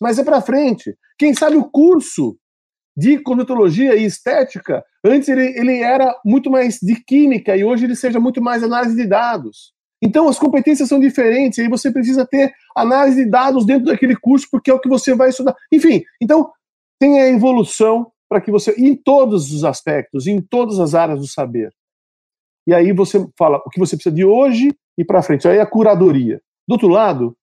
mas 0.00 0.18
é 0.18 0.24
para 0.24 0.40
frente. 0.40 0.96
Quem 1.18 1.34
sabe 1.34 1.56
o 1.56 1.68
curso 1.68 2.36
de 2.96 3.18
cosmetologia 3.18 3.94
e 3.94 4.04
estética, 4.04 4.84
antes 5.04 5.28
ele, 5.28 5.56
ele 5.58 5.78
era 5.80 6.14
muito 6.24 6.50
mais 6.50 6.78
de 6.80 6.96
química 7.04 7.56
e 7.56 7.62
hoje 7.62 7.84
ele 7.84 7.94
seja 7.94 8.18
muito 8.18 8.42
mais 8.42 8.62
análise 8.62 8.96
de 8.96 9.06
dados. 9.06 9.72
Então 10.02 10.28
as 10.28 10.38
competências 10.38 10.88
são 10.88 11.00
diferentes, 11.00 11.58
e 11.58 11.62
aí 11.62 11.68
você 11.68 11.90
precisa 11.90 12.26
ter 12.26 12.52
análise 12.76 13.24
de 13.24 13.30
dados 13.30 13.66
dentro 13.66 13.86
daquele 13.86 14.16
curso, 14.16 14.46
porque 14.50 14.70
é 14.70 14.74
o 14.74 14.80
que 14.80 14.88
você 14.88 15.14
vai 15.14 15.28
estudar. 15.30 15.54
Enfim, 15.72 16.02
então 16.20 16.50
tem 17.00 17.20
a 17.20 17.28
evolução 17.28 18.10
para 18.28 18.40
que 18.40 18.50
você, 18.50 18.72
em 18.72 18.94
todos 18.94 19.52
os 19.52 19.64
aspectos, 19.64 20.26
em 20.26 20.40
todas 20.40 20.78
as 20.78 20.94
áreas 20.94 21.20
do 21.20 21.26
saber. 21.26 21.72
E 22.66 22.74
aí 22.74 22.92
você 22.92 23.26
fala 23.36 23.58
o 23.64 23.70
que 23.70 23.78
você 23.78 23.96
precisa 23.96 24.14
de 24.14 24.24
hoje 24.24 24.70
e 24.96 25.04
para 25.04 25.22
frente. 25.22 25.48
Aí 25.48 25.56
é 25.56 25.60
a 25.60 25.66
curadoria. 25.66 26.40
Do 26.66 26.72
outro 26.72 26.88
lado, 26.88 27.36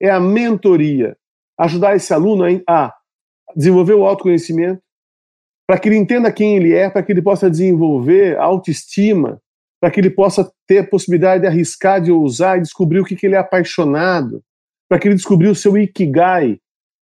é 0.00 0.10
a 0.10 0.18
mentoria 0.18 1.16
ajudar 1.58 1.96
esse 1.96 2.12
aluno 2.12 2.44
a 2.68 2.92
desenvolver 3.56 3.94
o 3.94 4.06
autoconhecimento, 4.06 4.82
para 5.66 5.78
que 5.78 5.88
ele 5.88 5.96
entenda 5.96 6.32
quem 6.32 6.56
ele 6.56 6.74
é, 6.74 6.90
para 6.90 7.02
que 7.02 7.12
ele 7.12 7.22
possa 7.22 7.50
desenvolver 7.50 8.38
a 8.38 8.44
autoestima, 8.44 9.40
para 9.80 9.90
que 9.90 10.00
ele 10.00 10.10
possa 10.10 10.50
ter 10.66 10.78
a 10.78 10.86
possibilidade 10.86 11.42
de 11.42 11.46
arriscar, 11.46 12.00
de 12.00 12.10
ousar 12.10 12.58
e 12.58 12.62
descobrir 12.62 13.00
o 13.00 13.04
que, 13.04 13.16
que 13.16 13.26
ele 13.26 13.34
é 13.34 13.38
apaixonado, 13.38 14.42
para 14.88 14.98
que 14.98 15.08
ele 15.08 15.14
descobrir 15.14 15.48
o 15.48 15.54
seu 15.54 15.76
ikigai. 15.78 16.58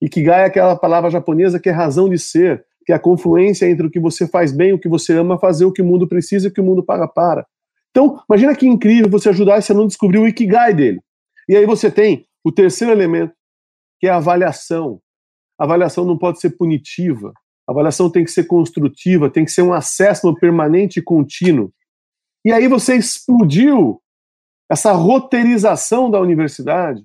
Ikigai 0.01 0.43
é 0.43 0.47
aquela 0.47 0.77
palavra 0.77 1.11
japonesa 1.11 1.59
que 1.59 1.69
é 1.69 1.73
razão 1.73 2.09
de 2.09 2.19
ser, 2.19 2.65
que 2.85 2.93
é 2.93 2.95
a 2.95 3.01
confluência 3.01 3.69
entre 3.69 3.87
o 3.87 3.91
que 3.91 3.99
você 3.99 4.27
faz 4.27 4.53
bem, 4.53 4.73
o 4.73 4.79
que 4.79 4.89
você 4.89 5.15
ama 5.15 5.39
fazer, 5.39 5.65
o 5.65 5.73
que 5.73 5.83
o 5.83 5.85
mundo 5.85 6.07
precisa 6.07 6.47
e 6.47 6.51
o 6.51 6.53
que 6.53 6.61
o 6.61 6.65
mundo 6.65 6.85
paga 6.85 7.09
para. 7.09 7.47
Então, 7.91 8.21
imagina 8.29 8.55
que 8.55 8.67
incrível 8.67 9.11
você 9.11 9.31
ajudar 9.31 9.59
esse 9.59 9.73
aluno 9.73 9.87
a 9.87 9.89
descobrir 9.89 10.19
o 10.19 10.29
ikigai 10.29 10.75
dele. 10.75 11.01
E 11.49 11.57
aí 11.57 11.65
você 11.67 11.91
tem 11.91 12.27
o 12.45 12.53
terceiro 12.53 12.93
elemento, 12.93 13.33
que 13.99 14.07
é 14.07 14.11
a 14.11 14.17
avaliação. 14.17 15.01
A 15.59 15.65
avaliação 15.65 16.05
não 16.05 16.19
pode 16.19 16.41
ser 16.41 16.51
punitiva. 16.51 17.33
A 17.69 17.73
avaliação 17.73 18.11
tem 18.11 18.25
que 18.25 18.31
ser 18.31 18.45
construtiva, 18.45 19.31
tem 19.31 19.45
que 19.45 19.51
ser 19.51 19.63
um 19.63 19.73
acesso 19.73 20.33
permanente 20.35 21.01
e 21.01 21.03
contínuo. 21.03 21.73
E 22.45 22.53
aí 22.53 22.69
você 22.69 22.95
explodiu 22.95 24.01
essa 24.71 24.93
roteirização 24.93 26.11
da 26.11 26.21
universidade. 26.21 27.03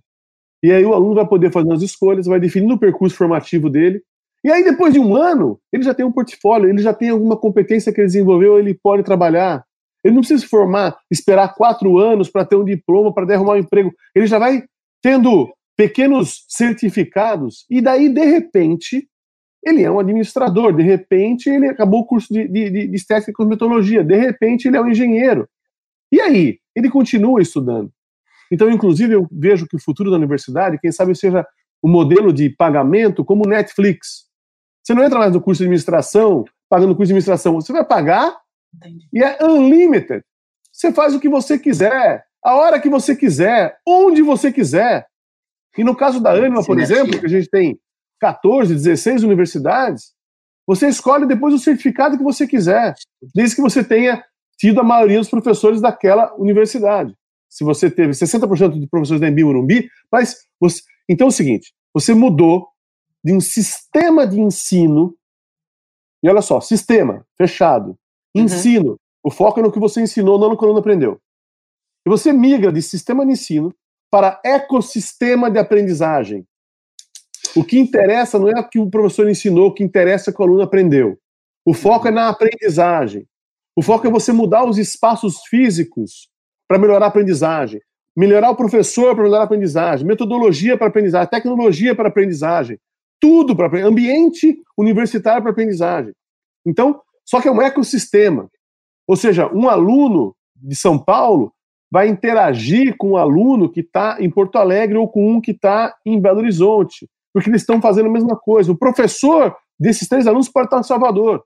E 0.63 0.71
aí 0.71 0.85
o 0.85 0.93
aluno 0.93 1.15
vai 1.15 1.27
poder 1.27 1.51
fazer 1.51 1.73
as 1.73 1.81
escolhas, 1.81 2.27
vai 2.27 2.39
definindo 2.39 2.75
o 2.75 2.79
percurso 2.79 3.15
formativo 3.15 3.69
dele. 3.69 4.03
E 4.43 4.51
aí, 4.51 4.63
depois 4.63 4.91
de 4.91 4.99
um 4.99 5.15
ano, 5.15 5.59
ele 5.71 5.83
já 5.83 5.93
tem 5.93 6.05
um 6.05 6.11
portfólio, 6.11 6.67
ele 6.67 6.81
já 6.81 6.93
tem 6.93 7.09
alguma 7.09 7.37
competência 7.37 7.93
que 7.93 8.01
ele 8.01 8.07
desenvolveu, 8.07 8.57
ele 8.57 8.73
pode 8.73 9.03
trabalhar. 9.03 9.63
Ele 10.03 10.15
não 10.15 10.21
precisa 10.21 10.41
se 10.41 10.47
formar, 10.47 10.97
esperar 11.11 11.53
quatro 11.53 11.99
anos 11.99 12.27
para 12.27 12.43
ter 12.43 12.55
um 12.55 12.65
diploma, 12.65 13.13
para 13.13 13.35
arrumar 13.35 13.53
um 13.53 13.57
emprego. 13.57 13.91
Ele 14.15 14.25
já 14.25 14.39
vai 14.39 14.63
tendo 15.01 15.51
pequenos 15.81 16.45
certificados, 16.47 17.65
e 17.67 17.81
daí, 17.81 18.07
de 18.07 18.23
repente, 18.23 19.09
ele 19.65 19.81
é 19.81 19.89
um 19.89 19.99
administrador, 19.99 20.75
de 20.75 20.83
repente, 20.83 21.49
ele 21.49 21.67
acabou 21.67 22.01
o 22.01 22.05
curso 22.05 22.31
de, 22.31 22.47
de, 22.47 22.87
de 22.87 22.95
estética 22.95 23.31
e 23.31 23.33
cosmetologia, 23.33 24.03
de 24.03 24.15
repente, 24.15 24.67
ele 24.67 24.77
é 24.77 24.81
um 24.81 24.87
engenheiro. 24.87 25.49
E 26.11 26.21
aí? 26.21 26.59
Ele 26.75 26.87
continua 26.87 27.41
estudando. 27.41 27.91
Então, 28.51 28.69
inclusive, 28.69 29.15
eu 29.15 29.27
vejo 29.31 29.65
que 29.67 29.75
o 29.75 29.81
futuro 29.81 30.11
da 30.11 30.17
universidade, 30.17 30.77
quem 30.79 30.91
sabe 30.91 31.15
seja 31.15 31.43
o 31.81 31.89
um 31.89 31.91
modelo 31.91 32.31
de 32.31 32.47
pagamento 32.47 33.25
como 33.25 33.47
Netflix. 33.47 34.25
Você 34.83 34.93
não 34.93 35.03
entra 35.03 35.17
mais 35.17 35.33
no 35.33 35.41
curso 35.41 35.59
de 35.59 35.63
administração 35.63 36.45
pagando 36.69 36.95
curso 36.95 37.07
de 37.07 37.13
administração, 37.13 37.55
você 37.55 37.73
vai 37.73 37.83
pagar 37.83 38.37
Entendi. 38.75 39.07
e 39.11 39.23
é 39.23 39.43
unlimited. 39.43 40.23
Você 40.71 40.93
faz 40.93 41.15
o 41.15 41.19
que 41.19 41.27
você 41.27 41.57
quiser, 41.57 42.23
a 42.45 42.55
hora 42.55 42.79
que 42.79 42.87
você 42.87 43.15
quiser, 43.15 43.77
onde 43.85 44.21
você 44.21 44.53
quiser. 44.53 45.07
E 45.77 45.83
no 45.83 45.95
caso 45.95 46.19
da 46.21 46.31
Anima, 46.31 46.63
por 46.63 46.79
exemplo, 46.79 47.19
que 47.19 47.25
a 47.25 47.29
gente 47.29 47.49
tem 47.49 47.79
14, 48.19 48.73
16 48.73 49.23
universidades, 49.23 50.13
você 50.67 50.87
escolhe 50.87 51.25
depois 51.25 51.53
o 51.53 51.59
certificado 51.59 52.17
que 52.17 52.23
você 52.23 52.45
quiser, 52.45 52.93
desde 53.33 53.55
que 53.55 53.61
você 53.61 53.83
tenha 53.83 54.23
tido 54.57 54.79
a 54.79 54.83
maioria 54.83 55.17
dos 55.17 55.29
professores 55.29 55.81
daquela 55.81 56.33
universidade. 56.35 57.15
Se 57.49 57.63
você 57.63 57.89
teve 57.89 58.11
60% 58.11 58.79
de 58.79 58.87
professores 58.87 59.19
da 59.19 59.27
Embi 59.27 59.43
Morumbi, 59.43 59.89
mas 60.11 60.35
você... 60.59 60.81
então 61.09 61.27
é 61.27 61.29
o 61.29 61.33
seguinte, 61.33 61.73
você 61.93 62.13
mudou 62.13 62.67
de 63.23 63.33
um 63.33 63.39
sistema 63.39 64.25
de 64.25 64.39
ensino, 64.39 65.15
e 66.23 66.29
olha 66.29 66.41
só, 66.41 66.61
sistema, 66.61 67.25
fechado, 67.37 67.97
uhum. 68.35 68.43
ensino, 68.43 68.97
o 69.23 69.31
foco 69.31 69.59
é 69.59 69.63
no 69.63 69.71
que 69.71 69.79
você 69.79 70.01
ensinou, 70.01 70.39
não 70.39 70.49
no 70.49 70.57
que 70.57 70.63
o 70.63 70.65
aluno 70.65 70.79
aprendeu. 70.79 71.19
E 72.05 72.09
você 72.09 72.31
migra 72.31 72.71
de 72.71 72.81
sistema 72.81 73.25
de 73.25 73.33
ensino 73.33 73.73
para 74.11 74.41
ecossistema 74.43 75.49
de 75.49 75.57
aprendizagem. 75.57 76.45
O 77.55 77.63
que 77.63 77.79
interessa 77.79 78.37
não 78.37 78.49
é 78.49 78.59
o 78.59 78.67
que 78.67 78.77
o 78.77 78.89
professor 78.89 79.29
ensinou, 79.29 79.67
o 79.67 79.73
que 79.73 79.83
interessa 79.83 80.29
é 80.29 80.31
o 80.31 80.35
que 80.35 80.41
o 80.41 80.45
aluno 80.45 80.61
aprendeu. 80.61 81.17
O 81.65 81.73
foco 81.73 82.07
é 82.07 82.11
na 82.11 82.27
aprendizagem. 82.27 83.25
O 83.75 83.81
foco 83.81 84.05
é 84.05 84.09
você 84.09 84.33
mudar 84.33 84.65
os 84.65 84.77
espaços 84.77 85.43
físicos 85.45 86.29
para 86.67 86.77
melhorar 86.77 87.05
a 87.05 87.09
aprendizagem, 87.09 87.81
melhorar 88.15 88.51
o 88.51 88.55
professor 88.55 89.15
para 89.15 89.23
melhorar 89.23 89.41
a 89.41 89.45
aprendizagem, 89.45 90.05
metodologia 90.05 90.77
para 90.77 90.87
aprendizagem, 90.87 91.29
tecnologia 91.29 91.95
para 91.95 92.09
aprendizagem, 92.09 92.77
tudo 93.19 93.55
para 93.55 93.85
ambiente 93.85 94.61
universitário 94.77 95.41
para 95.41 95.51
aprendizagem. 95.51 96.13
Então, 96.65 97.01
só 97.25 97.39
que 97.41 97.47
é 97.47 97.51
um 97.51 97.61
ecossistema. 97.61 98.49
Ou 99.07 99.15
seja, 99.15 99.47
um 99.53 99.69
aluno 99.69 100.35
de 100.55 100.75
São 100.75 100.97
Paulo 100.97 101.53
vai 101.91 102.07
interagir 102.07 102.95
com 102.97 103.11
um 103.11 103.17
aluno 103.17 103.69
que 103.69 103.81
está 103.81 104.17
em 104.19 104.29
Porto 104.29 104.57
Alegre 104.57 104.97
ou 104.97 105.07
com 105.07 105.33
um 105.33 105.41
que 105.41 105.51
está 105.51 105.93
em 106.05 106.19
Belo 106.19 106.39
Horizonte, 106.39 107.09
porque 107.33 107.49
eles 107.49 107.61
estão 107.61 107.81
fazendo 107.81 108.07
a 108.07 108.11
mesma 108.11 108.35
coisa. 108.37 108.71
O 108.71 108.77
professor 108.77 109.55
desses 109.79 110.07
três 110.07 110.25
alunos 110.25 110.47
pode 110.47 110.67
estar 110.67 110.79
em 110.79 110.83
Salvador. 110.83 111.43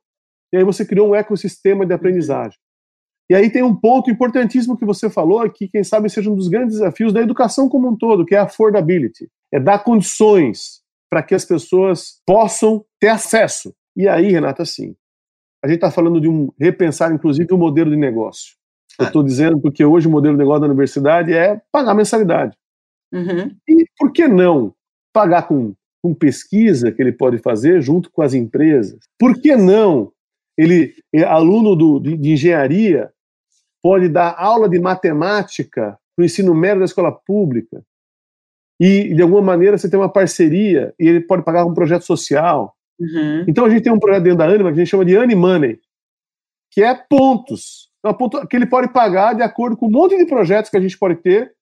E 0.53 0.57
aí 0.57 0.63
você 0.63 0.85
criou 0.85 1.09
um 1.09 1.15
ecossistema 1.15 1.85
de 1.85 1.93
aprendizagem. 1.93 2.57
E 3.27 3.33
aí 3.33 3.49
tem 3.49 3.63
um 3.63 3.75
ponto 3.75 4.11
importantíssimo 4.11 4.77
que 4.77 4.85
você 4.85 5.09
falou, 5.09 5.49
que 5.49 5.67
quem 5.67 5.83
sabe 5.83 6.09
seja 6.09 6.29
um 6.29 6.35
dos 6.35 6.47
grandes 6.47 6.75
desafios 6.75 7.11
da 7.11 7.21
educação 7.21 7.67
como 7.67 7.89
um 7.89 7.97
todo, 7.97 8.23
que 8.23 8.35
é 8.35 8.37
a 8.37 8.43
affordability. 8.43 9.27
É 9.51 9.59
dar 9.59 9.79
condições 9.79 10.83
para 11.09 11.23
que 11.23 11.33
as 11.33 11.43
pessoas 11.43 12.21
possam 12.25 12.85
ter 12.99 13.07
acesso. 13.07 13.73
E 13.95 14.07
aí, 14.07 14.31
Renata, 14.31 14.63
sim, 14.63 14.95
a 15.63 15.67
gente 15.67 15.77
está 15.77 15.89
falando 15.89 16.21
de 16.21 16.27
um 16.27 16.51
repensar, 16.59 17.11
inclusive, 17.11 17.51
o 17.51 17.57
modelo 17.57 17.89
de 17.89 17.97
negócio. 17.97 18.55
Eu 18.99 19.07
estou 19.07 19.23
dizendo 19.23 19.59
porque 19.59 19.83
hoje 19.83 20.07
o 20.07 20.11
modelo 20.11 20.35
de 20.35 20.39
negócio 20.39 20.61
da 20.61 20.67
universidade 20.67 21.33
é 21.33 21.61
pagar 21.71 21.93
mensalidade. 21.93 22.57
Uhum. 23.13 23.55
E 23.67 23.85
por 23.97 24.11
que 24.11 24.27
não 24.27 24.73
pagar 25.13 25.47
com, 25.47 25.73
com 26.01 26.13
pesquisa 26.13 26.91
que 26.91 27.01
ele 27.01 27.11
pode 27.11 27.37
fazer 27.39 27.81
junto 27.81 28.11
com 28.11 28.21
as 28.21 28.33
empresas? 28.33 28.99
Por 29.17 29.39
que 29.39 29.55
não 29.55 30.11
ele, 30.57 30.93
é 31.13 31.23
aluno 31.23 31.75
do, 31.75 31.99
de, 31.99 32.17
de 32.17 32.31
engenharia, 32.31 33.11
pode 33.81 34.09
dar 34.09 34.35
aula 34.37 34.69
de 34.69 34.79
matemática 34.79 35.97
para 36.15 36.23
o 36.23 36.25
ensino 36.25 36.53
médio 36.53 36.79
da 36.79 36.85
escola 36.85 37.11
pública? 37.11 37.83
E, 38.79 39.13
de 39.13 39.21
alguma 39.21 39.41
maneira, 39.41 39.77
você 39.77 39.89
tem 39.89 39.99
uma 39.99 40.11
parceria 40.11 40.93
e 40.99 41.07
ele 41.07 41.21
pode 41.21 41.43
pagar 41.43 41.65
um 41.65 41.73
projeto 41.73 42.03
social. 42.03 42.75
Uhum. 42.99 43.45
Então, 43.47 43.65
a 43.65 43.69
gente 43.69 43.83
tem 43.83 43.93
um 43.93 43.99
projeto 43.99 44.23
dentro 44.23 44.39
da 44.39 44.45
Anima 44.45 44.71
que 44.71 44.79
a 44.79 44.83
gente 44.83 44.89
chama 44.89 45.05
de 45.05 45.35
Money, 45.35 45.79
que 46.71 46.83
é 46.83 46.93
pontos 46.93 47.89
que 48.49 48.55
ele 48.55 48.65
pode 48.67 48.91
pagar 48.91 49.33
de 49.33 49.41
acordo 49.41 49.75
com 49.75 49.87
um 49.87 49.91
monte 49.91 50.17
de 50.17 50.25
projetos 50.25 50.69
que 50.69 50.77
a 50.77 50.81
gente 50.81 50.97
pode 50.97 51.15
ter, 51.17 51.53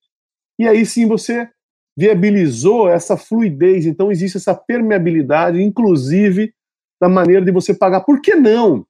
e 0.59 0.67
aí 0.67 0.85
sim 0.85 1.07
você 1.07 1.49
viabilizou 1.95 2.89
essa 2.89 3.15
fluidez, 3.15 3.85
então 3.85 4.11
existe 4.11 4.37
essa 4.37 4.55
permeabilidade, 4.55 5.61
inclusive 5.61 6.53
da 7.01 7.07
maneira 7.07 7.43
de 7.43 7.51
você 7.51 7.73
pagar. 7.73 8.01
Por 8.01 8.21
que 8.21 8.35
não? 8.35 8.85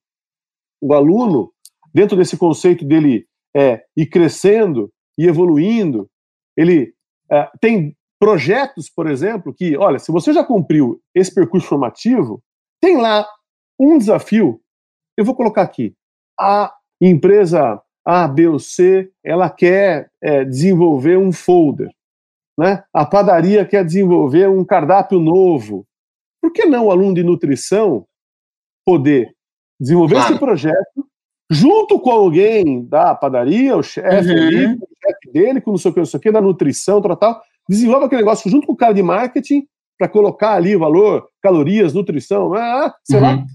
O 0.82 0.94
aluno, 0.94 1.52
dentro 1.94 2.16
desse 2.16 2.38
conceito 2.38 2.86
dele 2.86 3.28
é, 3.56 3.84
ir 3.96 4.08
crescendo 4.08 4.92
e 5.18 5.28
evoluindo, 5.28 6.10
ele 6.56 6.94
é, 7.32 7.50
tem 7.60 7.96
projetos, 8.20 8.90
por 8.90 9.10
exemplo, 9.10 9.54
que, 9.54 9.76
olha, 9.76 10.00
se 10.00 10.12
você 10.12 10.32
já 10.32 10.44
cumpriu 10.44 11.02
esse 11.14 11.34
percurso 11.34 11.68
formativo, 11.68 12.42
tem 12.82 12.98
lá 12.98 13.28
um 13.80 13.98
desafio. 13.98 14.62
Eu 15.18 15.26
vou 15.26 15.36
colocar 15.36 15.62
aqui. 15.62 15.94
A 16.40 16.74
empresa 17.10 17.82
A, 18.06 18.28
B 18.28 18.48
ou 18.48 18.60
C, 18.60 19.12
ela 19.24 19.50
quer 19.50 20.10
é, 20.22 20.44
desenvolver 20.44 21.18
um 21.18 21.32
folder. 21.32 21.90
Né? 22.58 22.84
A 22.94 23.06
padaria 23.06 23.66
quer 23.66 23.84
desenvolver 23.84 24.48
um 24.48 24.64
cardápio 24.64 25.20
novo. 25.20 25.86
Por 26.42 26.52
que 26.52 26.66
não 26.66 26.88
o 26.88 26.92
aluno 26.92 27.16
de 27.16 27.24
nutrição 27.24 28.06
poder 28.86 29.34
desenvolver 29.80 30.16
claro. 30.16 30.32
esse 30.32 30.40
projeto 30.40 31.08
junto 31.50 32.00
com 32.00 32.12
alguém 32.12 32.86
da 32.86 33.14
padaria, 33.14 33.78
o 33.78 33.84
chefe 33.84 34.32
uhum. 34.32 34.48
ali, 34.48 34.66
o 34.66 34.88
chefe 35.02 35.32
dele, 35.32 35.62
com 35.62 35.72
não 35.72 35.78
sei 35.78 35.92
o 35.92 35.94
que, 35.94 36.00
não 36.00 36.06
sei 36.06 36.18
o 36.18 36.22
que, 36.22 36.32
da 36.32 36.42
nutrição, 36.42 37.02
tal, 37.02 37.16
tal, 37.16 37.42
desenvolve 37.70 38.06
aquele 38.06 38.22
negócio 38.22 38.50
junto 38.50 38.66
com 38.66 38.74
o 38.74 38.78
cara 38.78 38.94
de 38.94 39.04
marketing 39.04 39.68
para 39.98 40.10
colocar 40.10 40.54
ali 40.54 40.76
o 40.76 40.80
valor, 40.80 41.28
calorias, 41.42 41.94
nutrição, 41.94 42.54
ah, 42.54 42.94
sei 43.04 43.18
uhum. 43.18 43.24
lá, 43.24 43.46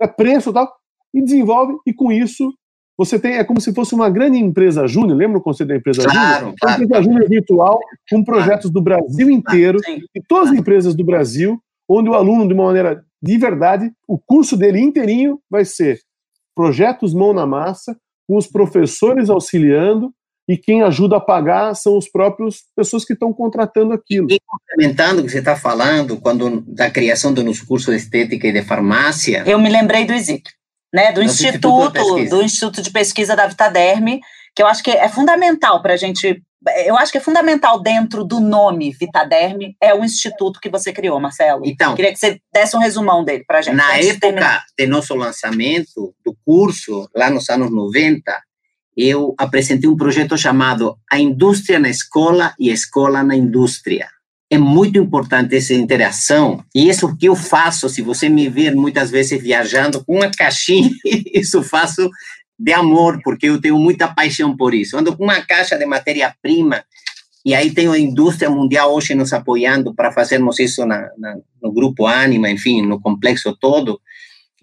é 0.00 0.06
preço 0.06 0.50
e 0.50 0.52
tal, 0.52 0.76
e 1.14 1.22
desenvolve, 1.22 1.76
e 1.86 1.92
com 1.92 2.12
isso 2.12 2.52
você 2.96 3.18
tem, 3.18 3.36
é 3.36 3.44
como 3.44 3.60
se 3.60 3.74
fosse 3.74 3.94
uma 3.94 4.08
grande 4.08 4.38
empresa 4.38 4.86
júnior, 4.86 5.18
lembra 5.18 5.38
o 5.38 5.42
conceito 5.42 5.68
da 5.68 5.76
empresa 5.76 6.02
claro, 6.02 6.38
júnior? 6.38 6.54
Claro, 6.58 6.76
uma 6.76 6.84
empresa 6.84 7.02
júnior 7.02 7.28
virtual 7.28 7.78
com 8.10 8.24
projetos 8.24 8.70
do 8.70 8.80
Brasil 8.80 9.30
inteiro, 9.30 9.78
e 10.14 10.22
todas 10.26 10.50
as 10.50 10.58
empresas 10.58 10.94
do 10.94 11.04
Brasil, 11.04 11.60
onde 11.88 12.08
o 12.08 12.14
aluno, 12.14 12.48
de 12.48 12.54
uma 12.54 12.64
maneira 12.64 13.04
de 13.22 13.38
verdade, 13.38 13.90
o 14.06 14.18
curso 14.18 14.56
dele 14.56 14.80
inteirinho 14.80 15.38
vai 15.50 15.64
ser 15.64 16.00
projetos 16.54 17.12
mão 17.12 17.34
na 17.34 17.46
massa, 17.46 17.96
com 18.26 18.36
os 18.36 18.46
professores 18.46 19.28
auxiliando, 19.28 20.12
e 20.48 20.56
quem 20.56 20.82
ajuda 20.82 21.16
a 21.16 21.20
pagar 21.20 21.74
são 21.74 21.98
os 21.98 22.08
próprios 22.08 22.64
pessoas 22.74 23.04
que 23.04 23.12
estão 23.12 23.32
contratando 23.32 23.92
aquilo. 23.92 24.28
E 24.30 24.40
complementando 24.46 25.20
o 25.20 25.24
que 25.24 25.30
você 25.30 25.40
está 25.40 25.56
falando, 25.56 26.18
quando 26.18 26.62
da 26.62 26.88
criação 26.88 27.34
dos 27.34 27.60
cursos 27.60 27.94
de 27.94 28.00
estética 28.00 28.46
e 28.46 28.52
de 28.52 28.62
farmácia. 28.62 29.42
Eu 29.46 29.58
me 29.58 29.68
lembrei 29.68 30.04
do 30.06 30.12
ISIC 30.12 30.48
né, 30.96 31.12
do 31.12 31.22
instituto, 31.22 31.98
instituto 31.98 32.30
do 32.30 32.42
Instituto 32.42 32.82
de 32.82 32.90
Pesquisa 32.90 33.36
da 33.36 33.46
Vitaderme, 33.46 34.22
que 34.54 34.62
eu 34.62 34.66
acho 34.66 34.82
que 34.82 34.90
é 34.90 35.10
fundamental 35.10 35.82
para 35.82 35.92
a 35.92 35.96
gente. 35.96 36.42
Eu 36.86 36.96
acho 36.96 37.12
que 37.12 37.18
é 37.18 37.20
fundamental 37.20 37.78
dentro 37.78 38.24
do 38.24 38.40
nome 38.40 38.90
Vitaderme 38.98 39.76
é 39.78 39.94
o 39.94 40.02
instituto 40.02 40.58
que 40.58 40.70
você 40.70 40.94
criou, 40.94 41.20
Marcelo. 41.20 41.60
Então, 41.66 41.94
queria 41.94 42.12
que 42.12 42.18
você 42.18 42.40
desse 42.50 42.74
um 42.74 42.80
resumão 42.80 43.22
dele 43.22 43.44
para 43.46 43.58
a 43.58 43.62
gente. 43.62 43.76
Na 43.76 43.98
época 43.98 44.64
de 44.76 44.86
nosso 44.86 45.14
lançamento 45.14 46.14
do 46.24 46.34
curso, 46.46 47.06
lá 47.14 47.28
nos 47.28 47.50
anos 47.50 47.70
90, 47.70 48.42
eu 48.96 49.34
apresentei 49.36 49.90
um 49.90 49.96
projeto 49.96 50.38
chamado 50.38 50.96
A 51.12 51.18
Indústria 51.18 51.78
na 51.78 51.90
Escola 51.90 52.54
e 52.58 52.70
a 52.70 52.74
Escola 52.74 53.22
na 53.22 53.36
Indústria 53.36 54.08
é 54.50 54.58
muito 54.58 54.98
importante 54.98 55.56
essa 55.56 55.74
interação. 55.74 56.62
E 56.74 56.88
isso 56.88 57.16
que 57.16 57.26
eu 57.26 57.34
faço, 57.34 57.88
se 57.88 58.00
você 58.00 58.28
me 58.28 58.48
ver 58.48 58.74
muitas 58.74 59.10
vezes 59.10 59.42
viajando 59.42 60.04
com 60.04 60.16
uma 60.16 60.30
caixinha, 60.30 60.90
isso 61.34 61.62
faço 61.62 62.08
de 62.58 62.72
amor, 62.72 63.20
porque 63.22 63.46
eu 63.46 63.60
tenho 63.60 63.78
muita 63.78 64.08
paixão 64.08 64.56
por 64.56 64.72
isso. 64.72 64.96
Ando 64.96 65.16
com 65.16 65.24
uma 65.24 65.40
caixa 65.42 65.76
de 65.76 65.84
matéria-prima, 65.84 66.84
e 67.44 67.54
aí 67.54 67.70
tem 67.70 67.88
a 67.88 67.98
indústria 67.98 68.50
mundial 68.50 68.92
hoje 68.92 69.14
nos 69.14 69.32
apoiando 69.32 69.94
para 69.94 70.10
fazermos 70.10 70.58
isso 70.58 70.84
na, 70.84 71.08
na, 71.16 71.36
no 71.62 71.72
grupo 71.72 72.06
Anima, 72.06 72.50
enfim, 72.50 72.82
no 72.82 73.00
complexo 73.00 73.56
todo. 73.60 74.00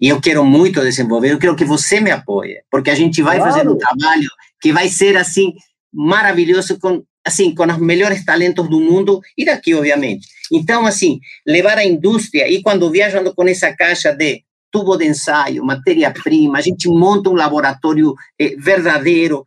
E 0.00 0.08
eu 0.08 0.20
quero 0.20 0.44
muito 0.44 0.82
desenvolver, 0.82 1.32
eu 1.32 1.38
quero 1.38 1.56
que 1.56 1.64
você 1.64 2.00
me 2.00 2.10
apoie, 2.10 2.62
porque 2.70 2.90
a 2.90 2.94
gente 2.94 3.22
vai 3.22 3.38
claro. 3.38 3.52
fazer 3.52 3.68
um 3.68 3.78
trabalho 3.78 4.28
que 4.60 4.72
vai 4.72 4.88
ser 4.88 5.16
assim 5.16 5.54
maravilhoso 5.92 6.78
com 6.78 7.02
assim, 7.24 7.54
com 7.54 7.64
os 7.64 7.78
melhores 7.78 8.24
talentos 8.24 8.68
do 8.68 8.80
mundo 8.80 9.20
e 9.36 9.44
daqui, 9.44 9.74
obviamente. 9.74 10.28
Então, 10.52 10.84
assim, 10.84 11.20
levar 11.46 11.78
a 11.78 11.84
indústria 11.84 12.50
e 12.50 12.62
quando 12.62 12.90
viajando 12.90 13.34
com 13.34 13.48
essa 13.48 13.74
caixa 13.74 14.12
de 14.12 14.42
tubo 14.70 14.96
de 14.96 15.06
ensaio, 15.06 15.64
matéria-prima, 15.64 16.58
a 16.58 16.60
gente 16.60 16.88
monta 16.88 17.30
um 17.30 17.34
laboratório 17.34 18.14
eh, 18.38 18.56
verdadeiro, 18.58 19.44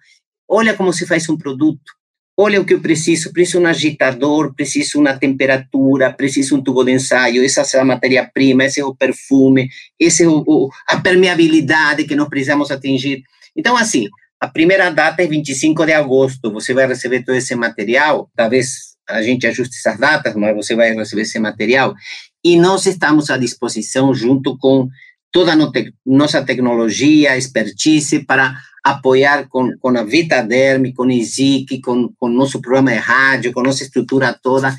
olha 0.50 0.74
como 0.74 0.94
se 0.94 1.06
faz 1.06 1.30
um 1.30 1.38
produto. 1.38 1.98
olha 2.40 2.62
o 2.62 2.66
que 2.66 2.76
eu 2.76 2.80
preciso, 2.80 3.34
preciso 3.34 3.60
um 3.60 3.66
agitador, 3.66 4.54
preciso 4.54 5.00
uma 5.00 5.18
temperatura, 5.18 6.14
preciso 6.14 6.56
um 6.56 6.62
tubo 6.64 6.84
de 6.84 6.92
ensaio, 6.92 7.44
essa 7.44 7.66
é 7.76 7.80
a 7.80 7.86
matéria-prima, 7.86 8.64
esse 8.64 8.80
é 8.80 8.86
o 8.86 8.96
perfume, 8.96 9.70
esse 10.00 10.24
é 10.24 10.28
o, 10.28 10.44
o, 10.46 10.70
a 10.88 10.98
permeabilidade 10.98 12.06
que 12.06 12.16
nós 12.16 12.30
precisamos 12.30 12.70
atingir. 12.70 13.24
Então, 13.56 13.76
assim, 13.76 14.08
a 14.40 14.48
primeira 14.48 14.90
data 14.90 15.24
é 15.24 15.28
25 15.28 15.86
de 15.86 15.94
agosto, 15.94 16.52
você 16.52 16.74
vai 16.74 16.88
receber 16.88 17.24
todo 17.24 17.36
esse 17.36 17.56
material, 17.56 18.30
talvez 18.36 18.96
a 19.10 19.22
gente 19.22 19.48
ajuste 19.48 19.78
essas 19.78 20.00
datas, 20.00 20.36
mas 20.36 20.56
você 20.56 20.76
vai 20.76 20.94
receber 20.94 21.24
esse 21.24 21.40
material, 21.40 21.96
e 22.44 22.58
nós 22.58 22.86
estamos 22.86 23.30
à 23.30 23.38
disposição 23.38 24.14
junto 24.14 24.58
com 24.58 24.88
toda 25.32 25.54
a 25.54 25.58
nossa 26.06 26.44
tecnologia, 26.44 27.38
expertise 27.38 28.24
para 28.24 28.56
apoiar 28.84 29.48
com, 29.50 29.72
com 29.80 29.90
a 29.90 30.04
Vitaderm, 30.04 30.94
com 30.94 31.04
o 31.04 31.12
ISIC, 31.12 31.82
com, 31.82 32.10
com 32.18 32.30
nosso 32.30 32.62
programa 32.62 32.92
de 32.92 32.98
rádio, 32.98 33.52
com 33.52 33.62
nossa 33.62 33.84
estrutura 33.84 34.38
toda, 34.42 34.76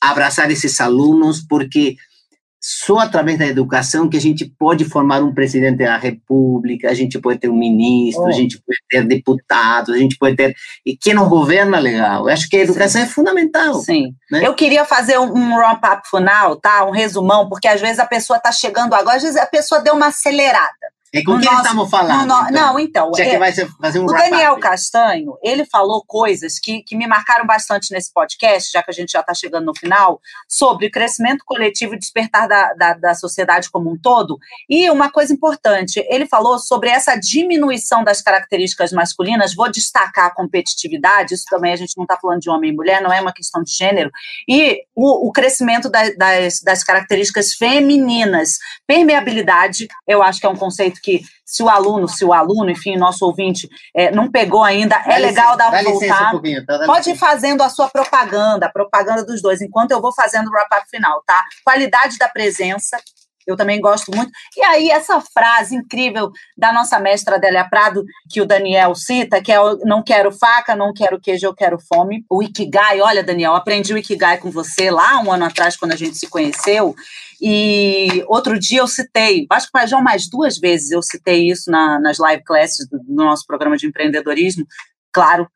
abraçar 0.00 0.50
esses 0.50 0.80
alunos, 0.80 1.40
porque 1.40 1.96
só 2.60 2.98
através 2.98 3.38
da 3.38 3.46
educação 3.46 4.08
que 4.08 4.16
a 4.16 4.20
gente 4.20 4.44
pode 4.58 4.84
formar 4.84 5.22
um 5.22 5.32
presidente 5.32 5.78
da 5.78 5.96
república, 5.96 6.90
a 6.90 6.94
gente 6.94 7.18
pode 7.18 7.38
ter 7.38 7.48
um 7.48 7.56
ministro, 7.56 8.24
oh. 8.24 8.28
a 8.28 8.32
gente 8.32 8.60
pode 8.60 8.78
ter 8.88 9.04
deputados, 9.06 9.94
a 9.94 9.98
gente 9.98 10.16
pode 10.18 10.36
ter... 10.36 10.54
E 10.84 10.96
quem 10.96 11.14
não 11.14 11.28
governa, 11.28 11.78
legal. 11.78 12.28
Eu 12.28 12.32
acho 12.32 12.48
que 12.48 12.56
a 12.56 12.60
educação 12.60 13.00
Sim. 13.00 13.06
é 13.06 13.10
fundamental. 13.10 13.74
Sim. 13.74 14.14
Né? 14.30 14.46
Eu 14.46 14.54
queria 14.54 14.84
fazer 14.84 15.18
um, 15.18 15.32
um 15.32 15.56
wrap-up 15.56 16.08
final, 16.08 16.56
tá? 16.56 16.84
Um 16.84 16.90
resumão, 16.90 17.48
porque 17.48 17.68
às 17.68 17.80
vezes 17.80 17.98
a 17.98 18.06
pessoa 18.06 18.36
está 18.36 18.50
chegando 18.50 18.94
agora, 18.94 19.16
às 19.16 19.22
vezes 19.22 19.36
a 19.36 19.46
pessoa 19.46 19.80
deu 19.80 19.94
uma 19.94 20.08
acelerada. 20.08 20.68
E 21.12 21.24
com 21.24 21.40
quem 21.40 21.52
estamos 21.52 21.90
falando? 21.90 22.26
No, 22.26 22.34
então? 22.34 22.50
Não, 22.50 22.78
então. 22.78 23.10
Já 23.16 23.24
é, 23.24 23.30
que 23.30 23.38
vai 23.38 23.52
fazer 23.52 23.98
um 23.98 24.04
o 24.04 24.06
Daniel 24.06 24.58
Castanho, 24.58 25.38
ele 25.42 25.64
falou 25.64 26.04
coisas 26.06 26.58
que, 26.58 26.82
que 26.82 26.96
me 26.96 27.06
marcaram 27.06 27.46
bastante 27.46 27.92
nesse 27.92 28.12
podcast, 28.12 28.70
já 28.70 28.82
que 28.82 28.90
a 28.90 28.94
gente 28.94 29.12
já 29.12 29.20
está 29.20 29.32
chegando 29.32 29.64
no 29.64 29.74
final, 29.74 30.20
sobre 30.46 30.90
crescimento 30.90 31.44
coletivo 31.46 31.94
e 31.94 31.98
despertar 31.98 32.46
da, 32.46 32.74
da, 32.74 32.94
da, 32.94 33.14
sociedade 33.14 33.70
como 33.70 33.90
um 33.90 33.98
todo. 33.98 34.38
E 34.68 34.90
uma 34.90 35.10
coisa 35.10 35.32
importante, 35.32 36.04
ele 36.10 36.26
falou 36.26 36.58
sobre 36.58 36.90
essa 36.90 37.16
diminuição 37.16 38.04
das 38.04 38.20
características 38.20 38.92
masculinas. 38.92 39.54
Vou 39.54 39.70
destacar 39.70 40.26
a 40.26 40.34
competitividade, 40.34 41.34
isso 41.34 41.44
também 41.48 41.72
a 41.72 41.76
gente 41.76 41.96
não 41.96 42.04
está 42.04 42.18
falando 42.20 42.40
de 42.40 42.50
homem 42.50 42.70
e 42.70 42.76
mulher, 42.76 43.00
não 43.00 43.12
é 43.12 43.20
uma 43.20 43.32
questão 43.32 43.62
de 43.62 43.72
gênero. 43.72 44.10
E 44.46 44.82
o, 44.94 45.28
o 45.28 45.32
crescimento 45.32 45.88
da, 45.88 46.10
das, 46.10 46.60
das 46.60 46.84
características 46.84 47.54
femininas. 47.54 48.58
Permeabilidade, 48.86 49.86
eu 50.06 50.22
acho 50.22 50.40
que 50.40 50.46
é 50.46 50.48
um 50.48 50.56
conceito 50.56 50.97
que 51.00 51.22
se 51.44 51.62
o 51.62 51.68
aluno, 51.68 52.08
se 52.08 52.24
o 52.24 52.32
aluno, 52.32 52.70
enfim, 52.70 52.96
nosso 52.96 53.24
ouvinte 53.24 53.68
é, 53.94 54.10
não 54.10 54.30
pegou 54.30 54.62
ainda, 54.62 54.96
é 54.96 55.08
dá 55.08 55.14
é 55.14 55.18
legal 55.18 55.56
dar 55.56 55.72
um 55.72 55.84
voltar. 55.84 56.34
Um 56.34 56.64
tá? 56.66 56.86
Pode 56.86 57.10
ir 57.10 57.16
fazendo 57.16 57.62
a 57.62 57.68
sua 57.68 57.88
propaganda, 57.88 58.66
a 58.66 58.70
propaganda 58.70 59.24
dos 59.24 59.40
dois, 59.40 59.62
enquanto 59.62 59.92
eu 59.92 60.00
vou 60.00 60.12
fazendo 60.12 60.48
o 60.48 60.50
wrap-up 60.50 60.86
final, 60.90 61.22
tá? 61.26 61.42
Qualidade 61.64 62.18
da 62.18 62.28
presença, 62.28 62.98
eu 63.48 63.56
também 63.56 63.80
gosto 63.80 64.14
muito. 64.14 64.30
E 64.54 64.62
aí, 64.62 64.90
essa 64.90 65.20
frase 65.20 65.74
incrível 65.74 66.30
da 66.56 66.70
nossa 66.70 67.00
mestra 67.00 67.36
Adélia 67.36 67.66
Prado, 67.68 68.04
que 68.30 68.42
o 68.42 68.46
Daniel 68.46 68.94
cita, 68.94 69.42
que 69.42 69.50
é 69.50 69.56
não 69.84 70.02
quero 70.02 70.30
faca, 70.30 70.76
não 70.76 70.92
quero 70.92 71.18
queijo, 71.18 71.46
eu 71.46 71.54
quero 71.54 71.78
fome. 71.80 72.24
O 72.30 72.42
Ikigai, 72.42 73.00
olha, 73.00 73.24
Daniel, 73.24 73.54
aprendi 73.54 73.94
o 73.94 73.98
Ikigai 73.98 74.36
com 74.36 74.50
você 74.50 74.90
lá 74.90 75.18
um 75.20 75.32
ano 75.32 75.46
atrás, 75.46 75.76
quando 75.76 75.92
a 75.92 75.96
gente 75.96 76.18
se 76.18 76.28
conheceu. 76.28 76.94
E 77.40 78.22
outro 78.28 78.58
dia 78.58 78.80
eu 78.80 78.86
citei, 78.86 79.46
acho 79.50 79.70
que 79.72 79.86
já 79.86 79.96
umas 79.96 80.28
duas 80.28 80.58
vezes 80.58 80.90
eu 80.90 81.02
citei 81.02 81.48
isso 81.48 81.70
na, 81.70 81.98
nas 81.98 82.18
live 82.18 82.44
classes 82.44 82.86
do, 82.86 82.98
do 82.98 83.14
nosso 83.14 83.46
programa 83.46 83.76
de 83.76 83.86
empreendedorismo. 83.86 84.66
Claro, 85.10 85.48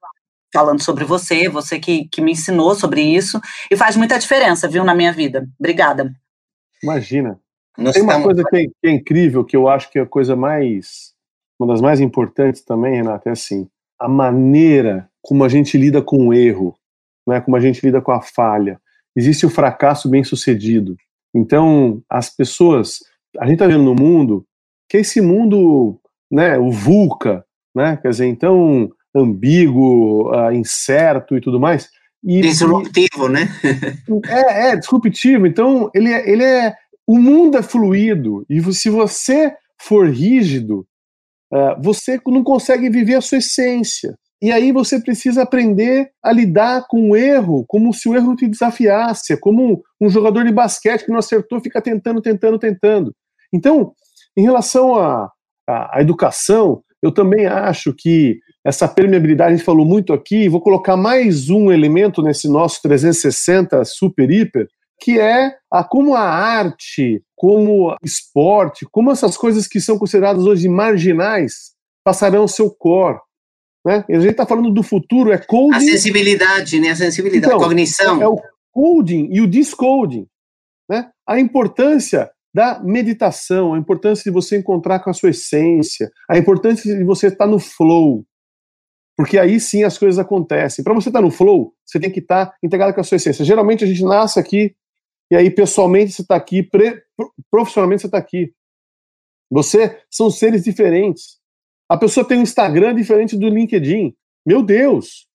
falando 0.51 0.83
sobre 0.83 1.05
você, 1.05 1.49
você 1.49 1.79
que, 1.79 2.09
que 2.09 2.23
me 2.23 2.33
ensinou 2.33 2.75
sobre 2.75 3.03
isso, 3.03 3.39
e 3.71 3.77
faz 3.77 3.97
muita 3.97 4.19
diferença, 4.19 4.69
viu, 4.69 4.83
na 4.83 4.95
minha 4.95 5.13
vida. 5.13 5.47
Obrigada. 5.59 6.11
Imagina. 6.83 7.39
Nós 7.77 7.95
Tem 7.95 8.03
uma 8.03 8.13
estamos... 8.13 8.25
coisa 8.25 8.45
que 8.49 8.57
é, 8.57 8.67
que 8.67 8.87
é, 8.87 8.91
incrível, 8.91 9.45
que 9.45 9.57
eu 9.57 9.69
acho 9.69 9.91
que 9.91 9.99
é 9.99 10.03
a 10.03 10.07
coisa 10.07 10.37
mais. 10.37 11.13
Uma 11.59 11.73
das 11.73 11.81
mais 11.81 12.01
importantes 12.01 12.63
também, 12.63 12.97
Renata, 12.97 13.29
é 13.29 13.33
assim: 13.33 13.69
a 13.99 14.09
maneira 14.09 15.09
como 15.23 15.45
a 15.45 15.49
gente 15.49 15.79
lida 15.79 16.03
com 16.03 16.29
o 16.29 16.35
erro, 16.35 16.77
né, 17.27 17.41
como 17.41 17.57
a 17.57 17.61
gente 17.61 17.85
lida 17.85 18.01
com 18.01 18.11
a 18.11 18.21
falha. 18.21 18.81
Existe 19.15 19.47
o 19.47 19.51
fracasso 19.51 20.09
bem 20.09 20.25
sucedido. 20.25 20.97
Então, 21.35 22.03
as 22.11 22.29
pessoas. 22.29 22.99
A 23.39 23.45
gente 23.47 23.55
está 23.55 23.67
vendo 23.67 23.85
no 23.85 23.95
mundo 23.95 24.45
que 24.89 24.99
esse 24.99 25.23
mundo, 25.23 25.99
né, 26.31 26.59
o 26.59 26.71
VUCA, 26.71 27.45
né, 27.75 27.97
quer 27.97 28.11
dizer, 28.11 28.27
então, 28.27 28.91
ambíguo, 29.15 30.31
uh, 30.31 30.53
incerto 30.53 31.35
e 31.37 31.41
tudo 31.41 31.59
mais. 31.59 31.89
E, 32.23 32.41
disruptivo, 32.43 33.29
né? 33.29 33.49
é, 34.29 34.69
é, 34.69 34.77
disruptivo. 34.77 35.47
Então, 35.47 35.91
ele 35.95 36.13
é, 36.13 36.31
ele 36.31 36.45
é 36.45 36.75
o 37.07 37.19
mundo 37.19 37.59
é 37.59 37.63
fluido 37.63 38.45
e 38.49 38.61
se 38.73 38.89
você 38.89 39.55
for 39.81 40.09
rígido, 40.09 40.87
é, 41.53 41.77
você 41.81 42.21
não 42.27 42.43
consegue 42.43 42.89
viver 42.89 43.15
a 43.15 43.21
sua 43.21 43.39
essência. 43.39 44.17
E 44.41 44.51
aí 44.51 44.73
você 44.73 45.01
precisa 45.01 45.43
aprender 45.43 46.11
a 46.23 46.33
lidar 46.33 46.87
com 46.89 47.11
o 47.11 47.17
erro, 47.17 47.65
como 47.69 47.93
se 47.93 48.09
o 48.09 48.17
erro 48.17 48.35
te 48.35 48.49
desafiasse, 48.49 49.39
como 49.39 49.83
um 50.01 50.09
jogador 50.09 50.45
de 50.45 50.53
basquete 50.53 51.05
que 51.05 51.13
não 51.13 51.19
acertou, 51.19 51.61
fica 51.61 51.81
tentando, 51.81 52.21
tentando, 52.21 52.59
tentando. 52.59 53.15
Então, 53.53 53.93
em 54.37 54.43
relação 54.43 54.97
à, 54.97 55.31
à, 55.69 55.99
à 55.99 56.01
educação, 56.01 56.83
eu 57.01 57.13
também 57.13 57.47
acho 57.47 57.95
que 57.97 58.39
essa 58.65 58.89
permeabilidade, 58.89 59.53
a 59.53 59.57
gente 59.57 59.65
falou 59.65 59.85
muito 59.85 60.13
aqui, 60.13 60.49
vou 60.49 60.61
colocar 60.61 60.97
mais 60.97 61.51
um 61.51 61.71
elemento 61.71 62.23
nesse 62.23 62.49
nosso 62.49 62.81
360 62.83 63.85
super 63.85 64.31
hiper, 64.31 64.67
que 65.03 65.19
é 65.19 65.57
a, 65.69 65.83
como 65.83 66.15
a 66.15 66.23
arte, 66.23 67.21
como 67.35 67.97
esporte, 68.05 68.87
como 68.89 69.11
essas 69.11 69.37
coisas 69.37 69.67
que 69.67 69.81
são 69.81 69.99
consideradas 69.99 70.45
hoje 70.45 70.69
marginais 70.69 71.73
passarão 72.05 72.43
ao 72.43 72.49
seu 72.49 72.71
core. 72.71 73.19
Né? 73.85 74.05
A 74.09 74.21
gente 74.21 74.31
está 74.31 74.47
falando 74.47 74.71
do 74.71 74.83
futuro, 74.83 75.33
é 75.33 75.39
coding. 75.39 75.75
A 75.75 75.81
sensibilidade, 75.81 76.79
né? 76.79 76.91
A 76.91 76.97
sensibilidade, 76.97 77.53
então, 77.53 77.59
a 77.59 77.65
cognição. 77.65 78.23
É 78.23 78.29
o 78.29 78.41
coding 78.71 79.29
e 79.33 79.41
o 79.41 79.49
descoding. 79.49 80.25
Né? 80.89 81.11
A 81.29 81.41
importância 81.41 82.31
da 82.55 82.81
meditação, 82.81 83.75
a 83.75 83.79
importância 83.79 84.23
de 84.23 84.31
você 84.31 84.57
encontrar 84.57 85.01
com 85.01 85.11
a 85.11 85.15
sua 85.15 85.31
essência, 85.31 86.13
a 86.31 86.39
importância 86.39 86.97
de 86.97 87.03
você 87.03 87.27
estar 87.27 87.47
tá 87.47 87.51
no 87.51 87.59
flow. 87.59 88.25
Porque 89.17 89.37
aí 89.37 89.59
sim 89.59 89.83
as 89.83 89.99
coisas 89.99 90.19
acontecem. 90.19 90.85
Para 90.85 90.95
você 90.95 91.09
estar 91.09 91.19
tá 91.19 91.25
no 91.25 91.31
flow, 91.31 91.73
você 91.85 91.99
tem 91.99 92.11
que 92.11 92.21
estar 92.21 92.47
tá 92.47 92.55
integrado 92.63 92.95
com 92.95 93.01
a 93.01 93.05
sua 93.05 93.17
essência. 93.17 93.45
Geralmente 93.45 93.83
a 93.83 93.87
gente 93.87 94.05
nasce 94.05 94.39
aqui 94.39 94.77
e 95.33 95.35
aí 95.35 95.51
pessoalmente 95.51 96.13
você 96.13 96.21
está 96.21 96.37
aqui, 96.37 96.63
profissionalmente 97.51 98.03
você 98.03 98.07
está 98.07 98.19
aqui. 98.19 98.53
Você 99.51 99.99
são 100.11 100.31
seres 100.31 100.63
diferentes. 100.63 101.39
A 101.89 101.97
pessoa 101.97 102.29
tem 102.29 102.39
um 102.39 102.43
Instagram 102.43 102.95
diferente 102.95 103.35
do 103.39 103.49
LinkedIn. 103.49 104.15
Meu 104.45 104.63
Deus! 104.63 105.27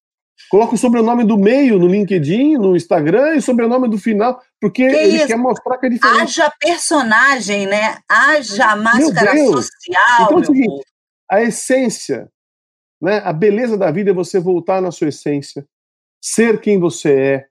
Coloca 0.51 0.75
o 0.75 0.77
sobrenome 0.77 1.23
do 1.23 1.35
meio 1.35 1.79
no 1.79 1.87
LinkedIn, 1.87 2.57
no 2.57 2.75
Instagram 2.75 3.33
e 3.33 3.37
o 3.39 3.41
sobrenome 3.41 3.89
do 3.89 3.97
final, 3.97 4.39
porque 4.61 4.87
que 4.87 4.95
ele 4.95 5.17
isso? 5.17 5.25
quer 5.25 5.35
mostrar 5.35 5.79
que 5.79 5.87
é 5.87 5.89
diferente. 5.89 6.21
Haja 6.21 6.53
personagem, 6.59 7.65
né? 7.65 7.97
Haja 8.07 8.75
máscara 8.75 9.35
social. 9.35 10.25
Então 10.25 10.37
é 10.37 10.41
o 10.41 10.45
seguinte, 10.45 10.85
a 11.27 11.41
essência, 11.41 12.31
né? 13.01 13.17
a 13.25 13.33
beleza 13.33 13.75
da 13.75 13.89
vida 13.89 14.11
é 14.11 14.13
você 14.13 14.39
voltar 14.39 14.79
na 14.79 14.91
sua 14.91 15.07
essência, 15.07 15.67
ser 16.21 16.61
quem 16.61 16.79
você 16.79 17.19
é, 17.19 17.47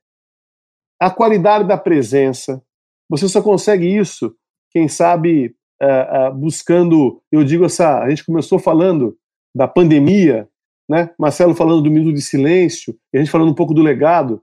a 1.00 1.10
qualidade 1.10 1.66
da 1.66 1.76
presença. 1.76 2.62
Você 3.08 3.28
só 3.28 3.42
consegue 3.42 3.86
isso, 3.86 4.34
quem 4.70 4.88
sabe, 4.88 5.54
uh, 5.82 6.30
uh, 6.30 6.34
buscando. 6.34 7.22
Eu 7.30 7.44
digo 7.44 7.64
essa. 7.64 8.00
A 8.00 8.08
gente 8.08 8.24
começou 8.24 8.58
falando 8.58 9.16
da 9.54 9.68
pandemia, 9.68 10.48
né? 10.88 11.10
Marcelo 11.18 11.54
falando 11.54 11.82
do 11.82 11.90
minuto 11.90 12.14
de 12.14 12.22
silêncio, 12.22 12.96
e 13.12 13.18
a 13.18 13.20
gente 13.20 13.30
falando 13.30 13.50
um 13.50 13.54
pouco 13.54 13.74
do 13.74 13.82
legado. 13.82 14.42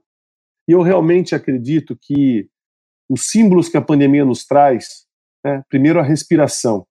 E 0.68 0.72
eu 0.72 0.82
realmente 0.82 1.34
acredito 1.34 1.96
que 2.00 2.48
os 3.08 3.26
símbolos 3.26 3.68
que 3.68 3.76
a 3.76 3.82
pandemia 3.82 4.24
nos 4.24 4.46
traz, 4.46 5.04
né? 5.44 5.62
primeiro 5.68 6.00
a 6.00 6.02
respiração, 6.02 6.86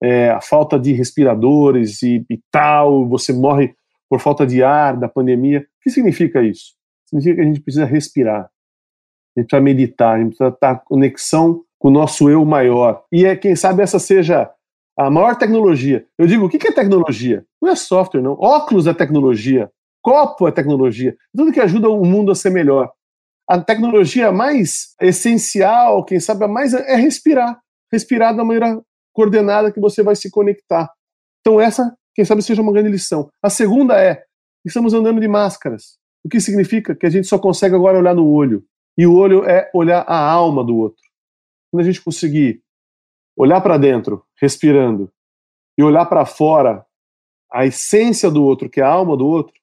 é, 0.00 0.30
a 0.30 0.40
falta 0.40 0.78
de 0.78 0.92
respiradores 0.92 2.02
e, 2.02 2.24
e 2.30 2.40
tal, 2.50 3.08
você 3.08 3.32
morre 3.32 3.74
por 4.08 4.20
falta 4.20 4.46
de 4.46 4.62
ar 4.62 4.96
da 4.96 5.08
pandemia. 5.08 5.60
O 5.60 5.82
que 5.82 5.90
significa 5.90 6.42
isso? 6.42 6.76
Significa 7.06 7.36
que 7.36 7.40
a 7.40 7.44
gente 7.44 7.60
precisa 7.60 7.84
respirar 7.84 8.48
a 9.36 9.40
gente 9.40 9.48
precisa 9.48 9.60
meditar, 9.60 10.16
a 10.16 10.18
gente 10.18 10.28
precisa 10.28 10.48
estar 10.48 10.74
em 10.74 10.84
conexão 10.84 11.62
com 11.78 11.88
o 11.88 11.90
nosso 11.90 12.30
eu 12.30 12.44
maior. 12.44 13.04
E 13.12 13.26
é, 13.26 13.36
quem 13.36 13.54
sabe 13.54 13.82
essa 13.82 13.98
seja 13.98 14.50
a 14.98 15.10
maior 15.10 15.36
tecnologia. 15.36 16.06
Eu 16.18 16.26
digo, 16.26 16.46
o 16.46 16.48
que 16.48 16.66
é 16.66 16.72
tecnologia? 16.72 17.44
Não 17.60 17.70
é 17.70 17.76
software, 17.76 18.22
não. 18.22 18.32
Óculos 18.32 18.86
é 18.86 18.94
tecnologia. 18.94 19.70
Copo 20.02 20.48
é 20.48 20.52
tecnologia. 20.52 21.16
Tudo 21.36 21.52
que 21.52 21.60
ajuda 21.60 21.90
o 21.90 22.04
mundo 22.04 22.32
a 22.32 22.34
ser 22.34 22.50
melhor. 22.50 22.90
A 23.48 23.60
tecnologia 23.60 24.32
mais 24.32 24.94
essencial, 25.00 26.04
quem 26.04 26.18
sabe 26.18 26.44
a 26.44 26.48
mais, 26.48 26.72
é 26.72 26.96
respirar. 26.96 27.60
Respirar 27.92 28.34
da 28.34 28.42
maneira 28.42 28.80
coordenada 29.12 29.70
que 29.70 29.80
você 29.80 30.02
vai 30.02 30.16
se 30.16 30.30
conectar. 30.30 30.90
Então 31.40 31.60
essa, 31.60 31.94
quem 32.14 32.24
sabe, 32.24 32.42
seja 32.42 32.62
uma 32.62 32.72
grande 32.72 32.88
lição. 32.88 33.28
A 33.42 33.50
segunda 33.50 34.00
é, 34.00 34.22
estamos 34.64 34.94
andando 34.94 35.20
de 35.20 35.28
máscaras. 35.28 35.98
o 36.24 36.28
que 36.28 36.40
significa 36.40 36.94
que 36.94 37.06
a 37.06 37.10
gente 37.10 37.26
só 37.26 37.38
consegue 37.38 37.74
agora 37.74 37.98
olhar 37.98 38.14
no 38.14 38.28
olho. 38.28 38.64
E 38.96 39.06
o 39.06 39.14
olho 39.14 39.44
é 39.44 39.70
olhar 39.74 40.00
a 40.02 40.18
alma 40.18 40.64
do 40.64 40.76
outro. 40.76 41.02
Quando 41.70 41.82
a 41.82 41.84
gente 41.84 42.02
conseguir 42.02 42.62
olhar 43.36 43.60
para 43.60 43.76
dentro, 43.76 44.24
respirando, 44.40 45.12
e 45.78 45.82
olhar 45.82 46.06
para 46.06 46.24
fora, 46.24 46.84
a 47.52 47.66
essência 47.66 48.30
do 48.30 48.42
outro, 48.42 48.68
que 48.68 48.80
é 48.80 48.84
a 48.84 48.88
alma 48.88 49.16
do 49.16 49.26
outro, 49.26 49.54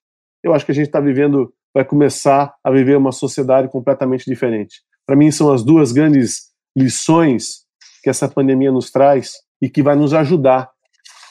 eu 0.43 0.53
acho 0.53 0.65
que 0.65 0.71
a 0.71 0.75
gente 0.75 0.87
está 0.87 0.99
vivendo, 0.99 1.53
vai 1.73 1.83
começar 1.83 2.53
a 2.63 2.69
viver 2.69 2.97
uma 2.97 3.11
sociedade 3.11 3.69
completamente 3.69 4.25
diferente. 4.25 4.81
Para 5.05 5.15
mim, 5.15 5.31
são 5.31 5.51
as 5.51 5.63
duas 5.63 5.91
grandes 5.91 6.51
lições 6.77 7.63
que 8.03 8.09
essa 8.09 8.27
pandemia 8.27 8.71
nos 8.71 8.91
traz 8.91 9.37
e 9.61 9.69
que 9.69 9.81
vai 9.81 9.95
nos 9.95 10.13
ajudar 10.13 10.69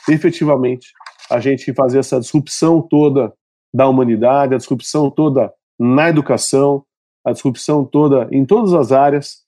efetivamente 0.09 0.89
a 1.31 1.39
gente 1.39 1.73
fazer 1.73 1.99
essa 1.99 2.19
disrupção 2.19 2.83
toda 2.83 3.33
da 3.73 3.87
humanidade, 3.89 4.55
a 4.55 4.59
disrupção 4.59 5.11
toda 5.11 5.53
na 5.79 6.09
educação, 6.09 6.85
a 7.25 7.33
disrupção 7.33 7.85
toda 7.85 8.29
em 8.33 8.45
todas 8.45 8.75
as 8.75 8.93
áreas, 8.93 9.43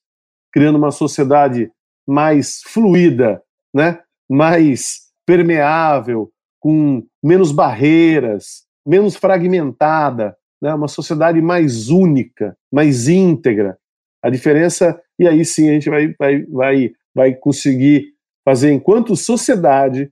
criando 0.53 0.77
uma 0.77 0.91
sociedade 0.91 1.71
mais 2.07 2.63
fluida, 2.63 3.43
né? 3.75 4.01
mais 4.29 5.11
permeável, 5.27 6.31
com 6.61 7.05
menos 7.23 7.51
barreiras, 7.51 8.65
menos 8.87 9.17
fragmentada, 9.17 10.37
né? 10.63 10.73
uma 10.73 10.89
sociedade 10.89 11.41
mais 11.41 11.89
única, 11.91 12.57
mais 12.73 13.09
íntegra. 13.09 13.77
A 14.23 14.31
diferença, 14.31 15.01
e 15.19 15.27
aí 15.27 15.45
sim 15.45 15.69
a 15.69 15.73
gente 15.73 15.91
vai, 15.91 16.15
vai, 16.19 16.43
vai, 16.47 16.93
vai 17.15 17.35
conseguir 17.35 18.15
fazer, 18.45 18.73
enquanto 18.73 19.17
sociedade, 19.17 20.11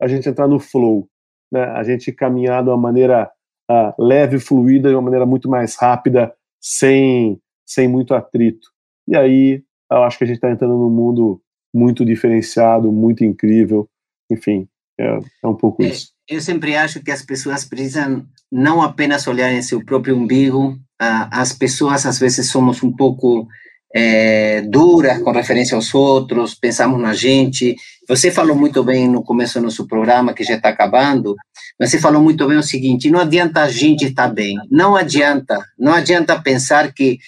a 0.00 0.08
gente 0.08 0.28
entrar 0.28 0.48
no 0.48 0.58
flow, 0.58 1.08
né? 1.52 1.62
a 1.62 1.82
gente 1.82 2.12
caminhar 2.12 2.62
de 2.62 2.70
uma 2.70 2.76
maneira 2.76 3.30
uh, 3.70 4.02
leve, 4.02 4.38
fluida, 4.38 4.88
de 4.88 4.94
uma 4.94 5.02
maneira 5.02 5.24
muito 5.24 5.48
mais 5.48 5.76
rápida, 5.76 6.34
sem, 6.64 7.38
sem 7.66 7.86
muito 7.86 8.14
atrito. 8.14 8.68
E 9.06 9.14
aí 9.14 9.62
eu 9.92 10.02
acho 10.02 10.16
que 10.16 10.24
a 10.24 10.26
gente 10.26 10.36
está 10.36 10.50
entrando 10.50 10.78
num 10.78 10.88
mundo 10.88 11.42
muito 11.72 12.04
diferenciado, 12.04 12.90
muito 12.90 13.22
incrível, 13.22 13.86
enfim, 14.30 14.66
é, 14.98 15.18
é 15.42 15.46
um 15.46 15.54
pouco 15.54 15.82
é, 15.82 15.88
isso. 15.88 16.12
Eu 16.26 16.40
sempre 16.40 16.74
acho 16.74 17.02
que 17.02 17.10
as 17.10 17.20
pessoas 17.20 17.64
precisam 17.66 18.26
não 18.50 18.80
apenas 18.80 19.26
olhar 19.26 19.52
em 19.52 19.60
seu 19.60 19.84
próprio 19.84 20.16
umbigo, 20.16 20.70
uh, 21.02 21.28
as 21.30 21.52
pessoas 21.52 22.06
às 22.06 22.18
vezes 22.18 22.48
somos 22.48 22.82
um 22.82 22.90
pouco 22.90 23.46
é, 23.94 24.60
duras 24.62 25.22
com 25.22 25.30
referência 25.30 25.76
aos 25.76 25.94
outros, 25.94 26.54
pensamos 26.54 27.00
na 27.00 27.14
gente. 27.14 27.76
Você 28.08 28.30
falou 28.30 28.56
muito 28.56 28.82
bem 28.82 29.08
no 29.08 29.22
começo 29.22 29.60
do 29.60 29.66
nosso 29.66 29.86
programa, 29.86 30.34
que 30.34 30.42
já 30.42 30.56
está 30.56 30.70
acabando, 30.70 31.36
você 31.80 31.98
falou 31.98 32.20
muito 32.20 32.46
bem 32.48 32.58
o 32.58 32.62
seguinte: 32.62 33.08
não 33.08 33.20
adianta 33.20 33.62
a 33.62 33.70
gente 33.70 34.04
estar 34.06 34.28
bem, 34.28 34.56
não 34.68 34.96
adianta, 34.96 35.64
não 35.78 35.94
adianta 35.94 36.40
pensar 36.40 36.92
que 36.92 37.18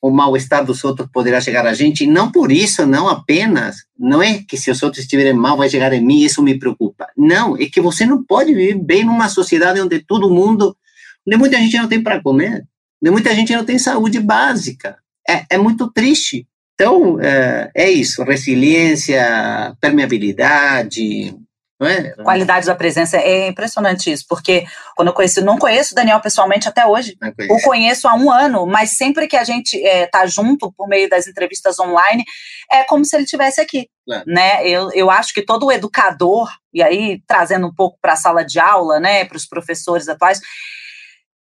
o 0.00 0.10
mal-estar 0.10 0.64
dos 0.64 0.82
outros 0.82 1.08
poderá 1.12 1.40
chegar 1.40 1.64
a 1.64 1.74
gente, 1.74 2.06
não 2.06 2.32
por 2.32 2.50
isso, 2.50 2.84
não 2.84 3.08
apenas, 3.08 3.84
não 3.96 4.20
é 4.20 4.42
que 4.42 4.56
se 4.56 4.68
os 4.68 4.82
outros 4.82 5.04
estiverem 5.04 5.32
mal 5.32 5.56
vai 5.56 5.68
chegar 5.68 5.92
em 5.92 6.04
mim, 6.04 6.22
isso 6.22 6.42
me 6.42 6.58
preocupa. 6.58 7.06
Não, 7.16 7.56
é 7.56 7.66
que 7.66 7.80
você 7.80 8.04
não 8.04 8.24
pode 8.24 8.52
viver 8.52 8.82
bem 8.82 9.04
numa 9.04 9.28
sociedade 9.28 9.80
onde 9.80 10.00
todo 10.00 10.28
mundo, 10.28 10.76
onde 11.24 11.36
muita 11.36 11.56
gente 11.58 11.76
não 11.76 11.86
tem 11.86 12.02
para 12.02 12.20
comer, 12.20 12.64
onde 13.00 13.12
muita 13.12 13.32
gente 13.32 13.54
não 13.54 13.64
tem 13.64 13.78
saúde 13.78 14.18
básica, 14.18 14.96
é, 15.28 15.44
é 15.50 15.58
muito 15.58 15.90
triste. 15.90 16.46
Então, 16.74 17.20
é, 17.20 17.70
é 17.74 17.90
isso: 17.90 18.22
resiliência, 18.24 19.76
permeabilidade, 19.80 21.34
é? 21.86 22.10
Qualidade 22.22 22.66
da 22.66 22.74
presença 22.74 23.16
é 23.16 23.48
impressionante 23.48 24.10
isso, 24.10 24.24
porque 24.28 24.64
quando 24.94 25.08
eu 25.08 25.14
conheci, 25.14 25.40
não 25.40 25.58
conheço 25.58 25.92
o 25.92 25.94
Daniel 25.96 26.20
pessoalmente 26.20 26.68
até 26.68 26.86
hoje, 26.86 27.16
o 27.50 27.60
conheço 27.62 28.06
há 28.06 28.14
um 28.14 28.30
ano, 28.30 28.66
mas 28.66 28.96
sempre 28.96 29.26
que 29.26 29.36
a 29.36 29.44
gente 29.44 29.76
está 29.76 30.22
é, 30.22 30.26
junto 30.26 30.72
por 30.72 30.88
meio 30.88 31.08
das 31.08 31.26
entrevistas 31.26 31.78
online, 31.80 32.24
é 32.70 32.84
como 32.84 33.04
se 33.04 33.16
ele 33.16 33.24
estivesse 33.24 33.60
aqui, 33.60 33.88
é. 34.08 34.22
né? 34.26 34.68
Eu, 34.68 34.90
eu 34.92 35.10
acho 35.10 35.34
que 35.34 35.42
todo 35.42 35.72
educador, 35.72 36.50
e 36.72 36.82
aí 36.82 37.20
trazendo 37.26 37.66
um 37.66 37.74
pouco 37.74 37.98
para 38.00 38.12
a 38.12 38.16
sala 38.16 38.44
de 38.44 38.60
aula, 38.60 39.00
né, 39.00 39.24
para 39.24 39.36
os 39.36 39.46
professores 39.46 40.08
atuais, 40.08 40.40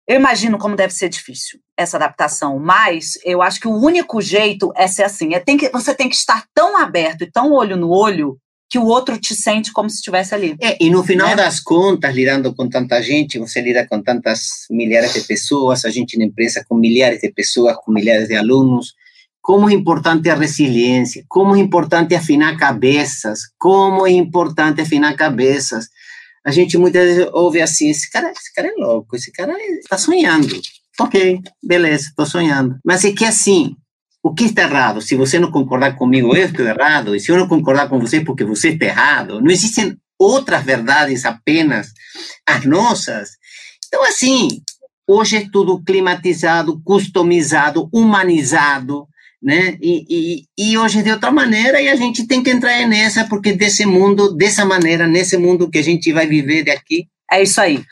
eu 0.07 0.17
imagino 0.17 0.59
como 0.59 0.77
deve 0.77 0.93
ser 0.93 1.09
difícil 1.09 1.59
essa 1.79 1.97
adaptação, 1.97 2.59
mas 2.59 3.19
eu 3.25 3.41
acho 3.41 3.61
que 3.61 3.69
o 3.69 3.75
único 3.75 4.21
jeito 4.21 4.73
é 4.77 4.89
ser 4.89 5.05
assim. 5.05 5.35
É, 5.35 5.39
tem 5.39 5.57
que, 5.57 5.71
você 5.71 5.95
tem 5.95 6.09
que 6.09 6.17
estar 6.17 6.45
tão 6.53 6.77
aberto 6.77 7.23
e 7.23 7.31
tão 7.31 7.53
olho 7.53 7.77
no 7.77 7.89
olho 7.91 8.37
que 8.69 8.79
o 8.79 8.85
outro 8.85 9.17
te 9.17 9.35
sente 9.35 9.73
como 9.73 9.89
se 9.89 9.97
estivesse 9.97 10.35
ali. 10.35 10.57
É, 10.61 10.77
e 10.79 10.91
no 10.91 11.03
final 11.03 11.29
né? 11.29 11.37
das 11.37 11.61
contas, 11.61 12.15
lidando 12.15 12.55
com 12.55 12.69
tanta 12.69 13.01
gente, 13.01 13.39
você 13.39 13.61
lida 13.61 13.87
com 13.87 14.03
tantas 14.03 14.67
milhares 14.71 15.15
de 15.15 15.21
pessoas, 15.21 15.85
a 15.85 15.91
gente 15.91 16.19
na 16.19 16.25
empresa 16.25 16.65
com 16.69 16.75
milhares 16.75 17.21
de 17.21 17.33
pessoas, 17.33 17.77
com 17.77 17.93
milhares 17.93 18.29
de 18.29 18.35
alunos, 18.35 18.95
como 19.41 19.71
é 19.71 19.73
importante 19.73 20.29
a 20.29 20.35
resiliência, 20.35 21.25
como 21.29 21.57
é 21.57 21.61
importante 21.61 22.15
afinar 22.15 22.59
cabeças, 22.59 23.41
como 23.57 24.07
é 24.07 24.11
importante 24.11 24.83
afinar 24.83 25.15
cabeças 25.15 25.89
a 26.49 26.51
gente 26.51 26.79
muitas 26.79 27.05
vezes 27.05 27.29
ouve 27.33 27.61
assim, 27.61 27.91
esse 27.91 28.11
cara, 28.11 28.31
esse 28.31 28.51
cara 28.55 28.69
é 28.69 28.73
louco, 28.73 29.15
esse 29.15 29.31
cara 29.31 29.53
está 29.81 29.99
sonhando. 29.99 30.59
Ok, 31.01 31.41
beleza, 31.63 32.09
estou 32.09 32.27
sonhando. 32.27 32.77
Mas 32.85 33.05
é 33.05 33.13
que 33.13 33.25
assim, 33.25 33.75
o 34.23 34.35
que 34.35 34.45
está 34.45 34.63
errado? 34.63 35.01
Se 35.01 35.15
você 35.15 35.39
não 35.39 35.51
concordar 35.51 35.97
comigo, 35.97 36.35
eu 36.37 36.47
estou 36.47 36.67
errado. 36.67 37.15
E 37.15 37.21
se 37.21 37.31
eu 37.31 37.37
não 37.37 37.47
concordar 37.47 37.89
com 37.89 38.01
você, 38.01 38.21
porque 38.21 38.45
você 38.45 38.71
está 38.71 38.87
errado. 38.87 39.41
Não 39.41 39.51
existem 39.51 39.97
outras 40.19 40.65
verdades 40.65 41.25
apenas 41.25 41.93
as 42.47 42.65
nossas. 42.65 43.31
Então, 43.87 44.05
assim, 44.05 44.49
hoje 45.07 45.37
é 45.37 45.49
tudo 45.51 45.83
climatizado, 45.83 46.81
customizado, 46.85 47.89
humanizado 47.93 49.07
né? 49.43 49.79
E, 49.81 50.05
e, 50.09 50.45
e, 50.59 50.79
hoje 50.79 51.03
de 51.03 51.13
outra 51.13 51.31
maneira 51.31 51.81
e 51.81 51.89
a 51.89 51.95
gente 51.95 52.27
tem 52.27 52.43
que 52.43 52.51
entrar 52.51 52.85
nessa 52.87 53.25
porque 53.25 53.53
desse 53.53 53.87
mundo, 53.87 54.35
dessa 54.35 54.65
maneira, 54.65 55.07
nesse 55.07 55.37
mundo 55.37 55.71
que 55.71 55.79
a 55.79 55.83
gente 55.83 56.13
vai 56.13 56.27
viver 56.27 56.65
daqui. 56.65 57.07
É 57.31 57.43
isso 57.43 57.61
aí. 57.61 57.83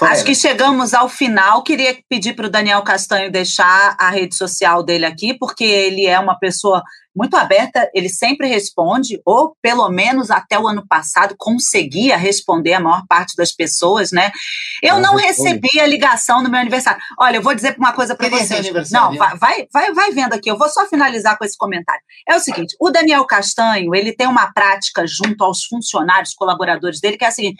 Acho 0.00 0.24
que 0.24 0.34
chegamos 0.34 0.92
ao 0.92 1.08
final. 1.08 1.62
Queria 1.62 1.96
pedir 2.08 2.34
para 2.34 2.46
o 2.46 2.50
Daniel 2.50 2.82
Castanho 2.82 3.30
deixar 3.30 3.96
a 3.98 4.10
rede 4.10 4.34
social 4.34 4.82
dele 4.82 5.06
aqui, 5.06 5.34
porque 5.34 5.64
ele 5.64 6.06
é 6.06 6.18
uma 6.18 6.38
pessoa 6.38 6.82
muito 7.16 7.34
aberta, 7.34 7.90
ele 7.94 8.10
sempre 8.10 8.46
responde, 8.46 9.18
ou 9.24 9.56
pelo 9.62 9.88
menos 9.88 10.30
até 10.30 10.58
o 10.58 10.68
ano 10.68 10.86
passado 10.86 11.34
conseguia 11.38 12.14
responder 12.14 12.74
a 12.74 12.80
maior 12.80 13.06
parte 13.08 13.34
das 13.34 13.52
pessoas, 13.52 14.12
né? 14.12 14.30
Eu 14.82 15.00
não 15.00 15.16
recebi 15.16 15.80
a 15.80 15.86
ligação 15.86 16.42
no 16.42 16.50
meu 16.50 16.60
aniversário. 16.60 17.00
Olha, 17.18 17.36
eu 17.36 17.42
vou 17.42 17.54
dizer 17.54 17.74
uma 17.78 17.94
coisa 17.94 18.14
para 18.14 18.28
vocês. 18.28 18.90
Não, 18.90 19.14
vai, 19.38 19.66
vai, 19.72 19.94
vai 19.94 20.10
vendo 20.12 20.34
aqui. 20.34 20.50
Eu 20.50 20.58
vou 20.58 20.68
só 20.68 20.86
finalizar 20.86 21.38
com 21.38 21.44
esse 21.46 21.56
comentário. 21.56 22.02
É 22.28 22.36
o 22.36 22.40
seguinte: 22.40 22.76
o 22.78 22.90
Daniel 22.90 23.24
Castanho 23.24 23.94
ele 23.94 24.12
tem 24.12 24.26
uma 24.26 24.52
prática 24.52 25.06
junto 25.06 25.42
aos 25.42 25.64
funcionários, 25.64 26.34
colaboradores 26.34 27.00
dele, 27.00 27.16
que 27.16 27.24
é 27.24 27.28
a 27.28 27.32
seguinte: 27.32 27.56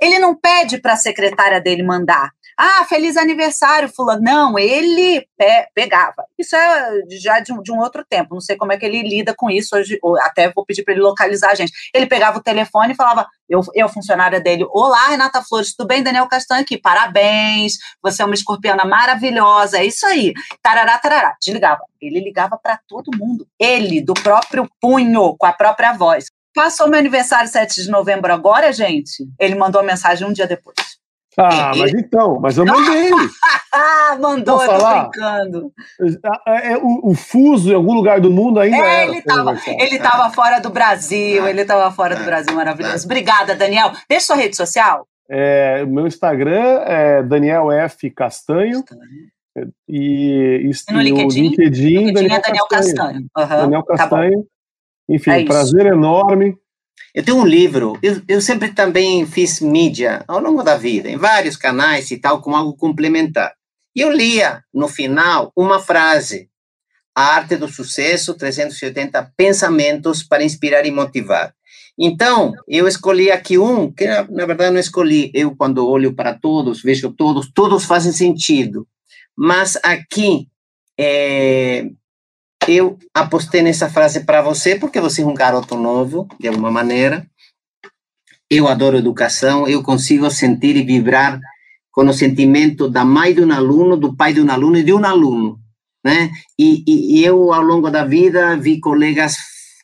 ele 0.00 0.18
não 0.18 0.34
pede 0.34 0.78
para 0.78 0.94
a 0.94 0.96
secretária 0.96 1.60
dele 1.60 1.82
mandar. 1.82 2.30
Ah, 2.62 2.84
feliz 2.84 3.16
aniversário, 3.16 3.88
fulano. 3.88 4.20
Não, 4.20 4.58
ele 4.58 5.26
pe 5.38 5.66
pegava. 5.74 6.26
Isso 6.38 6.54
é 6.54 7.00
já 7.10 7.40
de 7.40 7.54
um, 7.54 7.62
de 7.62 7.72
um, 7.72 7.78
outro 7.78 8.04
tempo. 8.06 8.34
Não 8.34 8.40
sei 8.40 8.54
como 8.54 8.70
é 8.70 8.76
que 8.76 8.84
ele 8.84 9.02
lida 9.02 9.34
com 9.34 9.48
isso 9.48 9.74
hoje. 9.74 9.98
até 10.20 10.52
vou 10.52 10.66
pedir 10.66 10.82
para 10.84 10.92
ele 10.92 11.02
localizar 11.02 11.52
a 11.52 11.54
gente. 11.54 11.72
Ele 11.94 12.06
pegava 12.06 12.36
o 12.36 12.42
telefone 12.42 12.92
e 12.92 12.96
falava, 12.96 13.26
eu, 13.48 13.62
eu 13.74 13.88
funcionária 13.88 14.38
dele, 14.38 14.66
olá, 14.72 15.08
Renata 15.08 15.42
Flores, 15.42 15.74
tudo 15.74 15.86
bem? 15.86 16.02
Daniel 16.02 16.28
Castanho 16.28 16.60
aqui, 16.60 16.76
parabéns, 16.76 17.78
você 18.02 18.22
é 18.22 18.26
uma 18.26 18.34
escorpiana 18.34 18.84
maravilhosa, 18.84 19.78
é 19.78 19.86
isso 19.86 20.04
aí. 20.06 20.34
Tarará, 20.62 20.98
tarará, 20.98 21.36
desligava. 21.40 21.80
Ele 21.98 22.20
ligava 22.20 22.58
para 22.62 22.78
todo 22.86 23.16
mundo. 23.16 23.46
Ele, 23.58 24.02
do 24.02 24.12
próprio 24.12 24.68
punho, 24.78 25.34
com 25.38 25.46
a 25.46 25.52
própria 25.52 25.94
voz. 25.94 26.26
Passou 26.54 26.88
meu 26.88 26.98
aniversário 26.98 27.48
7 27.48 27.82
de 27.82 27.90
novembro 27.90 28.32
agora, 28.32 28.72
gente. 28.72 29.24
Ele 29.38 29.54
mandou 29.54 29.80
a 29.80 29.84
mensagem 29.84 30.26
um 30.26 30.32
dia 30.32 30.46
depois. 30.46 30.76
Ah, 31.36 31.72
mas 31.76 31.92
então, 31.94 32.40
mas 32.40 32.58
eu 32.58 32.66
mandei. 32.66 33.10
Mandou, 34.20 34.60
eu 34.60 34.68
tô 34.68 34.78
falar? 34.78 35.08
brincando. 35.08 35.72
É, 36.46 36.72
é, 36.72 36.76
o, 36.76 37.10
o, 37.10 37.14
fuso 37.14 37.70
em 37.70 37.74
algum 37.74 37.94
lugar 37.94 38.20
do 38.20 38.30
mundo 38.30 38.58
ainda 38.58 38.76
é, 38.76 39.06
ele 39.06 39.18
estava 39.18 39.56
ele 39.66 39.98
tava 40.00 40.30
fora 40.30 40.58
do 40.58 40.70
Brasil, 40.70 41.46
ele 41.46 41.62
estava 41.62 41.88
fora 41.92 42.16
do 42.16 42.24
Brasil, 42.24 42.52
maravilhoso. 42.52 43.04
Obrigada, 43.04 43.54
Daniel. 43.54 43.92
Deixa 44.08 44.26
sua 44.26 44.36
rede 44.36 44.56
social. 44.56 45.06
É, 45.28 45.84
meu 45.86 46.08
Instagram 46.08 46.82
é 46.84 47.22
Daniel 47.22 47.70
F. 47.70 48.10
Castanho. 48.10 48.82
E, 49.88 50.68
e, 50.68 50.92
no 50.92 51.00
LinkedIn, 51.00 51.42
LinkedIn, 51.42 51.86
LinkedIn 51.86 52.12
Daniel 52.12 52.38
é 52.38 52.40
Daniel 52.40 52.66
Castanho. 52.66 53.28
Castanho. 53.34 53.56
Uhum, 53.60 53.62
Daniel 53.62 53.82
tá 53.84 53.96
Castanho. 53.96 54.42
Tá 54.42 54.48
Enfim, 55.10 55.30
é 55.30 55.44
prazer 55.44 55.86
enorme. 55.86 56.56
Eu 57.12 57.24
tenho 57.24 57.38
um 57.38 57.44
livro, 57.44 57.98
eu, 58.00 58.22
eu 58.28 58.40
sempre 58.40 58.72
também 58.72 59.26
fiz 59.26 59.60
mídia 59.60 60.24
ao 60.28 60.40
longo 60.40 60.62
da 60.62 60.76
vida, 60.76 61.10
em 61.10 61.16
vários 61.16 61.56
canais 61.56 62.08
e 62.12 62.18
tal, 62.18 62.40
como 62.40 62.54
algo 62.54 62.76
complementar. 62.76 63.52
E 63.96 64.00
eu 64.00 64.12
lia, 64.12 64.62
no 64.72 64.86
final, 64.86 65.52
uma 65.56 65.80
frase: 65.80 66.48
A 67.12 67.34
arte 67.34 67.56
do 67.56 67.66
sucesso, 67.66 68.34
380 68.34 69.32
pensamentos 69.36 70.22
para 70.22 70.44
inspirar 70.44 70.86
e 70.86 70.92
motivar. 70.92 71.52
Então, 71.98 72.54
eu 72.68 72.86
escolhi 72.86 73.30
aqui 73.30 73.58
um, 73.58 73.92
que 73.92 74.06
na 74.06 74.46
verdade 74.46 74.72
não 74.72 74.80
escolhi. 74.80 75.30
Eu, 75.34 75.54
quando 75.56 75.86
olho 75.86 76.14
para 76.14 76.32
todos, 76.32 76.80
vejo 76.80 77.12
todos, 77.12 77.50
todos 77.52 77.84
fazem 77.84 78.12
sentido. 78.12 78.86
Mas 79.36 79.76
aqui, 79.82 80.48
é, 80.98 81.90
eu 82.68 82.98
apostei 83.14 83.62
nessa 83.62 83.88
frase 83.88 84.24
para 84.24 84.42
você, 84.42 84.76
porque 84.76 85.00
você 85.00 85.22
é 85.22 85.26
um 85.26 85.34
garoto 85.34 85.76
novo, 85.76 86.28
de 86.38 86.48
alguma 86.48 86.70
maneira. 86.70 87.26
Eu 88.48 88.68
adoro 88.68 88.98
educação, 88.98 89.66
eu 89.66 89.82
consigo 89.82 90.30
sentir 90.30 90.76
e 90.76 90.82
vibrar 90.82 91.40
com 91.90 92.04
o 92.06 92.12
sentimento 92.12 92.88
da 92.88 93.04
mãe 93.04 93.34
de 93.34 93.40
um 93.40 93.52
aluno, 93.52 93.96
do 93.96 94.14
pai 94.14 94.32
de 94.32 94.40
um 94.40 94.50
aluno 94.50 94.76
e 94.76 94.82
de 94.82 94.92
um 94.92 95.04
aluno. 95.04 95.58
Né? 96.04 96.30
E, 96.58 96.82
e, 96.86 97.18
e 97.18 97.24
eu, 97.24 97.52
ao 97.52 97.62
longo 97.62 97.90
da 97.90 98.04
vida, 98.04 98.56
vi 98.56 98.80
colegas 98.80 99.36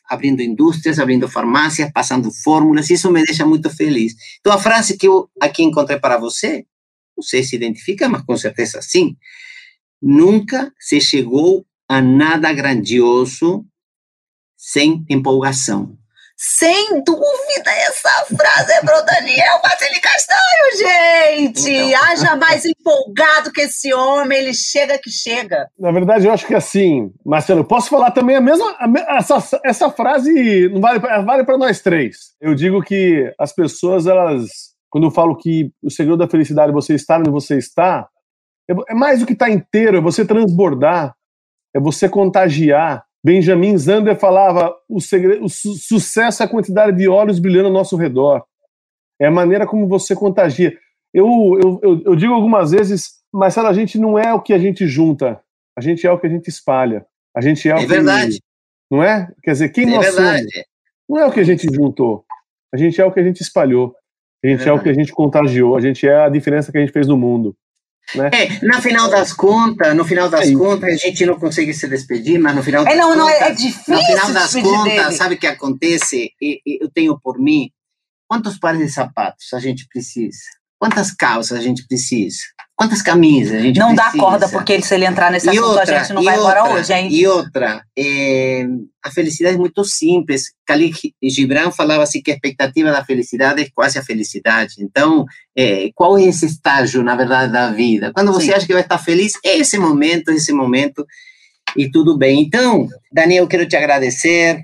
abrindo 0.09 0.41
indústrias, 0.41 0.99
abrindo 0.99 1.27
farmácias, 1.27 1.91
passando 1.91 2.31
fórmulas, 2.31 2.89
isso 2.89 3.11
me 3.11 3.23
deixa 3.23 3.45
muito 3.45 3.69
feliz. 3.69 4.13
Então, 4.39 4.53
a 4.53 4.57
frase 4.57 4.97
que 4.97 5.07
eu 5.07 5.29
aqui 5.41 5.63
encontrei 5.63 5.99
para 5.99 6.17
você, 6.17 6.65
não 7.15 7.23
sei 7.23 7.43
se 7.43 7.55
identifica, 7.55 8.07
mas 8.07 8.21
com 8.23 8.37
certeza 8.37 8.81
sim. 8.81 9.17
Nunca 10.01 10.71
se 10.79 11.01
chegou 11.01 11.65
a 11.89 12.01
nada 12.01 12.51
grandioso 12.53 13.65
sem 14.57 15.05
empolgação. 15.09 15.97
Sem 16.39 17.03
dúvida, 17.03 17.71
essa 17.87 18.25
frase 18.25 18.71
é 18.71 18.81
pro 18.81 19.03
Daniel 19.03 19.59
Martini 19.63 19.99
Castanho, 19.99 20.77
gente! 20.77 21.71
Então. 21.71 21.97
Haja 22.07 22.35
mais 22.35 22.63
empolgado 22.63 23.51
que 23.51 23.61
esse 23.61 23.91
homem, 23.91 24.37
ele 24.37 24.53
chega 24.53 24.99
que 24.99 25.09
chega. 25.09 25.67
Na 25.79 25.91
verdade, 25.91 26.27
eu 26.27 26.31
acho 26.31 26.45
que 26.45 26.53
assim, 26.53 27.11
Marcelo, 27.25 27.65
posso 27.65 27.89
falar 27.89 28.11
também 28.11 28.35
a 28.35 28.41
mesma. 28.41 28.75
A, 28.77 29.17
essa, 29.17 29.59
essa 29.65 29.89
frase 29.89 30.69
não 30.69 30.79
vale, 30.79 30.99
vale 30.99 31.43
para 31.43 31.57
nós 31.57 31.81
três. 31.81 32.35
Eu 32.39 32.53
digo 32.53 32.83
que 32.83 33.33
as 33.39 33.51
pessoas, 33.51 34.05
elas. 34.05 34.75
Quando 34.91 35.07
eu 35.07 35.11
falo 35.11 35.35
que 35.35 35.71
o 35.81 35.89
segredo 35.89 36.17
da 36.17 36.29
felicidade 36.29 36.69
é 36.69 36.73
você 36.73 36.93
estar 36.93 37.19
onde 37.19 37.31
você 37.31 37.57
está, 37.57 38.07
é, 38.69 38.75
é 38.91 38.93
mais 38.93 39.21
do 39.21 39.25
que 39.25 39.33
estar 39.33 39.49
inteiro, 39.49 39.97
é 39.97 40.01
você 40.01 40.23
transbordar, 40.23 41.16
é 41.73 41.79
você 41.79 42.07
contagiar. 42.07 43.05
Benjamin 43.23 43.77
Zander 43.77 44.15
falava: 44.17 44.75
o, 44.87 44.99
segredo, 44.99 45.43
o 45.43 45.49
su 45.49 45.73
sucesso 45.75 46.43
é 46.43 46.45
a 46.45 46.49
quantidade 46.49 46.97
de 46.97 47.07
olhos 47.07 47.39
brilhando 47.39 47.67
ao 47.67 47.73
nosso 47.73 47.95
redor. 47.95 48.43
É 49.19 49.27
a 49.27 49.31
maneira 49.31 49.65
como 49.65 49.87
você 49.87 50.15
contagia. 50.15 50.77
Eu, 51.13 51.27
eu, 51.61 51.79
eu, 51.81 52.01
eu 52.05 52.15
digo 52.15 52.33
algumas 52.33 52.71
vezes, 52.71 53.15
mas 53.33 53.57
a 53.57 53.73
gente 53.73 53.97
não 53.97 54.17
é 54.17 54.33
o 54.33 54.41
que 54.41 54.53
a 54.53 54.59
gente 54.59 54.87
junta, 54.87 55.41
a 55.77 55.81
gente 55.81 56.05
é 56.05 56.11
o 56.11 56.19
que 56.19 56.27
a 56.27 56.29
gente 56.29 56.47
espalha. 56.47 57.05
A 57.35 57.41
gente 57.41 57.67
é 57.69 57.73
o 57.73 57.77
é 57.77 57.81
que. 57.81 57.87
verdade. 57.87 58.41
Não 58.89 59.03
é? 59.03 59.27
Quer 59.43 59.51
dizer, 59.51 59.69
quem 59.69 59.85
é 59.85 59.95
nós 59.95 60.05
verdade. 60.05 60.39
somos? 60.39 60.67
Não 61.09 61.19
é 61.19 61.25
o 61.25 61.31
que 61.31 61.39
a 61.39 61.43
gente 61.43 61.67
juntou, 61.73 62.25
a 62.73 62.77
gente 62.77 62.99
é 62.99 63.05
o 63.05 63.11
que 63.11 63.19
a 63.19 63.23
gente 63.23 63.41
espalhou. 63.41 63.95
A 64.43 64.47
gente 64.47 64.63
é, 64.63 64.69
é 64.69 64.73
o 64.73 64.81
que 64.81 64.89
a 64.89 64.93
gente 64.93 65.11
contagiou, 65.11 65.75
a 65.75 65.81
gente 65.81 66.07
é 66.07 66.15
a 66.15 66.29
diferença 66.29 66.71
que 66.71 66.77
a 66.77 66.81
gente 66.81 66.93
fez 66.93 67.07
no 67.07 67.17
mundo. 67.17 67.55
Né? 68.15 68.29
É, 68.33 68.65
na 68.65 68.81
final 68.81 69.09
das 69.09 69.33
contas, 69.33 69.95
no 69.95 70.05
final 70.05 70.29
das 70.29 70.47
é 70.47 70.53
contas, 70.53 70.93
a 70.93 71.07
gente 71.07 71.25
não 71.25 71.37
consegue 71.37 71.73
se 71.73 71.87
despedir, 71.87 72.39
mas 72.39 72.55
no 72.55 72.63
final 72.63 72.83
das 72.83 72.93
é, 72.93 72.97
não, 72.97 73.09
contas, 73.09 73.17
não, 73.19 73.29
é, 73.29 73.51
difícil. 73.51 73.95
No 73.95 74.01
final 74.01 74.31
das 74.31 74.53
contas, 74.53 75.05
dele. 75.05 75.11
sabe 75.11 75.35
o 75.35 75.37
que 75.37 75.47
acontece? 75.47 76.31
Eu 76.65 76.89
tenho 76.89 77.19
por 77.19 77.37
mim 77.37 77.69
quantos 78.27 78.57
pares 78.57 78.79
de 78.79 78.89
sapatos 78.89 79.53
a 79.53 79.59
gente 79.59 79.87
precisa? 79.87 80.37
Quantas 80.79 81.11
calças 81.11 81.57
a 81.57 81.61
gente 81.61 81.85
precisa? 81.87 82.37
Quantas 82.75 83.01
camisas 83.01 83.55
a 83.55 83.61
gente 83.61 83.79
não 83.79 83.95
precisa? 83.95 84.11
Não 84.11 84.19
dá 84.19 84.23
corda, 84.23 84.49
porque 84.49 84.79
se 84.81 84.93
ele 84.93 85.05
entrar 85.05 85.31
nesse 85.31 85.47
e 85.47 85.49
assunto, 85.49 85.65
outra, 85.65 85.99
a 85.99 86.03
gente 86.03 86.13
não 86.13 86.23
vai 86.23 86.37
outra, 86.37 86.59
embora 86.59 86.73
hoje, 86.75 86.93
hein? 86.93 87.07
E 87.11 87.25
outra, 87.25 87.83
é, 87.97 88.67
a 89.03 89.09
felicidade 89.09 89.55
é 89.55 89.59
muito 89.59 89.83
simples. 89.83 90.53
Khalil 90.67 90.91
Gibran 91.23 91.71
falava 91.71 92.03
assim 92.03 92.21
que 92.21 92.29
a 92.29 92.35
expectativa 92.35 92.91
da 92.91 93.03
felicidade 93.03 93.63
é 93.63 93.69
quase 93.73 93.97
a 93.97 94.03
felicidade. 94.03 94.75
Então, 94.79 95.25
é, 95.57 95.89
qual 95.95 96.19
é 96.19 96.25
esse 96.25 96.45
estágio, 96.45 97.01
na 97.03 97.15
verdade, 97.15 97.51
da 97.51 97.71
vida? 97.71 98.11
Quando 98.13 98.31
você 98.31 98.47
Sim. 98.47 98.53
acha 98.53 98.67
que 98.67 98.73
vai 98.73 98.83
estar 98.83 98.99
feliz, 98.99 99.33
é 99.43 99.57
esse 99.57 99.79
momento, 99.79 100.29
esse 100.29 100.53
momento, 100.53 101.03
e 101.75 101.89
tudo 101.89 102.15
bem. 102.15 102.41
Então, 102.41 102.87
Daniel, 103.11 103.45
eu 103.45 103.47
quero 103.47 103.67
te 103.67 103.75
agradecer, 103.75 104.61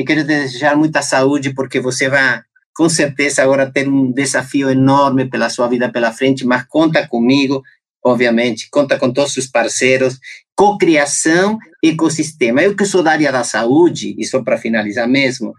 e 0.00 0.04
quero 0.04 0.24
desejar 0.24 0.76
muita 0.76 1.02
saúde, 1.02 1.52
porque 1.52 1.78
você 1.78 2.08
vai 2.08 2.40
com 2.74 2.88
certeza 2.88 3.42
agora 3.42 3.70
ter 3.70 3.88
um 3.88 4.12
desafio 4.12 4.70
enorme 4.70 5.28
pela 5.28 5.50
sua 5.50 5.68
vida 5.68 5.90
pela 5.90 6.12
frente, 6.12 6.46
mas 6.46 6.64
conta 6.68 7.06
comigo, 7.06 7.62
obviamente, 8.04 8.68
conta 8.70 8.98
com 8.98 9.12
todos 9.12 9.36
os 9.36 9.46
parceiros, 9.46 10.18
cocriação, 10.54 11.58
ecossistema. 11.82 12.62
Eu 12.62 12.76
que 12.76 12.84
sou 12.84 13.02
da 13.02 13.12
área 13.12 13.32
da 13.32 13.44
saúde, 13.44 14.14
e 14.18 14.24
só 14.24 14.42
para 14.42 14.58
finalizar 14.58 15.08
mesmo, 15.08 15.54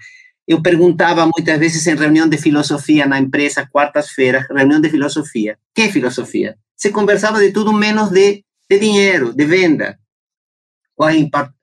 eu 0.48 0.62
perguntava 0.62 1.26
muitas 1.26 1.58
vezes 1.60 1.86
em 1.88 1.96
reunião 1.96 2.28
de 2.28 2.38
filosofia 2.38 3.06
na 3.06 3.20
empresa, 3.20 3.68
quartas-feiras, 3.72 4.48
reunião 4.48 4.82
de 4.82 4.90
filosofia. 4.90 5.58
Que 5.74 5.90
filosofia? 5.90 6.58
Se 6.76 6.92
conversava 6.92 7.40
de 7.40 7.52
tudo 7.52 7.72
menos 7.72 8.10
de, 8.10 8.44
de 8.70 8.80
dinheiro, 8.80 9.34
de 9.34 9.46
venda. 9.46 10.00
Qual 10.96 11.10
é 11.10 11.16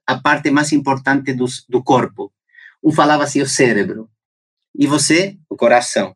a 0.07 0.17
parte 0.19 0.49
mais 0.51 0.71
importante 0.71 1.33
do, 1.33 1.45
do 1.67 1.83
corpo? 1.83 2.31
Um 2.83 2.91
falava 2.91 3.23
assim, 3.23 3.41
o 3.41 3.47
cérebro. 3.47 4.09
E 4.77 4.87
você, 4.87 5.35
o 5.49 5.55
coração. 5.55 6.15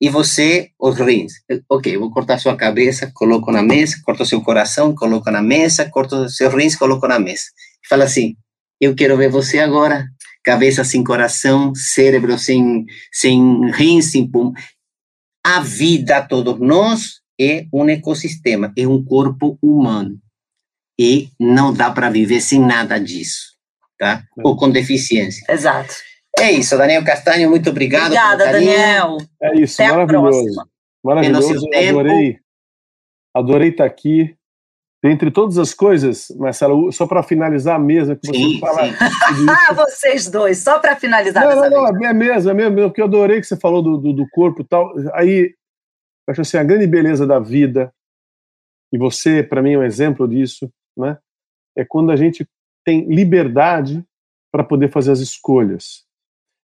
E 0.00 0.08
você, 0.08 0.70
os 0.80 0.98
rins. 0.98 1.32
Ok, 1.68 1.96
vou 1.96 2.10
cortar 2.10 2.38
sua 2.38 2.56
cabeça, 2.56 3.10
coloco 3.14 3.52
na 3.52 3.62
mesa, 3.62 4.00
corto 4.04 4.26
seu 4.26 4.40
coração, 4.42 4.94
coloco 4.94 5.30
na 5.30 5.40
mesa, 5.40 5.88
corto 5.88 6.28
seus 6.28 6.52
rins, 6.52 6.74
coloco 6.74 7.06
na 7.06 7.18
mesa. 7.18 7.44
Fala 7.88 8.04
assim, 8.04 8.34
eu 8.80 8.96
quero 8.96 9.16
ver 9.16 9.30
você 9.30 9.60
agora, 9.60 10.08
cabeça 10.42 10.82
sem 10.82 11.04
coração, 11.04 11.72
cérebro 11.74 12.36
sem, 12.36 12.84
sem 13.12 13.70
rins, 13.70 14.10
sem 14.10 14.28
pum. 14.28 14.52
A 15.44 15.60
vida, 15.60 16.20
todos 16.22 16.58
nós, 16.58 17.20
é 17.40 17.66
um 17.72 17.88
ecossistema, 17.88 18.72
é 18.76 18.86
um 18.86 19.04
corpo 19.04 19.58
humano. 19.62 20.18
E 20.98 21.30
não 21.38 21.72
dá 21.72 21.90
para 21.90 22.10
viver 22.10 22.40
sem 22.40 22.60
nada 22.60 22.98
disso, 22.98 23.56
tá? 23.98 24.24
Ou 24.44 24.56
com 24.56 24.70
deficiência. 24.70 25.44
Exato. 25.48 25.94
É 26.42 26.50
isso, 26.50 26.76
Daniel 26.76 27.04
Castanho, 27.04 27.48
muito 27.48 27.70
obrigado. 27.70 28.06
Obrigada, 28.06 28.50
Daniel. 28.50 29.18
É 29.40 29.60
isso, 29.60 29.80
Até 29.80 29.92
maravilhoso. 29.92 30.68
Maravilhoso, 31.04 31.68
adorei. 31.74 32.38
Adorei 33.34 33.68
estar 33.70 33.84
aqui. 33.84 34.36
Dentre 35.04 35.32
todas 35.32 35.58
as 35.58 35.74
coisas, 35.74 36.28
Marcelo, 36.36 36.92
só 36.92 37.08
para 37.08 37.24
finalizar 37.24 37.74
a 37.74 37.78
mesa, 37.78 38.14
que 38.14 38.24
você 38.24 38.60
fala. 38.60 38.82
Ah, 39.50 39.74
vocês 39.74 40.30
dois, 40.30 40.58
só 40.58 40.78
para 40.78 40.94
finalizar. 40.94 41.44
Não, 41.44 41.56
não, 41.56 41.92
não, 41.92 42.06
é 42.06 42.14
mesmo, 42.14 42.50
é 42.50 42.54
mesmo, 42.54 42.76
porque 42.82 43.00
eu 43.00 43.06
adorei 43.06 43.40
que 43.40 43.46
você 43.46 43.56
falou 43.56 43.82
do, 43.82 43.98
do, 43.98 44.12
do 44.12 44.28
corpo 44.30 44.62
e 44.62 44.64
tal. 44.64 44.92
Aí, 45.14 45.54
eu 46.26 46.32
acho 46.32 46.42
assim, 46.42 46.56
a 46.56 46.62
grande 46.62 46.86
beleza 46.86 47.26
da 47.26 47.40
vida, 47.40 47.92
e 48.92 48.98
você, 48.98 49.42
para 49.42 49.60
mim, 49.60 49.72
é 49.72 49.78
um 49.78 49.82
exemplo 49.82 50.28
disso, 50.28 50.70
né? 50.96 51.18
É 51.76 51.84
quando 51.84 52.12
a 52.12 52.16
gente 52.16 52.46
tem 52.84 53.04
liberdade 53.12 54.04
para 54.52 54.62
poder 54.62 54.90
fazer 54.92 55.10
as 55.10 55.18
escolhas. 55.18 56.04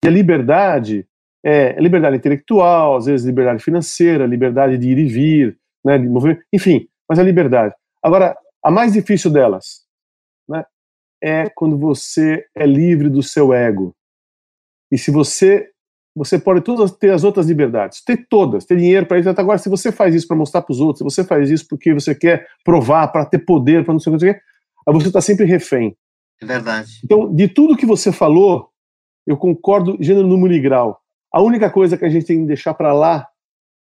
E 0.06 0.08
a 0.08 0.12
liberdade 0.12 1.08
é 1.44 1.80
liberdade 1.80 2.18
intelectual, 2.18 2.98
às 2.98 3.06
vezes 3.06 3.26
liberdade 3.26 3.64
financeira, 3.64 4.26
liberdade 4.26 4.78
de 4.78 4.90
ir 4.90 4.98
e 4.98 5.06
vir, 5.06 5.58
né, 5.84 5.98
de 5.98 6.08
mover, 6.08 6.44
enfim, 6.52 6.88
mas 7.08 7.20
a 7.20 7.24
liberdade. 7.24 7.74
Agora, 8.02 8.36
a 8.64 8.72
mais 8.72 8.94
difícil 8.94 9.30
delas 9.30 9.86
né, 10.50 10.66
é 11.22 11.50
quando 11.54 11.78
você 11.78 12.44
é 12.56 12.66
livre 12.66 13.10
do 13.10 13.22
seu 13.22 13.54
ego. 13.54 13.96
E 14.92 14.98
se 14.98 15.12
você 15.12 15.70
você 16.18 16.40
pode 16.40 16.62
todas 16.62 16.92
ter 16.92 17.12
as 17.12 17.26
outras 17.26 17.48
liberdades, 17.48 18.02
ter 18.02 18.26
todas, 18.30 18.64
ter 18.64 18.78
dinheiro 18.78 19.06
para 19.06 19.20
isso. 19.20 19.30
Agora, 19.30 19.58
se 19.58 19.68
você 19.68 19.92
faz 19.92 20.16
isso 20.16 20.26
para 20.26 20.38
mostrar 20.38 20.62
para 20.62 20.72
os 20.72 20.80
outros, 20.80 21.00
se 21.00 21.04
você 21.04 21.28
faz 21.28 21.52
isso 21.52 21.68
porque 21.68 21.94
você 21.94 22.16
quer 22.16 22.48
provar, 22.64 23.10
para 23.10 23.26
ter 23.26 23.40
poder, 23.40 23.84
para 23.84 23.94
não 23.94 24.00
sei 24.00 24.14
o 24.14 24.18
que, 24.18 24.28
aí 24.28 24.94
você 24.94 25.08
está 25.08 25.20
sempre 25.20 25.46
refém. 25.46 25.94
É 26.42 26.46
verdade. 26.46 27.02
Então, 27.04 27.34
de 27.36 27.50
tudo 27.50 27.76
que 27.76 27.86
você 27.86 28.14
falou, 28.14 28.70
eu 29.26 29.38
concordo 29.38 29.98
gênero, 30.00 30.28
número 30.28 30.54
e 30.54 30.60
grau. 30.60 31.00
A 31.34 31.42
única 31.42 31.70
coisa 31.70 31.98
que 31.98 32.06
a 32.06 32.10
gente 32.10 32.26
tem 32.26 32.42
que 32.42 32.48
deixar 32.48 32.74
para 32.74 32.94
lá 32.94 33.28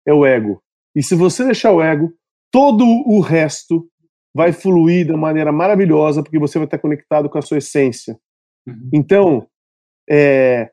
é 0.06 0.12
o 0.12 0.24
ego. 0.24 0.62
E 0.94 1.02
se 1.02 1.14
você 1.14 1.44
deixar 1.44 1.72
o 1.72 1.82
ego, 1.82 2.12
todo 2.50 2.84
o 2.84 3.20
resto 3.20 3.86
vai 4.34 4.52
fluir 4.52 5.06
da 5.06 5.16
maneira 5.16 5.52
maravilhosa, 5.52 6.22
porque 6.22 6.38
você 6.38 6.58
vai 6.58 6.66
estar 6.66 6.78
conectado 6.78 7.28
com 7.28 7.38
a 7.38 7.42
sua 7.42 7.58
essência. 7.58 8.16
Uhum. 8.66 8.90
Então, 8.92 9.46
é, 10.08 10.70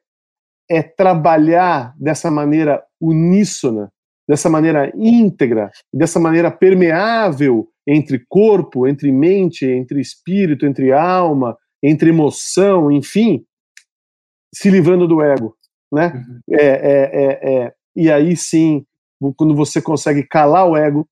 é 0.70 0.84
trabalhar 0.84 1.93
dessa 1.97 2.30
maneira 2.30 2.84
uníssona, 3.01 3.91
dessa 4.28 4.49
maneira 4.49 4.91
íntegra, 4.95 5.72
dessa 5.93 6.20
maneira 6.20 6.51
permeável 6.51 7.68
entre 7.88 8.24
corpo, 8.30 8.88
entre 8.88 9.12
mente, 9.12 9.66
entre 9.66 9.99
espírito, 9.99 10.66
entre 10.66 10.91
alma, 10.91 11.58
entre 11.82 12.10
emoção, 12.10 12.91
enfim, 12.91 13.43
se 14.54 14.70
livrando 14.70 15.08
do 15.08 15.22
ego, 15.22 15.56
né? 15.91 16.14
Uhum. 16.14 16.39
É, 16.51 16.66
é, 16.66 17.12
é, 17.14 17.54
é, 17.54 17.74
e 17.95 18.12
aí 18.12 18.36
sim, 18.36 18.86
quando 19.36 19.56
você 19.56 19.82
consegue 19.82 20.24
calar 20.24 20.68
o 20.68 20.78
ego, 20.78 21.08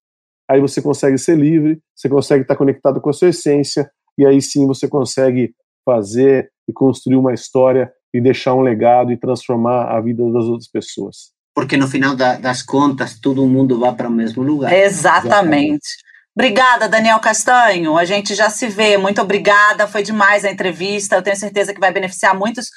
aí 0.49 0.59
você 0.59 0.81
consegue 0.81 1.17
ser 1.17 1.37
livre, 1.37 1.81
você 1.95 2.09
consegue 2.09 2.43
estar 2.43 2.55
conectado 2.55 2.99
com 2.99 3.09
a 3.09 3.13
sua 3.13 3.29
essência, 3.29 3.89
e 4.17 4.25
aí 4.25 4.41
sim 4.41 4.67
você 4.67 4.87
consegue 4.87 5.53
fazer 5.85 6.51
e 6.67 6.73
construir 6.73 7.15
uma 7.15 7.33
história 7.33 7.91
e 8.13 8.19
deixar 8.19 8.53
um 8.53 8.61
legado 8.61 9.11
e 9.11 9.17
transformar 9.17 9.85
a 9.85 10.01
vida 10.01 10.23
das 10.31 10.45
outras 10.45 10.69
pessoas. 10.69 11.31
Porque 11.55 11.77
no 11.77 11.87
final 11.87 12.15
da, 12.15 12.37
das 12.37 12.61
contas, 12.61 13.19
todo 13.19 13.47
mundo 13.47 13.79
vai 13.79 13.93
para 13.93 14.07
o 14.07 14.11
mesmo 14.11 14.43
lugar. 14.43 14.71
Exatamente. 14.73 15.87
Obrigada, 16.35 16.87
Daniel 16.87 17.19
Castanho. 17.19 17.97
A 17.97 18.05
gente 18.05 18.33
já 18.33 18.49
se 18.49 18.67
vê. 18.67 18.97
Muito 18.97 19.21
obrigada. 19.21 19.87
Foi 19.87 20.01
demais 20.01 20.45
a 20.45 20.51
entrevista. 20.51 21.15
Eu 21.15 21.21
tenho 21.21 21.35
certeza 21.35 21.73
que 21.73 21.79
vai 21.79 21.91
beneficiar 21.91 22.35
muitos, 22.37 22.69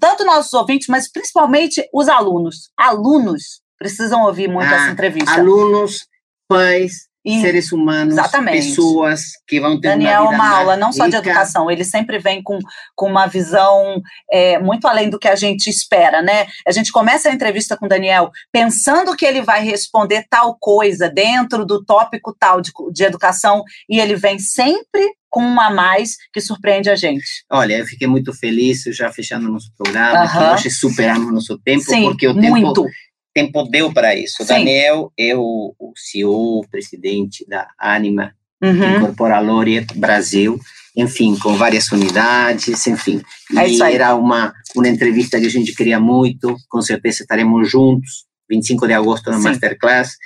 tanto 0.00 0.24
nossos 0.24 0.52
ouvintes, 0.52 0.86
mas 0.88 1.10
principalmente 1.10 1.84
os 1.92 2.08
alunos. 2.08 2.70
Alunos 2.76 3.60
precisam 3.78 4.22
ouvir 4.22 4.48
muito 4.48 4.72
ah, 4.72 4.76
essa 4.76 4.90
entrevista. 4.90 5.32
Alunos, 5.32 6.06
pais, 6.48 7.08
seres 7.24 7.70
humanos, 7.70 8.14
exatamente. 8.14 8.68
pessoas 8.68 9.22
que 9.46 9.60
vão 9.60 9.80
ter 9.80 9.88
Daniel, 9.88 10.22
uma 10.22 10.30
vida 10.30 10.42
uma 10.42 10.58
aula 10.58 10.76
não 10.76 10.92
só 10.92 11.06
de 11.06 11.16
educação, 11.16 11.70
ele 11.70 11.84
sempre 11.84 12.18
vem 12.18 12.42
com, 12.42 12.58
com 12.94 13.08
uma 13.08 13.26
visão 13.26 14.00
é, 14.30 14.58
muito 14.58 14.88
além 14.88 15.08
do 15.08 15.18
que 15.18 15.28
a 15.28 15.36
gente 15.36 15.70
espera, 15.70 16.20
né? 16.20 16.46
A 16.66 16.72
gente 16.72 16.90
começa 16.90 17.28
a 17.28 17.32
entrevista 17.32 17.76
com 17.76 17.86
o 17.86 17.88
Daniel 17.88 18.30
pensando 18.50 19.16
que 19.16 19.24
ele 19.24 19.42
vai 19.42 19.64
responder 19.64 20.26
tal 20.28 20.56
coisa 20.58 21.08
dentro 21.08 21.64
do 21.64 21.84
tópico 21.84 22.34
tal 22.38 22.60
de, 22.60 22.72
de 22.92 23.04
educação 23.04 23.62
e 23.88 24.00
ele 24.00 24.16
vem 24.16 24.38
sempre 24.38 25.14
com 25.30 25.40
uma 25.40 25.68
a 25.68 25.70
mais 25.70 26.16
que 26.30 26.42
surpreende 26.42 26.90
a 26.90 26.94
gente. 26.94 27.24
Olha, 27.50 27.78
eu 27.78 27.86
fiquei 27.86 28.06
muito 28.06 28.34
feliz, 28.34 28.82
já 28.88 29.10
fechando 29.10 29.48
nosso 29.48 29.72
programa, 29.76 30.30
que 30.30 30.38
hoje 30.38 30.70
superamos 30.70 31.32
nosso 31.32 31.58
tempo, 31.58 31.82
Sim, 31.84 32.02
porque 32.02 32.28
o 32.28 32.34
tempo 32.38 32.60
muito 32.60 32.86
tempo 33.34 33.62
deu 33.64 33.92
para 33.92 34.14
isso. 34.14 34.44
Sim. 34.44 34.46
Daniel 34.46 35.12
é 35.18 35.34
o, 35.36 35.74
o 35.78 35.92
CEO, 35.96 36.66
presidente 36.70 37.46
da 37.48 37.68
Anima 37.78 38.34
uhum. 38.62 38.96
Incorporalore 38.96 39.86
Brasil, 39.94 40.58
enfim, 40.96 41.36
com 41.38 41.54
várias 41.54 41.90
unidades, 41.90 42.86
enfim. 42.86 43.20
É 43.56 43.68
e 43.68 43.82
era 43.82 44.14
uma, 44.14 44.52
uma 44.76 44.88
entrevista 44.88 45.40
que 45.40 45.46
a 45.46 45.50
gente 45.50 45.74
queria 45.74 45.98
muito, 45.98 46.56
com 46.68 46.80
certeza 46.80 47.22
estaremos 47.22 47.70
juntos, 47.70 48.26
25 48.48 48.86
de 48.86 48.92
agosto 48.92 49.30
na 49.30 49.38
Sim. 49.38 49.44
Masterclass. 49.44 50.16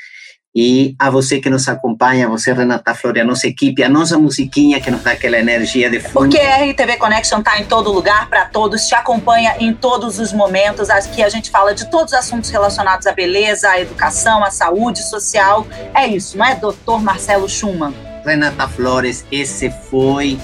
E 0.59 0.97
a 0.99 1.11
você 1.11 1.39
que 1.39 1.51
nos 1.51 1.69
acompanha, 1.69 2.27
você, 2.27 2.51
Renata 2.51 2.95
Flore, 2.95 3.21
a 3.21 3.25
nossa 3.27 3.47
equipe, 3.47 3.85
a 3.85 3.91
nossa 3.91 4.19
musiquinha 4.19 4.81
que 4.81 4.91
nos 4.91 5.03
dá 5.03 5.11
aquela 5.11 5.37
energia 5.37 5.91
de 5.91 6.01
fundo. 6.01 6.31
Porque 6.31 6.39
a 6.39 6.65
RTV 6.65 6.97
Connection 6.97 7.41
está 7.41 7.61
em 7.61 7.67
todo 7.67 7.93
lugar, 7.93 8.27
para 8.31 8.47
todos, 8.47 8.87
te 8.87 8.95
acompanha 8.95 9.57
em 9.61 9.75
todos 9.75 10.19
os 10.19 10.33
momentos. 10.33 10.89
Aqui 10.89 11.23
a 11.23 11.29
gente 11.29 11.51
fala 11.51 11.75
de 11.75 11.91
todos 11.91 12.15
os 12.15 12.19
assuntos 12.19 12.49
relacionados 12.49 13.07
à 13.07 13.13
beleza, 13.13 13.69
à 13.69 13.79
educação, 13.79 14.43
à 14.43 14.51
saúde 14.51 15.03
social. 15.03 15.67
É 15.95 16.07
isso, 16.07 16.39
não 16.39 16.47
é, 16.47 16.55
doutor 16.55 17.03
Marcelo 17.03 17.47
Schumann? 17.51 17.95
Renata 18.25 18.67
Flores, 18.67 19.27
esse 19.31 19.71
foi 19.91 20.39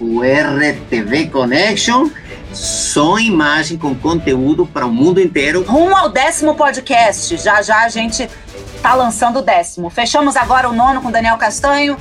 o 0.00 0.22
RTV 0.22 1.26
Connection. 1.26 2.08
Som 2.52 3.18
imagem 3.18 3.76
com 3.76 3.94
conteúdo 3.94 4.66
para 4.66 4.86
o 4.86 4.90
mundo 4.90 5.20
inteiro. 5.20 5.62
Rumo 5.62 5.96
ao 5.96 6.08
décimo 6.08 6.54
podcast. 6.54 7.36
Já 7.36 7.62
já 7.62 7.84
a 7.84 7.88
gente 7.88 8.28
está 8.76 8.94
lançando 8.94 9.40
o 9.40 9.42
décimo. 9.42 9.90
Fechamos 9.90 10.36
agora 10.36 10.68
o 10.68 10.72
nono 10.72 11.02
com 11.02 11.10
Daniel 11.10 11.36
Castanho. 11.36 11.96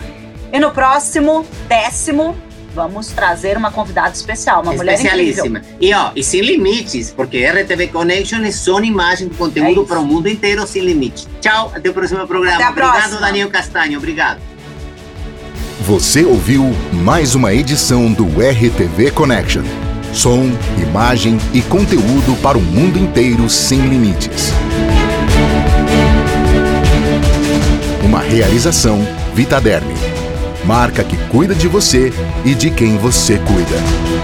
E 0.52 0.60
no 0.60 0.72
próximo, 0.72 1.46
décimo, 1.68 2.36
vamos 2.74 3.08
trazer 3.08 3.58
uma 3.58 3.72
convidada 3.72 4.12
especial, 4.12 4.62
uma 4.62 4.72
mulher 4.72 4.94
Especialíssima. 4.94 5.62
E, 5.82 5.94
ó, 5.94 6.12
e 6.16 6.24
sem 6.24 6.42
limites, 6.42 7.12
porque 7.12 7.46
RTV 7.46 7.88
Connection 7.88 8.44
é 8.44 8.52
só 8.52 8.80
imagem, 8.80 9.30
conteúdo 9.30 9.82
é 9.82 9.86
para 9.86 10.00
o 10.00 10.06
mundo 10.06 10.30
inteiro 10.30 10.66
sem 10.66 10.84
limites. 10.84 11.28
Tchau, 11.42 11.72
até 11.76 11.90
o 11.90 11.94
próximo 11.94 12.26
programa. 12.26 12.56
Até 12.56 12.64
a 12.64 12.70
Obrigado, 12.70 12.94
próxima. 12.94 13.22
Daniel 13.22 13.50
Castanho. 13.50 13.98
Obrigado. 13.98 14.40
Você 15.82 16.24
ouviu 16.24 16.66
mais 16.92 17.34
uma 17.34 17.54
edição 17.54 18.12
do 18.12 18.26
RTV 18.26 19.12
Connection. 19.12 19.64
Som, 20.14 20.52
imagem 20.82 21.38
e 21.54 21.62
conteúdo 21.62 22.36
para 22.42 22.58
o 22.58 22.62
mundo 22.62 22.98
inteiro 22.98 23.50
sem 23.50 23.80
limites. 23.82 24.52
Uma 28.04 28.20
realização 28.20 29.06
Vitaderme. 29.38 29.94
Marca 30.66 31.04
que 31.04 31.16
cuida 31.30 31.54
de 31.54 31.68
você 31.68 32.12
e 32.44 32.56
de 32.56 32.72
quem 32.72 32.98
você 32.98 33.38
cuida. 33.38 34.17